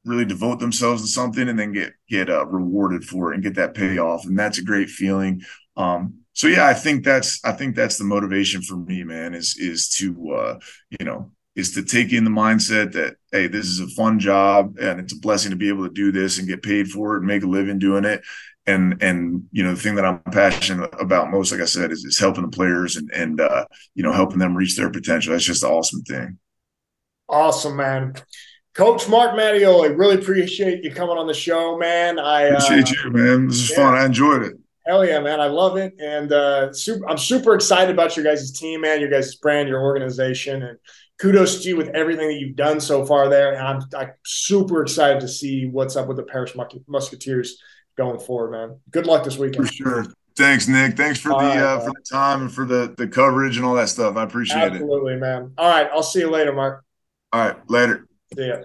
really 0.09 0.25
devote 0.25 0.59
themselves 0.59 1.01
to 1.01 1.07
something 1.07 1.47
and 1.47 1.57
then 1.57 1.71
get 1.71 1.93
get 2.09 2.29
uh, 2.29 2.45
rewarded 2.45 3.03
for 3.03 3.31
it 3.31 3.35
and 3.35 3.43
get 3.43 3.55
that 3.55 3.73
payoff. 3.73 4.25
And 4.25 4.37
that's 4.37 4.57
a 4.57 4.63
great 4.63 4.89
feeling. 4.89 5.41
Um, 5.77 6.19
so 6.39 6.47
yeah 6.47 6.67
i 6.67 6.73
think 6.73 7.03
that's 7.03 7.43
i 7.43 7.51
think 7.51 7.75
that's 7.75 7.97
the 7.97 8.03
motivation 8.05 8.61
for 8.61 8.77
me 8.77 9.03
man 9.03 9.33
is 9.33 9.57
is 9.57 9.89
to 9.89 10.31
uh, 10.31 10.59
you 10.97 11.05
know 11.05 11.31
is 11.55 11.73
to 11.73 11.83
take 11.83 12.13
in 12.13 12.23
the 12.23 12.29
mindset 12.29 12.93
that 12.93 13.15
hey 13.31 13.47
this 13.47 13.65
is 13.65 13.81
a 13.81 13.87
fun 13.89 14.19
job 14.19 14.77
and 14.79 15.01
it's 15.01 15.13
a 15.13 15.19
blessing 15.19 15.51
to 15.51 15.57
be 15.57 15.67
able 15.67 15.85
to 15.85 15.93
do 15.93 16.13
this 16.13 16.39
and 16.39 16.47
get 16.47 16.63
paid 16.63 16.87
for 16.87 17.15
it 17.15 17.19
and 17.19 17.27
make 17.27 17.43
a 17.43 17.47
living 17.47 17.77
doing 17.77 18.05
it. 18.05 18.21
And 18.65 19.01
and 19.01 19.43
you 19.51 19.63
know 19.63 19.73
the 19.73 19.81
thing 19.81 19.95
that 19.95 20.05
i'm 20.05 20.19
passionate 20.31 20.93
about 20.99 21.31
most 21.31 21.51
like 21.51 21.59
i 21.59 21.65
said 21.65 21.91
is, 21.91 22.05
is 22.05 22.19
helping 22.19 22.43
the 22.43 22.55
players 22.55 22.95
and 22.95 23.09
and 23.11 23.41
uh, 23.41 23.65
you 23.95 24.03
know 24.03 24.13
helping 24.13 24.39
them 24.39 24.55
reach 24.55 24.77
their 24.77 24.91
potential. 24.91 25.33
That's 25.33 25.43
just 25.43 25.63
an 25.63 25.71
awesome 25.71 26.03
thing. 26.03 26.37
Awesome 27.27 27.75
man 27.75 28.13
Coach 28.79 29.09
Marc 29.09 29.31
Mattioli, 29.33 29.97
really 29.97 30.15
appreciate 30.15 30.85
you 30.85 30.91
coming 30.93 31.17
on 31.17 31.27
the 31.27 31.33
show, 31.33 31.77
man. 31.77 32.17
I 32.17 32.43
appreciate 32.43 32.87
uh, 32.87 33.03
you, 33.03 33.11
man. 33.11 33.47
This 33.49 33.57
is 33.57 33.71
yeah. 33.71 33.75
fun. 33.75 33.93
I 33.93 34.05
enjoyed 34.05 34.41
it. 34.43 34.57
Hell 34.85 35.05
yeah, 35.05 35.19
man. 35.19 35.41
I 35.41 35.47
love 35.47 35.75
it. 35.75 35.95
And 35.99 36.31
uh, 36.31 36.71
super, 36.71 37.09
I'm 37.09 37.17
super 37.17 37.55
excited 37.55 37.93
about 37.93 38.15
your 38.15 38.23
guys' 38.23 38.57
team, 38.57 38.79
man, 38.79 39.01
your 39.01 39.09
guys' 39.09 39.35
brand, 39.35 39.67
your 39.67 39.81
organization. 39.81 40.63
And 40.63 40.77
kudos 41.19 41.61
to 41.61 41.67
you 41.67 41.75
with 41.75 41.89
everything 41.89 42.29
that 42.29 42.39
you've 42.39 42.55
done 42.55 42.79
so 42.79 43.05
far 43.05 43.27
there. 43.27 43.53
And 43.53 43.67
I'm, 43.67 43.81
I'm 43.97 44.13
super 44.23 44.81
excited 44.81 45.19
to 45.19 45.27
see 45.27 45.65
what's 45.65 45.97
up 45.97 46.07
with 46.07 46.15
the 46.15 46.23
Paris 46.23 46.55
Musketeers 46.87 47.61
going 47.97 48.17
forward, 48.17 48.51
man. 48.51 48.79
Good 48.91 49.07
luck 49.07 49.25
this 49.25 49.37
weekend. 49.37 49.67
For 49.67 49.73
sure. 49.73 50.05
Thanks, 50.37 50.69
Nick. 50.69 50.95
Thanks 50.95 51.19
for 51.19 51.33
all 51.33 51.41
the 51.41 51.47
right, 51.47 51.57
uh, 51.57 51.79
for 51.81 51.91
the 51.91 52.05
time 52.09 52.43
and 52.43 52.51
for 52.51 52.63
the 52.63 52.95
the 52.97 53.09
coverage 53.09 53.57
and 53.57 53.65
all 53.65 53.75
that 53.75 53.89
stuff. 53.89 54.15
I 54.15 54.23
appreciate 54.23 54.55
Absolutely, 54.55 55.15
it. 55.15 55.15
Absolutely, 55.15 55.15
man. 55.17 55.53
All 55.57 55.69
right. 55.69 55.89
I'll 55.91 56.01
see 56.01 56.19
you 56.19 56.29
later, 56.29 56.53
Marc. 56.53 56.85
All 57.33 57.41
right. 57.41 57.69
Later. 57.69 58.07
See 58.33 58.47
ya. 58.47 58.59